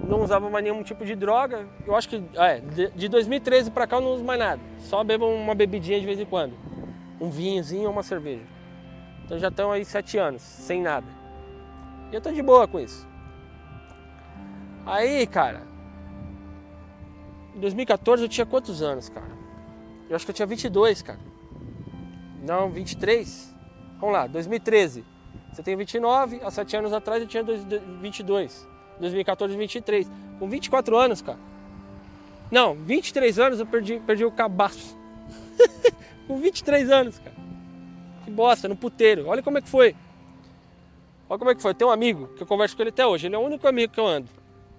não 0.10 0.24
usava 0.24 0.50
mais 0.50 0.64
nenhum 0.64 0.82
tipo 0.82 1.06
de 1.06 1.16
droga. 1.16 1.68
Eu 1.86 1.96
acho 1.96 2.10
que 2.10 2.22
é, 2.36 2.60
de 2.96 3.08
2013 3.08 3.70
para 3.70 3.86
cá 3.86 3.98
eu 3.98 4.02
não 4.02 4.14
uso 4.14 4.24
mais 4.24 4.40
nada. 4.40 4.62
Só 4.80 5.04
bebo 5.04 5.28
uma 5.28 5.54
bebidinha 5.54 6.00
de 6.00 6.06
vez 6.06 6.20
em 6.20 6.26
quando. 6.26 6.54
Um 7.22 7.30
vinhozinho 7.30 7.86
ou 7.86 7.92
uma 7.92 8.02
cerveja. 8.02 8.44
Então 9.24 9.38
já 9.38 9.50
estão 9.50 9.72
aí 9.72 9.86
sete 9.86 10.18
anos, 10.18 10.42
sem 10.42 10.82
nada. 10.82 11.06
E 12.12 12.16
eu 12.16 12.22
tô 12.22 12.32
de 12.32 12.42
boa 12.42 12.68
com 12.68 12.80
isso. 12.80 13.08
Aí, 14.86 15.28
cara, 15.28 15.62
em 17.56 17.60
2014 17.60 18.24
eu 18.24 18.30
tinha 18.30 18.46
quantos 18.46 18.82
anos, 18.82 19.10
cara? 19.10 19.38
Eu 20.10 20.16
acho 20.16 20.26
que 20.26 20.32
eu 20.32 20.36
tinha 20.36 20.48
22, 20.48 21.04
cara. 21.04 21.20
Não, 22.42 22.72
23. 22.72 23.56
Vamos 24.00 24.14
lá, 24.14 24.26
2013. 24.26 25.06
Você 25.52 25.62
tem 25.62 25.76
29, 25.76 26.40
há 26.42 26.50
7 26.50 26.78
anos 26.78 26.94
atrás 26.94 27.22
eu 27.22 27.28
tinha 27.28 27.44
22. 27.44 28.68
2014, 29.00 29.56
23. 29.58 30.10
Com 30.40 30.48
24 30.48 30.98
anos, 30.98 31.22
cara. 31.22 31.40
Não, 32.52 32.74
23 32.76 33.38
anos 33.40 33.60
eu 33.60 33.66
perdi, 33.66 34.00
perdi 34.00 34.26
o 34.26 34.32
cabaço. 34.32 34.98
Com 36.28 36.38
23 36.38 36.90
anos, 36.90 37.20
cara. 37.20 37.36
Que 38.24 38.32
bosta, 38.32 38.68
no 38.68 38.76
puteiro. 38.76 39.28
Olha 39.28 39.44
como 39.44 39.58
é 39.58 39.62
que 39.62 39.70
foi. 39.70 39.96
Olha 41.30 41.40
como 41.40 41.52
é 41.52 41.56
que 41.56 41.62
foi. 41.62 41.74
Tem 41.74 41.88
um 41.88 41.92
amigo 41.92 42.28
que 42.30 42.44
eu 42.44 42.48
converso 42.48 42.76
com 42.76 42.82
ele 42.82 42.90
até 42.90 43.06
hoje. 43.06 43.28
Ele 43.28 43.36
é 43.36 43.38
o 43.38 43.42
único 43.42 43.68
amigo 43.68 43.94
que 43.94 44.00
eu 44.00 44.08
ando. 44.08 44.30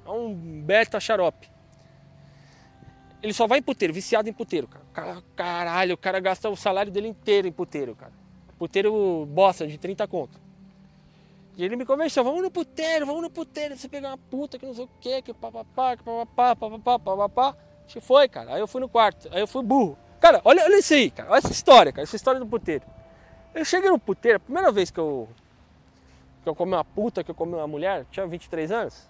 É 0.04 0.10
um 0.10 0.34
beta 0.62 0.98
xarope. 0.98 1.48
Ele 3.22 3.32
só 3.32 3.46
vai 3.46 3.58
em 3.58 3.62
puteiro, 3.62 3.92
viciado 3.92 4.28
em 4.28 4.32
puteiro, 4.32 4.66
cara. 4.66 5.22
Caralho, 5.36 5.94
o 5.94 5.98
cara 5.98 6.18
gasta 6.20 6.48
o 6.48 6.56
salário 6.56 6.90
dele 6.90 7.08
inteiro 7.08 7.46
em 7.46 7.52
puteiro, 7.52 7.94
cara. 7.94 8.12
Puteiro 8.58 9.26
bosta 9.26 9.66
de 9.66 9.78
30 9.78 10.06
conto. 10.08 10.40
E 11.56 11.64
ele 11.64 11.76
me 11.76 11.84
convenceu, 11.84 12.24
vamos 12.24 12.42
no 12.42 12.50
puteiro, 12.50 13.04
vamos 13.04 13.22
no 13.22 13.30
puteiro, 13.30 13.76
você 13.76 13.88
pegar 13.88 14.08
uma 14.08 14.18
puta 14.18 14.58
que 14.58 14.66
não 14.66 14.74
sei 14.74 14.84
o 14.84 14.90
que, 15.00 15.22
que 15.22 15.34
papapá, 15.34 15.96
que 15.96 16.02
papapá, 16.02 16.56
papapá, 16.56 16.98
papapá. 16.98 17.48
A 17.50 17.86
gente 17.86 18.00
foi, 18.00 18.28
cara. 18.28 18.54
Aí 18.54 18.60
eu 18.60 18.68
fui 18.68 18.80
no 18.80 18.88
quarto, 18.88 19.28
aí 19.32 19.40
eu 19.40 19.46
fui 19.46 19.62
burro. 19.62 19.98
Cara, 20.20 20.40
olha, 20.44 20.62
olha 20.64 20.78
isso 20.78 20.94
aí, 20.94 21.10
cara. 21.10 21.30
Olha 21.30 21.38
essa 21.38 21.52
história, 21.52 21.92
cara. 21.92 22.02
Essa 22.02 22.16
história 22.16 22.38
do 22.38 22.46
puteiro. 22.46 22.84
Eu 23.54 23.64
cheguei 23.64 23.90
no 23.90 23.98
puteiro, 23.98 24.36
a 24.36 24.40
primeira 24.40 24.70
vez 24.70 24.90
que 24.90 25.00
eu, 25.00 25.28
que 26.42 26.48
eu 26.48 26.54
comi 26.54 26.72
uma 26.72 26.84
puta, 26.84 27.24
que 27.24 27.30
eu 27.30 27.34
comi 27.34 27.54
uma 27.54 27.66
mulher, 27.66 28.06
tinha 28.10 28.26
23 28.26 28.70
anos. 28.70 29.08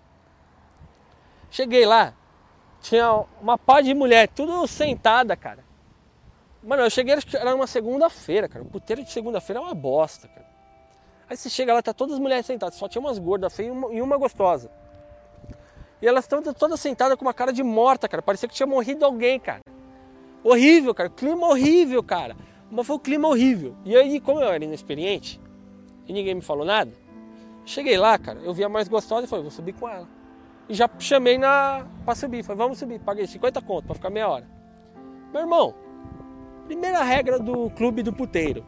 Cheguei 1.51 1.85
lá, 1.85 2.15
tinha 2.81 3.25
uma 3.41 3.59
pá 3.59 3.81
de 3.81 3.93
mulher, 3.93 4.29
tudo 4.29 4.67
sentada, 4.67 5.37
cara. 5.37 5.63
Mano, 6.63 6.83
eu 6.83 6.91
cheguei, 6.91 7.17
era 7.35 7.55
uma 7.55 7.67
segunda-feira, 7.67 8.49
cara. 8.49 8.65
O 8.65 8.69
puteiro 8.69 9.03
de 9.03 9.11
segunda-feira 9.11 9.61
é 9.61 9.63
uma 9.63 9.75
bosta, 9.75 10.29
cara. 10.29 10.50
Aí 11.31 11.37
você 11.37 11.49
chega 11.49 11.73
lá, 11.73 11.81
tá 11.81 11.95
todas 11.95 12.15
as 12.15 12.21
mulheres 12.21 12.45
sentadas, 12.45 12.75
só 12.75 12.89
tinha 12.89 13.01
umas 13.01 13.17
gordas 13.17 13.55
feias 13.55 13.73
e 13.93 14.03
uma, 14.03 14.17
gostosa. 14.17 14.69
E 16.03 16.09
elas 16.09 16.25
estão 16.25 16.43
todas 16.43 16.81
sentadas 16.81 17.17
com 17.17 17.25
uma 17.25 17.33
cara 17.33 17.53
de 17.53 17.63
morta, 17.63 18.09
cara. 18.09 18.21
Parecia 18.21 18.49
que 18.49 18.55
tinha 18.55 18.67
morrido 18.67 19.05
alguém, 19.05 19.39
cara. 19.39 19.61
Horrível, 20.43 20.93
cara. 20.93 21.09
Clima 21.09 21.47
horrível, 21.47 22.03
cara. 22.03 22.35
Mas 22.69 22.85
foi 22.85 22.97
um 22.97 22.99
clima 22.99 23.29
horrível. 23.29 23.77
E 23.85 23.95
aí, 23.95 24.19
como 24.19 24.41
eu 24.41 24.49
era 24.49 24.65
inexperiente 24.65 25.41
e 26.09 26.13
ninguém 26.13 26.35
me 26.35 26.41
falou 26.41 26.65
nada, 26.65 26.91
cheguei 27.65 27.97
lá, 27.97 28.19
cara. 28.19 28.41
Eu 28.41 28.53
vi 28.53 28.65
a 28.65 28.69
mais 28.69 28.89
gostosa 28.89 29.25
e 29.25 29.29
falei, 29.29 29.45
vou 29.45 29.53
subir 29.53 29.75
com 29.75 29.89
ela. 29.89 30.09
E 30.69 30.75
já 30.75 30.91
chamei 30.99 31.39
na 31.39 31.87
pra 32.05 32.17
subir. 32.17 32.43
Falei, 32.43 32.59
vamos 32.59 32.77
subir. 32.77 32.99
Paguei 32.99 33.29
50 33.29 33.63
conto 33.63 33.85
pra 33.85 33.95
ficar 33.95 34.11
meia 34.11 34.29
hora. 34.29 34.49
Meu 35.33 35.43
irmão, 35.43 35.77
primeira 36.67 37.05
regra 37.05 37.39
do 37.39 37.71
clube 37.71 38.03
do 38.03 38.13
puteiro 38.13 38.67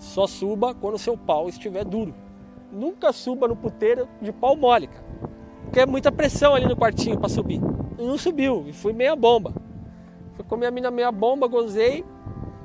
só 0.00 0.26
suba 0.26 0.74
quando 0.74 0.98
seu 0.98 1.16
pau 1.16 1.48
estiver 1.48 1.84
duro. 1.84 2.14
Nunca 2.72 3.12
suba 3.12 3.46
no 3.46 3.54
puteiro 3.54 4.08
de 4.20 4.32
pau 4.32 4.56
mole, 4.56 4.86
cara. 4.86 5.04
Porque 5.64 5.80
é 5.80 5.86
muita 5.86 6.10
pressão 6.10 6.54
ali 6.54 6.66
no 6.66 6.74
quartinho 6.74 7.18
para 7.18 7.28
subir. 7.28 7.60
E 7.98 8.04
não 8.04 8.16
subiu, 8.16 8.64
e 8.66 8.72
fui 8.72 8.94
meia 8.94 9.14
bomba. 9.14 9.52
Fui 10.34 10.44
comer 10.44 10.66
a 10.66 10.70
mina 10.70 10.90
meia 10.90 11.12
bomba, 11.12 11.46
gozei 11.46 12.02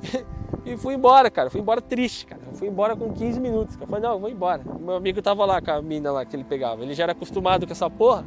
e 0.64 0.76
fui 0.78 0.94
embora, 0.94 1.30
cara. 1.30 1.50
Fui 1.50 1.60
embora 1.60 1.82
triste, 1.82 2.26
cara. 2.26 2.40
fui 2.54 2.68
embora 2.68 2.96
com 2.96 3.12
15 3.12 3.38
minutos. 3.38 3.76
Eu 3.78 3.86
falei, 3.86 4.02
não, 4.02 4.14
eu 4.14 4.18
vou 4.18 4.30
embora. 4.30 4.62
Meu 4.80 4.96
amigo 4.96 5.20
tava 5.20 5.44
lá 5.44 5.60
com 5.60 5.70
a 5.70 5.82
mina 5.82 6.10
lá 6.10 6.24
que 6.24 6.34
ele 6.34 6.44
pegava. 6.44 6.82
Ele 6.82 6.94
já 6.94 7.02
era 7.02 7.12
acostumado 7.12 7.66
com 7.66 7.72
essa 7.72 7.90
porra. 7.90 8.24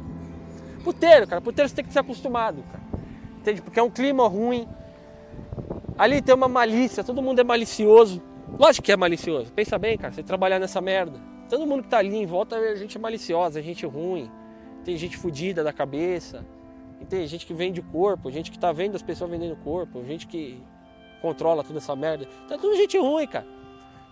Puteiro, 0.84 1.26
cara. 1.26 1.40
Puteiro 1.40 1.68
você 1.68 1.74
tem 1.74 1.84
que 1.84 1.92
ser 1.92 1.98
acostumado, 1.98 2.62
cara. 2.62 2.84
Entende? 3.40 3.60
Porque 3.60 3.80
é 3.80 3.82
um 3.82 3.90
clima 3.90 4.28
ruim. 4.28 4.68
Ali 5.98 6.22
tem 6.22 6.34
uma 6.34 6.48
malícia, 6.48 7.02
todo 7.02 7.20
mundo 7.20 7.40
é 7.40 7.44
malicioso. 7.44 8.22
Lógico 8.58 8.84
que 8.84 8.92
é 8.92 8.96
malicioso. 8.96 9.52
Pensa 9.52 9.78
bem, 9.78 9.96
cara, 9.96 10.12
você 10.12 10.22
trabalhar 10.22 10.58
nessa 10.58 10.80
merda. 10.80 11.20
Todo 11.48 11.66
mundo 11.66 11.82
que 11.82 11.88
tá 11.88 11.98
ali 11.98 12.16
em 12.16 12.26
volta 12.26 12.56
é 12.56 12.76
gente 12.76 12.98
maliciosa, 12.98 13.58
é 13.58 13.62
gente 13.62 13.84
ruim. 13.86 14.30
Tem 14.84 14.96
gente 14.96 15.16
fodida 15.16 15.64
da 15.64 15.72
cabeça. 15.72 16.44
Tem 17.08 17.26
gente 17.26 17.46
que 17.46 17.54
vende 17.54 17.80
corpo, 17.80 18.30
gente 18.30 18.50
que 18.50 18.58
tá 18.58 18.72
vendo 18.72 18.94
as 18.94 19.02
pessoas 19.02 19.30
vendendo 19.30 19.56
corpo, 19.56 20.04
gente 20.04 20.26
que 20.26 20.62
controla 21.22 21.64
toda 21.64 21.78
essa 21.78 21.96
merda. 21.96 22.28
É 22.50 22.56
tudo 22.56 22.76
gente 22.76 22.98
ruim, 22.98 23.26
cara. 23.26 23.46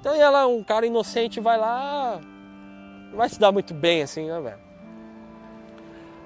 Então 0.00 0.16
ia 0.16 0.30
lá, 0.30 0.46
um 0.46 0.62
cara 0.62 0.86
inocente 0.86 1.40
vai 1.40 1.58
lá. 1.58 2.20
Não 3.10 3.16
vai 3.16 3.28
se 3.28 3.38
dar 3.38 3.52
muito 3.52 3.74
bem 3.74 4.02
assim, 4.02 4.26
né, 4.26 4.40
velho? 4.40 4.58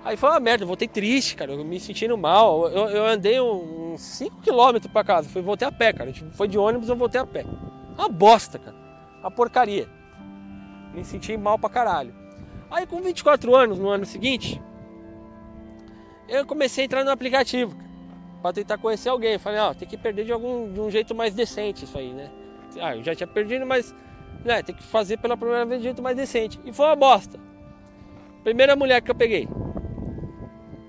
Aí 0.04 0.16
foi 0.16 0.30
uma 0.30 0.40
merda, 0.40 0.66
voltei 0.66 0.88
triste, 0.88 1.36
cara, 1.36 1.52
eu 1.52 1.64
me 1.64 1.78
sentindo 1.78 2.16
mal. 2.18 2.68
Eu, 2.68 2.88
eu 2.88 3.06
andei 3.06 3.40
uns 3.40 4.00
5km 4.00 4.90
pra 4.90 5.04
casa, 5.04 5.28
fui, 5.28 5.42
voltei 5.42 5.66
a 5.66 5.72
pé, 5.72 5.92
cara. 5.92 6.12
Foi 6.32 6.48
de 6.48 6.58
ônibus, 6.58 6.88
eu 6.88 6.96
voltei 6.96 7.20
a 7.20 7.26
pé. 7.26 7.44
Uma 7.96 8.08
bosta, 8.08 8.58
cara. 8.58 8.76
Uma 9.20 9.30
porcaria. 9.30 9.88
Me 10.94 11.04
senti 11.04 11.36
mal 11.36 11.58
pra 11.58 11.70
caralho. 11.70 12.14
Aí 12.70 12.86
com 12.86 13.00
24 13.00 13.54
anos, 13.54 13.78
no 13.78 13.88
ano 13.88 14.04
seguinte, 14.04 14.60
eu 16.28 16.46
comecei 16.46 16.82
a 16.82 16.86
entrar 16.86 17.04
no 17.04 17.10
aplicativo 17.10 17.76
para 18.40 18.52
tentar 18.52 18.78
conhecer 18.78 19.08
alguém. 19.08 19.38
Falei, 19.38 19.60
ó, 19.60 19.74
tem 19.74 19.86
que 19.86 19.96
perder 19.96 20.24
de 20.24 20.32
algum 20.32 20.72
de 20.72 20.80
um 20.80 20.90
jeito 20.90 21.14
mais 21.14 21.34
decente 21.34 21.84
isso 21.84 21.96
aí, 21.96 22.12
né? 22.12 22.30
Ah, 22.80 22.96
eu 22.96 23.02
já 23.02 23.14
tinha 23.14 23.26
perdido, 23.26 23.66
mas 23.66 23.94
né, 24.44 24.62
tem 24.62 24.74
que 24.74 24.82
fazer 24.82 25.18
pela 25.18 25.36
primeira 25.36 25.64
vez 25.66 25.80
de 25.80 25.84
jeito 25.84 26.02
mais 26.02 26.16
decente. 26.16 26.58
E 26.64 26.72
foi 26.72 26.86
uma 26.86 26.96
bosta. 26.96 27.38
Primeira 28.42 28.74
mulher 28.74 29.00
que 29.02 29.10
eu 29.10 29.14
peguei. 29.14 29.48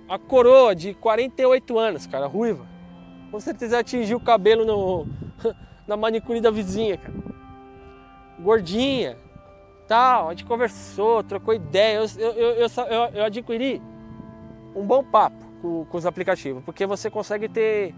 A 0.10 0.18
coroa 0.18 0.76
de 0.76 0.94
48 0.94 1.78
anos, 1.78 2.08
cara, 2.08 2.26
ruiva. 2.26 2.66
Com 3.30 3.40
certeza 3.40 3.80
atingiu 3.80 4.18
o 4.18 4.24
cabelo 4.24 4.66
no 4.66 5.08
na 5.88 5.98
manicure 5.98 6.42
da 6.42 6.52
vizinha, 6.52 6.98
cara. 6.98 7.14
Gordinha, 8.40 9.18
tal, 9.88 10.28
a 10.28 10.32
gente 10.32 10.46
conversou, 10.46 11.24
trocou 11.24 11.54
ideia. 11.54 11.98
Eu, 11.98 12.06
eu, 12.18 12.32
eu, 12.34 12.68
eu, 12.68 13.04
eu 13.14 13.24
adquiri 13.24 13.82
um 14.76 14.86
bom 14.86 15.04
papo 15.04 15.44
com, 15.62 15.86
com, 15.86 15.98
os 15.98 16.06
aplicativos, 16.06 16.64
porque 16.64 16.86
você 16.86 17.10
consegue 17.10 17.48
ter 17.48 17.94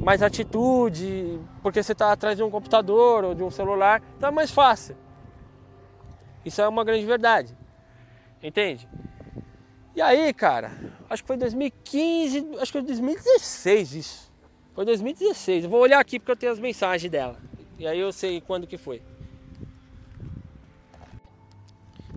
mais 0.00 0.22
atitude, 0.22 1.40
porque 1.62 1.82
você 1.82 1.92
está 1.92 2.12
atrás 2.12 2.36
de 2.36 2.42
um 2.42 2.50
computador 2.50 3.24
ou 3.24 3.34
de 3.34 3.42
um 3.42 3.50
celular, 3.50 4.02
é 4.20 4.30
mais 4.30 4.50
fácil. 4.50 4.96
Isso 6.44 6.60
é 6.60 6.66
uma 6.66 6.84
grande 6.84 7.06
verdade, 7.06 7.56
entende? 8.42 8.88
E 9.94 10.00
aí, 10.00 10.32
cara, 10.32 10.72
acho 11.08 11.22
que 11.22 11.26
foi 11.26 11.36
2015, 11.36 12.56
acho 12.58 12.72
que 12.72 12.78
foi 12.78 12.82
2016 12.82 13.94
isso. 13.94 14.31
Foi 14.74 14.84
2016. 14.84 15.64
Eu 15.64 15.70
vou 15.70 15.80
olhar 15.80 16.00
aqui 16.00 16.18
porque 16.18 16.32
eu 16.32 16.36
tenho 16.36 16.52
as 16.52 16.58
mensagens 16.58 17.10
dela. 17.10 17.36
E 17.78 17.86
aí 17.86 17.98
eu 17.98 18.12
sei 18.12 18.40
quando 18.40 18.66
que 18.66 18.78
foi. 18.78 19.02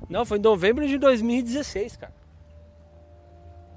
Não, 0.09 0.25
foi 0.25 0.37
em 0.37 0.41
novembro 0.41 0.87
de 0.87 0.97
2016, 0.97 1.97
cara. 1.97 2.13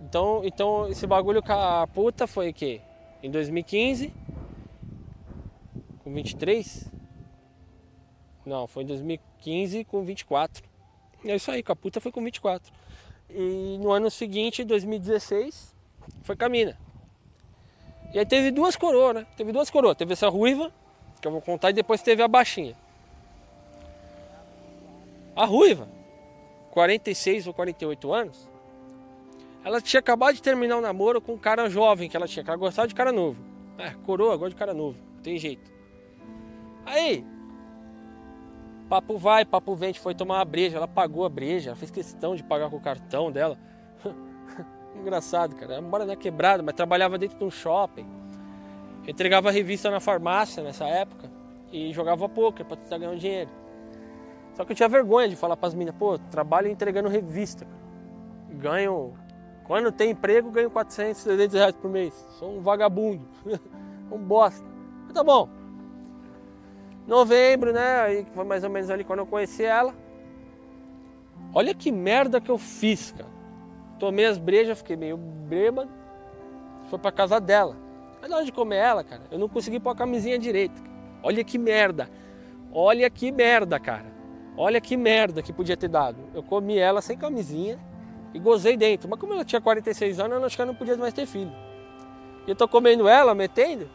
Então, 0.03 0.43
então 0.45 0.89
esse 0.89 1.07
bagulho 1.07 1.43
com 1.43 1.53
a 1.53 1.87
puta 1.87 2.27
foi 2.27 2.51
o 2.51 2.55
quê? 2.55 2.81
Em 3.23 3.31
2015? 3.31 4.13
Com 6.05 6.13
23? 6.13 6.87
Não, 8.47 8.67
foi 8.67 8.85
em 8.85 8.87
2015 8.87 9.85
com 9.85 10.03
24. 10.03 10.63
É 11.25 11.35
isso 11.35 11.51
aí, 11.51 11.63
com 11.63 11.73
a 11.73 11.77
puta 11.77 12.01
foi 12.01 12.13
com 12.13 12.23
24. 12.23 12.73
E 13.31 13.77
no 13.81 13.91
ano 13.91 14.11
seguinte, 14.11 14.65
2016, 14.65 15.75
foi 16.23 16.37
com 16.37 16.45
a 16.45 16.49
mina. 16.49 16.88
E 18.13 18.19
aí 18.19 18.27
teve 18.27 18.51
duas 18.51 18.77
coroas, 18.77 19.17
né? 19.17 19.27
Teve 19.37 19.53
duas 19.53 19.71
coroas. 19.71 19.97
Teve 19.97 20.13
essa 20.13 20.29
ruiva, 20.29 20.73
que 21.21 21.27
eu 21.27 21.33
vou 21.33 21.41
contar, 21.41 21.71
e 21.71 21.73
depois 21.73 22.03
teve 22.03 22.23
a 22.23 22.29
baixinha. 22.29 22.75
A 25.37 25.45
ruiva, 25.45 25.89
46 26.73 27.47
ou 27.47 27.55
48 27.55 28.13
anos, 28.13 28.49
ela 29.65 29.81
tinha 29.81 30.01
acabado 30.01 30.35
de 30.35 30.43
terminar 30.43 30.77
o 30.77 30.79
um 30.79 30.83
namoro 30.83 31.21
com 31.21 31.35
um 31.35 31.39
cara 31.39 31.69
jovem 31.69 32.09
que 32.09 32.17
ela 32.17 32.27
tinha, 32.27 32.43
que 32.43 32.51
ela 32.51 32.59
gostava 32.59 32.89
de 32.89 32.95
cara 32.95 33.13
novo. 33.13 33.43
É, 33.77 33.91
coroa, 34.05 34.37
gosta 34.37 34.51
de 34.51 34.57
cara 34.57 34.75
novo, 34.75 34.99
tem 35.23 35.39
jeito. 35.39 35.71
Aí, 36.85 37.25
papo 38.89 39.19
vai, 39.19 39.45
papo 39.45 39.75
vem, 39.75 39.93
foi 39.93 40.15
tomar 40.15 40.39
uma 40.39 40.45
breja, 40.45 40.77
ela 40.77 40.89
pagou 40.89 41.25
a 41.25 41.29
breja, 41.29 41.71
ela 41.71 41.77
fez 41.77 41.91
questão 41.91 42.35
de 42.35 42.43
pagar 42.43 42.71
com 42.71 42.77
o 42.77 42.81
cartão 42.81 43.31
dela. 43.31 43.59
Engraçado, 45.01 45.55
cara. 45.55 45.75
Ela 45.75 45.83
mora 45.83 46.05
na 46.05 46.17
quebrada, 46.17 46.63
mas 46.63 46.75
trabalhava 46.75 47.17
dentro 47.19 47.39
de 47.39 47.45
um 47.45 47.51
shopping. 47.51 48.07
entregava 49.07 49.51
revista 49.51 49.91
na 49.91 50.01
farmácia 50.01 50.63
nessa 50.63 50.85
época 50.87 51.31
e 51.73 51.93
jogava 51.93 52.29
poker 52.29 52.67
para 52.67 52.77
tentar 52.77 52.99
ganhar 52.99 53.13
um 53.13 53.17
dinheiro. 53.17 53.51
Só 54.55 54.65
que 54.65 54.73
eu 54.73 54.77
tinha 54.77 54.89
vergonha 54.89 55.29
de 55.29 55.37
falar 55.37 55.57
para 55.57 55.69
as 55.69 55.75
meninas, 55.75 55.95
pô, 55.99 56.19
trabalho 56.19 56.69
entregando 56.69 57.09
revista. 57.09 57.67
Ganho 58.51 59.15
quando 59.65 59.93
tem 59.93 60.11
emprego, 60.11 60.51
ganho 60.51 60.71
400, 60.71 61.23
300 61.23 61.55
reais 61.55 61.75
por 61.77 61.91
mês. 61.91 62.15
Sou 62.39 62.57
um 62.57 62.61
vagabundo, 62.61 63.23
um 64.11 64.19
bosta. 64.19 64.67
Mas 65.05 65.13
tá 65.13 65.23
bom. 65.23 65.49
Novembro, 67.07 67.73
né? 67.73 68.01
Aí 68.01 68.27
foi 68.35 68.45
mais 68.45 68.65
ou 68.65 68.71
menos 68.71 68.91
ali 68.91 69.05
quando 69.05 69.21
eu 69.21 69.27
conheci 69.27 69.63
ela. 69.63 69.95
Olha 71.55 71.75
que 71.75 71.93
merda 71.93 72.41
que 72.41 72.51
eu 72.51 72.59
fiz, 72.59 73.13
cara. 73.13 73.38
Tomei 73.99 74.27
as 74.27 74.39
brejas, 74.39 74.79
fiquei 74.79 74.97
meio 74.97 75.17
bêbado. 75.17 75.91
Foi 76.89 76.99
pra 76.99 77.13
casa 77.13 77.41
dela. 77.41 77.77
Mas 78.21 78.31
na 78.31 78.37
hora 78.37 78.45
de 78.45 78.53
comer 78.53 78.77
ela, 78.77 79.05
cara, 79.05 79.23
eu 79.31 79.39
não 79.39 79.49
consegui 79.49 79.79
pôr 79.79 79.91
a 79.91 79.95
camisinha 79.95 80.39
direita. 80.39 80.81
Olha 81.23 81.43
que 81.45 81.59
merda. 81.59 82.09
Olha 82.73 83.09
que 83.11 83.31
merda, 83.33 83.79
cara. 83.79 84.07
Olha 84.57 84.81
que 84.81 84.97
merda 84.97 85.43
que 85.43 85.53
podia 85.53 85.77
ter 85.77 85.89
dado. 85.89 86.19
Eu 86.35 86.43
comi 86.43 86.79
ela 86.79 87.01
sem 87.01 87.17
camisinha 87.17 87.79
e 88.35 88.39
gozei 88.39 88.77
dentro. 88.77 89.09
Mas 89.09 89.19
como 89.19 89.33
ela 89.33 89.45
tinha 89.45 89.61
46 89.61 90.21
anos, 90.21 90.39
eu 90.39 90.45
acho 90.45 90.57
que 90.57 90.63
ela 90.63 90.73
não 90.73 90.79
podia 90.79 90.97
mais 90.97 91.15
ter 91.15 91.27
filho. 91.27 91.53
E 92.47 92.51
eu 92.51 92.57
tô 92.57 92.67
comendo 92.67 93.07
ela, 93.09 93.35
metendo. 93.35 93.89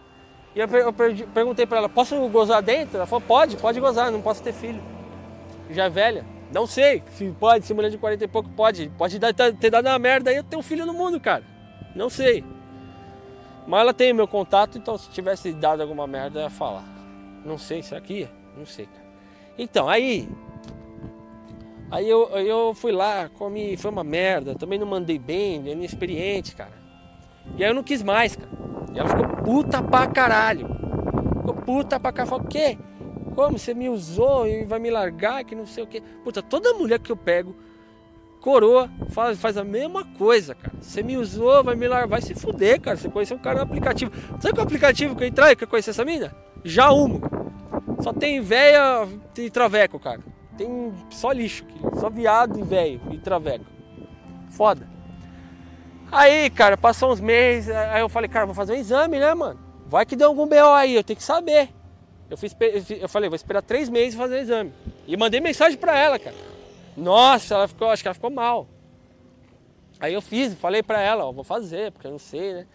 E 0.56 0.60
eu, 0.60 0.68
eu 0.68 0.94
perguntei 1.34 1.66
para 1.66 1.80
ela, 1.80 1.90
posso 1.90 2.16
gozar 2.30 2.62
dentro? 2.62 2.98
Ela 2.98 3.06
falou, 3.06 3.24
pode, 3.28 3.58
pode 3.58 3.80
gozar, 3.80 4.12
não 4.12 4.22
posso 4.22 4.42
ter 4.42 4.54
filho. 4.54 4.82
Já 5.70 5.86
é 5.86 5.90
velha. 5.90 6.33
Não 6.54 6.68
sei 6.68 7.02
se 7.10 7.28
pode, 7.32 7.66
se 7.66 7.74
mulher 7.74 7.90
de 7.90 7.98
40 7.98 8.24
e 8.24 8.28
pouco 8.28 8.48
pode. 8.50 8.92
Pode 8.96 9.18
dar, 9.18 9.34
ter 9.34 9.72
dado 9.72 9.88
uma 9.88 9.98
merda 9.98 10.30
aí 10.30 10.38
eu 10.38 10.44
tenho 10.44 10.60
um 10.60 10.64
filho 10.64 10.86
no 10.86 10.94
mundo, 10.94 11.20
cara. 11.20 11.44
Não 11.96 12.12
sei. 12.12 12.46
Mas 13.68 13.82
ela 13.82 13.94
tem 13.94 14.14
meu 14.14 14.28
contato, 14.28 14.78
então 14.78 14.96
se 14.96 15.10
tivesse 15.10 15.52
dado 15.52 15.82
alguma 15.82 16.06
merda, 16.06 16.42
ia 16.42 16.50
falar. 16.52 16.84
Não 17.44 17.58
sei, 17.58 17.82
será 17.82 18.00
que 18.00 18.20
ia? 18.20 18.32
Não 18.56 18.68
sei, 18.68 18.86
cara. 18.86 19.04
Então, 19.58 19.90
aí. 19.90 20.30
Aí 21.90 22.08
eu, 22.08 22.30
eu 22.38 22.74
fui 22.76 22.92
lá, 22.92 23.30
comi, 23.30 23.76
foi 23.76 23.90
uma 23.90 24.04
merda. 24.04 24.54
Também 24.54 24.78
não 24.78 24.86
mandei 24.86 25.18
bem, 25.18 25.68
eu 25.68 25.74
inexperiente, 25.74 26.56
cara. 26.56 26.74
E 27.58 27.64
aí 27.64 27.70
eu 27.72 27.74
não 27.74 27.84
quis 27.84 28.04
mais, 28.04 28.36
cara. 28.36 28.50
E 28.94 29.00
ela 29.00 29.10
ficou 29.10 29.28
puta 29.44 29.82
pra 29.82 30.06
caralho. 30.06 30.68
Ficou 31.38 31.56
puta 31.56 32.00
pra 32.00 32.12
caralho. 32.12 32.30
Falou, 32.30 32.46
o 32.46 32.48
quê? 32.48 32.78
Como? 33.34 33.58
Você 33.58 33.74
me 33.74 33.90
usou 33.90 34.48
e 34.48 34.64
vai 34.64 34.80
me 34.80 34.90
largar, 34.90 35.44
que 35.44 35.56
não 35.56 35.66
sei 35.66 35.84
o 35.84 35.88
quê. 35.88 36.02
Puta, 36.24 36.42
toda 36.42 36.74
mulher 36.74 37.00
que 37.00 37.12
eu 37.12 37.18
pego, 37.18 37.56
coroa, 38.42 38.90
faz, 39.10 39.40
faz 39.40 39.58
a 39.58 39.64
mesma 39.64 40.04
coisa, 40.04 40.54
cara. 40.54 40.74
Você 40.80 41.02
me 41.02 41.18
usou, 41.18 41.64
vai 41.64 41.76
me 41.76 41.88
largar, 41.88 42.08
vai 42.08 42.22
se 42.22 42.36
fuder, 42.36 42.82
cara. 42.82 42.98
Você 42.98 43.10
conheceu 43.10 43.38
um 43.38 43.40
cara 43.40 43.58
no 43.58 43.64
aplicativo. 43.64 44.12
Sabe 44.40 44.54
qual 44.54 44.66
aplicativo 44.66 45.16
que 45.16 45.24
eu 45.24 45.28
entrei 45.28 45.56
que 45.56 45.64
eu 45.64 45.68
conheci 45.68 45.90
essa 45.90 46.06
mina? 46.06 46.36
Já 46.64 46.92
uma. 46.92 47.22
Só 48.02 48.12
tem 48.12 48.42
véia 48.42 49.08
e 49.38 49.50
traveco, 49.50 50.00
cara. 50.00 50.22
Tem 50.58 50.94
só 51.10 51.32
lixo 51.32 51.64
aqui. 51.64 52.00
Só 52.00 52.10
viado 52.10 52.60
e 52.60 52.64
velho 52.64 53.02
e 53.12 53.18
traveco. 53.18 53.66
Foda. 54.50 54.88
Aí, 56.12 56.50
cara, 56.52 56.78
passou 56.78 57.12
uns 57.12 57.20
meses, 57.20 57.74
aí 57.74 58.02
eu 58.02 58.08
falei, 58.08 58.30
cara, 58.30 58.46
vou 58.46 58.54
fazer 58.54 58.74
um 58.74 58.76
exame, 58.76 59.18
né, 59.18 59.34
mano? 59.34 59.60
Vai 59.88 60.06
que 60.06 60.16
deu 60.16 60.28
algum 60.28 60.46
BO 60.46 60.74
aí, 60.76 60.96
eu 60.96 61.04
tenho 61.04 61.18
que 61.18 61.24
saber. 61.24 61.70
Eu, 62.30 62.38
fiz, 62.38 62.56
eu 62.90 63.10
falei, 63.10 63.30
vou 63.30 63.36
esperar 63.36 63.62
três 63.62 63.90
meses 63.90 64.16
fazer 64.18 64.36
o 64.36 64.40
exame. 64.40 64.74
E 65.08 65.16
mandei 65.16 65.40
mensagem 65.40 65.78
pra 65.78 65.98
ela, 65.98 66.18
cara. 66.18 66.36
Nossa, 66.96 67.56
ela 67.56 67.68
ficou, 67.68 67.90
acho 67.90 68.02
que 68.02 68.08
ela 68.08 68.16
ficou 68.16 68.30
mal. 68.30 68.68
Aí 70.00 70.14
eu 70.14 70.22
fiz, 70.22 70.54
falei 70.56 70.84
pra 70.84 71.02
ela, 71.02 71.26
ó, 71.26 71.32
vou 71.32 71.44
fazer, 71.44 71.92
porque 71.92 72.08
eu 72.08 72.12
não 72.12 72.20
sei, 72.20 72.54
né? 72.54 72.68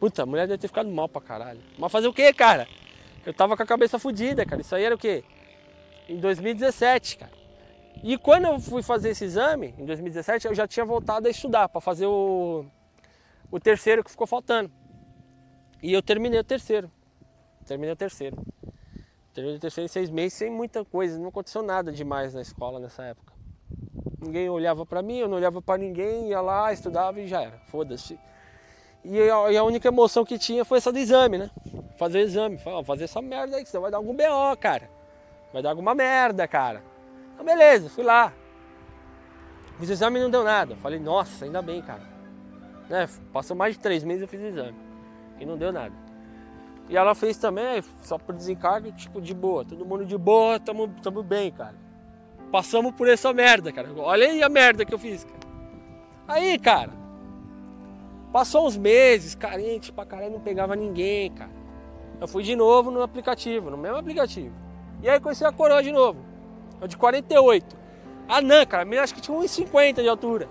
Puta, 0.00 0.22
a 0.22 0.26
mulher 0.26 0.46
deve 0.46 0.58
ter 0.58 0.68
ficado 0.68 0.88
mal 0.88 1.08
pra 1.08 1.20
caralho. 1.20 1.60
Mas 1.78 1.92
fazer 1.92 2.08
o 2.08 2.12
quê, 2.12 2.32
cara? 2.32 2.66
Eu 3.24 3.32
tava 3.32 3.56
com 3.56 3.62
a 3.62 3.66
cabeça 3.66 3.98
fodida, 3.98 4.44
cara. 4.44 4.60
Isso 4.60 4.74
aí 4.74 4.84
era 4.84 4.94
o 4.94 4.98
quê? 4.98 5.24
Em 6.08 6.18
2017, 6.18 7.18
cara. 7.18 7.32
E 8.02 8.18
quando 8.18 8.46
eu 8.46 8.60
fui 8.60 8.82
fazer 8.82 9.10
esse 9.10 9.24
exame, 9.24 9.74
em 9.78 9.84
2017, 9.84 10.46
eu 10.46 10.54
já 10.54 10.66
tinha 10.66 10.84
voltado 10.84 11.26
a 11.26 11.30
estudar 11.30 11.68
para 11.68 11.80
fazer 11.80 12.06
o, 12.06 12.66
o 13.50 13.60
terceiro 13.60 14.04
que 14.04 14.10
ficou 14.10 14.26
faltando. 14.26 14.70
E 15.82 15.92
eu 15.92 16.02
terminei 16.02 16.40
o 16.40 16.44
terceiro. 16.44 16.90
Terminei 17.64 17.92
o 17.92 17.96
terceiro. 17.96 18.36
Terminei 19.34 19.56
o 19.56 19.60
terceiro 19.60 19.86
em 19.86 19.88
seis 19.88 20.08
meses 20.08 20.34
sem 20.34 20.48
muita 20.48 20.84
coisa. 20.84 21.18
Não 21.18 21.28
aconteceu 21.28 21.60
nada 21.60 21.90
demais 21.90 22.32
na 22.32 22.40
escola 22.40 22.78
nessa 22.78 23.02
época. 23.02 23.34
Ninguém 24.20 24.48
olhava 24.48 24.86
para 24.86 25.02
mim, 25.02 25.18
eu 25.18 25.28
não 25.28 25.36
olhava 25.36 25.60
para 25.60 25.76
ninguém, 25.76 26.28
ia 26.28 26.40
lá, 26.40 26.72
estudava 26.72 27.20
e 27.20 27.26
já 27.26 27.42
era. 27.42 27.58
Foda-se. 27.66 28.18
E 29.04 29.28
a, 29.28 29.64
única 29.64 29.88
emoção 29.88 30.24
que 30.24 30.38
tinha 30.38 30.64
foi 30.64 30.78
essa 30.78 30.90
do 30.90 30.98
exame, 30.98 31.36
né? 31.36 31.50
Fazer 31.98 32.18
o 32.18 32.22
exame. 32.22 32.58
Fazer 32.86 33.04
essa 33.04 33.20
merda 33.20 33.56
aí, 33.56 33.64
que 33.64 33.68
você 33.68 33.78
vai 33.78 33.90
dar 33.90 33.98
algum 33.98 34.14
BO, 34.14 34.56
cara. 34.58 34.88
Vai 35.52 35.62
dar 35.62 35.70
alguma 35.70 35.94
merda, 35.94 36.48
cara. 36.48 36.82
Então, 37.34 37.44
beleza, 37.44 37.90
fui 37.90 38.04
lá. 38.04 38.32
Fiz 39.78 39.90
o 39.90 39.92
exame 39.92 40.20
e 40.20 40.22
não 40.22 40.30
deu 40.30 40.44
nada. 40.44 40.76
Falei, 40.76 40.98
nossa, 41.00 41.44
ainda 41.44 41.60
bem, 41.60 41.82
cara. 41.82 42.02
Né? 42.88 43.08
Passou 43.32 43.56
mais 43.56 43.74
de 43.74 43.80
três 43.80 44.04
meses 44.04 44.22
eu 44.22 44.28
fiz 44.28 44.40
o 44.40 44.46
exame. 44.46 44.78
E 45.38 45.44
não 45.44 45.58
deu 45.58 45.72
nada. 45.72 46.03
E 46.88 46.96
ela 46.96 47.14
fez 47.14 47.36
também, 47.36 47.82
só 48.02 48.18
por 48.18 48.34
desencargo, 48.34 48.92
tipo, 48.92 49.20
de 49.20 49.34
boa. 49.34 49.64
Todo 49.64 49.84
mundo 49.86 50.04
de 50.04 50.18
boa, 50.18 50.60
tamo, 50.60 50.88
tamo 51.02 51.22
bem, 51.22 51.50
cara. 51.50 51.76
Passamos 52.52 52.92
por 52.92 53.08
essa 53.08 53.32
merda, 53.32 53.72
cara. 53.72 53.88
Olha 53.96 54.26
aí 54.26 54.42
a 54.42 54.48
merda 54.48 54.84
que 54.84 54.92
eu 54.94 54.98
fiz, 54.98 55.24
cara. 55.24 55.40
Aí, 56.28 56.58
cara. 56.58 56.92
Passou 58.32 58.66
uns 58.66 58.76
meses, 58.76 59.34
carente 59.34 59.92
pra 59.92 60.04
caralho, 60.04 60.32
não 60.32 60.40
pegava 60.40 60.74
ninguém, 60.74 61.30
cara. 61.30 61.52
Eu 62.20 62.28
fui 62.28 62.42
de 62.42 62.54
novo 62.54 62.90
no 62.90 63.02
aplicativo, 63.02 63.70
no 63.70 63.76
mesmo 63.76 63.96
aplicativo. 63.96 64.54
E 65.02 65.08
aí 65.08 65.20
conheci 65.20 65.44
a 65.44 65.52
coroa 65.52 65.82
de 65.82 65.92
novo 65.92 66.34
é 66.80 66.88
de 66.88 66.96
48. 66.96 67.76
A 68.28 68.40
Nan, 68.40 68.64
cara, 68.66 69.02
acho 69.02 69.14
que 69.14 69.20
tinha 69.20 69.36
1,50 69.36 70.02
de 70.02 70.08
altura. 70.08 70.48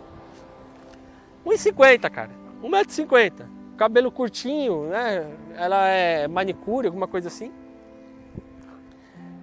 1,50, 1.45 2.09
cara. 2.09 2.31
1,50m. 2.61 3.45
Cabelo 3.77 4.11
curtinho, 4.11 4.87
né? 4.87 5.27
Ela 5.55 5.87
é 5.87 6.27
manicure, 6.27 6.87
alguma 6.87 7.07
coisa 7.07 7.27
assim. 7.27 7.51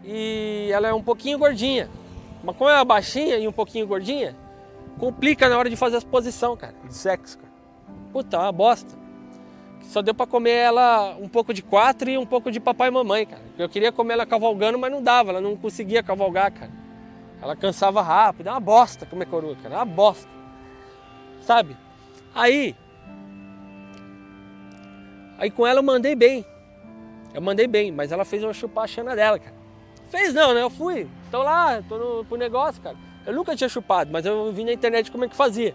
E 0.04 0.70
ela 0.72 0.88
é 0.88 0.94
um 0.94 1.02
pouquinho 1.02 1.38
gordinha. 1.38 1.88
Mas 2.42 2.56
como 2.56 2.70
ela 2.70 2.80
é 2.80 2.84
baixinha 2.84 3.36
e 3.36 3.46
um 3.46 3.52
pouquinho 3.52 3.86
gordinha, 3.86 4.36
complica 4.98 5.48
na 5.48 5.58
hora 5.58 5.68
de 5.68 5.76
fazer 5.76 5.96
as 5.96 6.04
posições, 6.04 6.58
cara, 6.58 6.74
de 6.84 6.94
sexo, 6.94 7.38
cara. 7.38 7.52
Puta, 8.12 8.36
é 8.36 8.40
uma 8.40 8.52
bosta. 8.52 8.98
Só 9.82 10.02
deu 10.02 10.14
para 10.14 10.26
comer 10.26 10.52
ela 10.52 11.16
um 11.20 11.28
pouco 11.28 11.52
de 11.52 11.62
quatro 11.62 12.08
e 12.08 12.16
um 12.16 12.26
pouco 12.26 12.50
de 12.50 12.60
papai 12.60 12.88
e 12.88 12.90
mamãe, 12.90 13.26
cara. 13.26 13.42
Eu 13.58 13.68
queria 13.68 13.90
comer 13.90 14.14
ela 14.14 14.26
cavalgando, 14.26 14.78
mas 14.78 14.90
não 14.90 15.02
dava, 15.02 15.30
ela 15.30 15.40
não 15.40 15.56
conseguia 15.56 16.02
cavalgar, 16.02 16.52
cara. 16.52 16.70
Ela 17.42 17.56
cansava 17.56 18.02
rápido, 18.02 18.48
é 18.48 18.50
uma 18.50 18.60
bosta 18.60 19.06
comer 19.06 19.26
coroa, 19.26 19.56
cara, 19.62 19.74
é 19.74 19.78
uma 19.78 19.84
bosta. 19.84 20.28
Sabe? 21.40 21.76
Aí, 22.34 22.76
aí 25.40 25.50
com 25.50 25.66
ela 25.66 25.80
eu 25.80 25.82
mandei 25.82 26.14
bem. 26.14 26.46
Eu 27.34 27.42
mandei 27.42 27.66
bem, 27.66 27.90
mas 27.90 28.12
ela 28.12 28.24
fez 28.24 28.42
eu 28.42 28.54
chupar 28.54 28.84
a 28.84 28.86
chana 28.86 29.16
dela, 29.16 29.38
cara. 29.38 29.56
Fez 30.10 30.32
não, 30.32 30.54
né? 30.54 30.62
Eu 30.62 30.70
fui. 30.70 31.08
Tô 31.30 31.42
lá, 31.42 31.82
tô 31.88 31.98
no, 31.98 32.24
pro 32.24 32.36
negócio, 32.36 32.80
cara. 32.82 32.96
Eu 33.26 33.32
nunca 33.32 33.56
tinha 33.56 33.68
chupado, 33.68 34.10
mas 34.12 34.26
eu 34.26 34.52
vi 34.52 34.64
na 34.64 34.72
internet 34.72 35.10
como 35.10 35.24
é 35.24 35.28
que 35.28 35.36
fazia. 35.36 35.74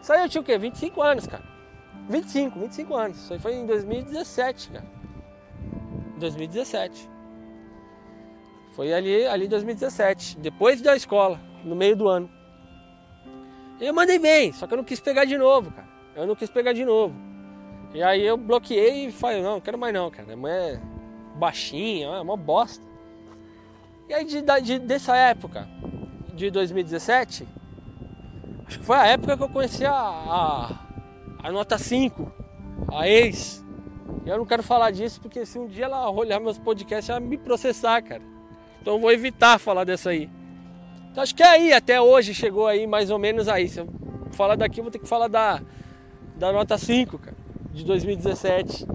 Isso 0.00 0.12
aí 0.12 0.22
eu 0.22 0.28
tinha 0.28 0.40
o 0.40 0.44
quê? 0.44 0.56
25 0.56 1.02
anos, 1.02 1.26
cara. 1.26 1.42
25, 2.08 2.58
25 2.58 2.94
anos. 2.94 3.18
Isso 3.18 3.32
aí 3.32 3.38
foi 3.38 3.54
em 3.54 3.66
2017, 3.66 4.70
cara. 4.70 4.86
2017. 6.18 7.10
Foi 8.74 8.92
ali, 8.92 9.26
ali 9.26 9.46
em 9.46 9.48
2017, 9.48 10.38
depois 10.38 10.80
da 10.80 10.94
escola, 10.94 11.40
no 11.64 11.74
meio 11.74 11.96
do 11.96 12.08
ano. 12.08 12.30
Eu 13.80 13.92
mandei 13.92 14.18
bem, 14.18 14.52
só 14.52 14.66
que 14.66 14.74
eu 14.74 14.76
não 14.76 14.84
quis 14.84 15.00
pegar 15.00 15.24
de 15.24 15.36
novo, 15.36 15.70
cara. 15.72 15.88
Eu 16.14 16.26
não 16.26 16.36
quis 16.36 16.48
pegar 16.48 16.72
de 16.72 16.84
novo. 16.84 17.27
E 17.94 18.02
aí 18.02 18.24
eu 18.24 18.36
bloqueei 18.36 19.06
e 19.06 19.12
falei, 19.12 19.42
não, 19.42 19.52
não 19.52 19.60
quero 19.60 19.78
mais 19.78 19.94
não, 19.94 20.10
cara. 20.10 20.24
Minha 20.24 20.36
mãe 20.36 20.52
é 20.52 20.80
baixinha, 21.36 22.08
é 22.08 22.20
uma 22.20 22.36
bosta. 22.36 22.84
E 24.08 24.14
aí 24.14 24.24
de, 24.24 24.42
de, 24.62 24.78
dessa 24.78 25.16
época, 25.16 25.68
de 26.34 26.50
2017, 26.50 27.46
acho 28.66 28.78
que 28.78 28.84
foi 28.84 28.96
a 28.96 29.06
época 29.06 29.36
que 29.36 29.42
eu 29.42 29.48
conheci 29.48 29.84
a, 29.84 29.92
a, 29.92 30.78
a 31.42 31.52
nota 31.52 31.78
5, 31.78 32.30
a 32.92 33.08
ex, 33.08 33.64
Eu 34.24 34.38
não 34.38 34.46
quero 34.46 34.62
falar 34.62 34.90
disso 34.90 35.20
porque 35.20 35.44
se 35.44 35.58
um 35.58 35.66
dia 35.66 35.86
ela 35.86 36.10
olhar 36.10 36.40
meus 36.40 36.58
podcasts, 36.58 37.08
ela 37.08 37.20
vai 37.20 37.28
me 37.28 37.38
processar, 37.38 38.02
cara. 38.02 38.22
Então 38.80 38.94
eu 38.94 39.00
vou 39.00 39.10
evitar 39.10 39.58
falar 39.58 39.84
dessa 39.84 40.10
aí. 40.10 40.30
Então 41.10 41.22
acho 41.22 41.34
que 41.34 41.42
é 41.42 41.48
aí, 41.48 41.72
até 41.72 42.00
hoje 42.00 42.32
chegou 42.34 42.66
aí 42.66 42.86
mais 42.86 43.10
ou 43.10 43.18
menos 43.18 43.48
aí. 43.48 43.68
Se 43.68 43.80
eu 43.80 43.88
falar 44.32 44.56
daqui, 44.56 44.80
eu 44.80 44.84
vou 44.84 44.90
ter 44.90 44.98
que 44.98 45.08
falar 45.08 45.28
da, 45.28 45.60
da 46.36 46.52
nota 46.52 46.78
5, 46.78 47.18
cara, 47.18 47.36
de 47.78 47.84
2017. 47.84 48.86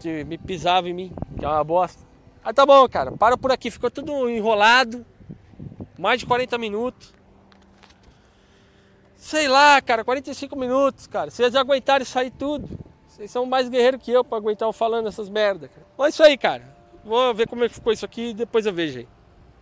Que 0.00 0.24
me 0.24 0.38
pisava 0.38 0.88
em 0.88 0.92
mim, 0.92 1.12
que 1.38 1.44
é 1.44 1.48
uma 1.48 1.62
bosta. 1.62 2.02
Ah, 2.42 2.52
tá 2.52 2.64
bom, 2.64 2.88
cara. 2.88 3.12
Para 3.12 3.36
por 3.36 3.50
aqui. 3.50 3.70
Ficou 3.70 3.90
tudo 3.90 4.28
enrolado. 4.28 5.04
Mais 5.98 6.20
de 6.20 6.26
40 6.26 6.56
minutos. 6.58 7.14
Sei 9.16 9.48
lá, 9.48 9.80
cara. 9.80 10.04
45 10.04 10.56
minutos, 10.56 11.06
cara. 11.06 11.30
Vocês 11.30 11.54
aguentarem 11.54 12.04
sair 12.04 12.30
tudo. 12.30 12.68
Vocês 13.08 13.30
são 13.30 13.46
mais 13.46 13.68
guerreiros 13.68 14.02
que 14.02 14.10
eu 14.10 14.22
pra 14.22 14.38
aguentar 14.38 14.68
eu 14.68 14.72
falando 14.72 15.08
essas 15.08 15.28
merda, 15.28 15.68
cara. 15.68 15.86
Mas 15.96 16.06
é 16.06 16.10
isso 16.10 16.22
aí, 16.22 16.36
cara. 16.36 16.76
Vou 17.04 17.34
ver 17.34 17.48
como 17.48 17.64
é 17.64 17.68
que 17.68 17.74
ficou 17.74 17.92
isso 17.92 18.04
aqui 18.04 18.30
e 18.30 18.34
depois 18.34 18.66
eu 18.66 18.72
vejo 18.72 18.98
aí. 18.98 19.08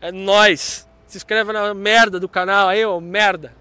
É 0.01 0.11
nóis. 0.11 0.89
Se 1.07 1.17
inscreve 1.17 1.53
na 1.53 1.73
merda 1.73 2.19
do 2.19 2.29
canal 2.29 2.69
aí, 2.69 2.85
ô 2.85 3.01
merda. 3.01 3.55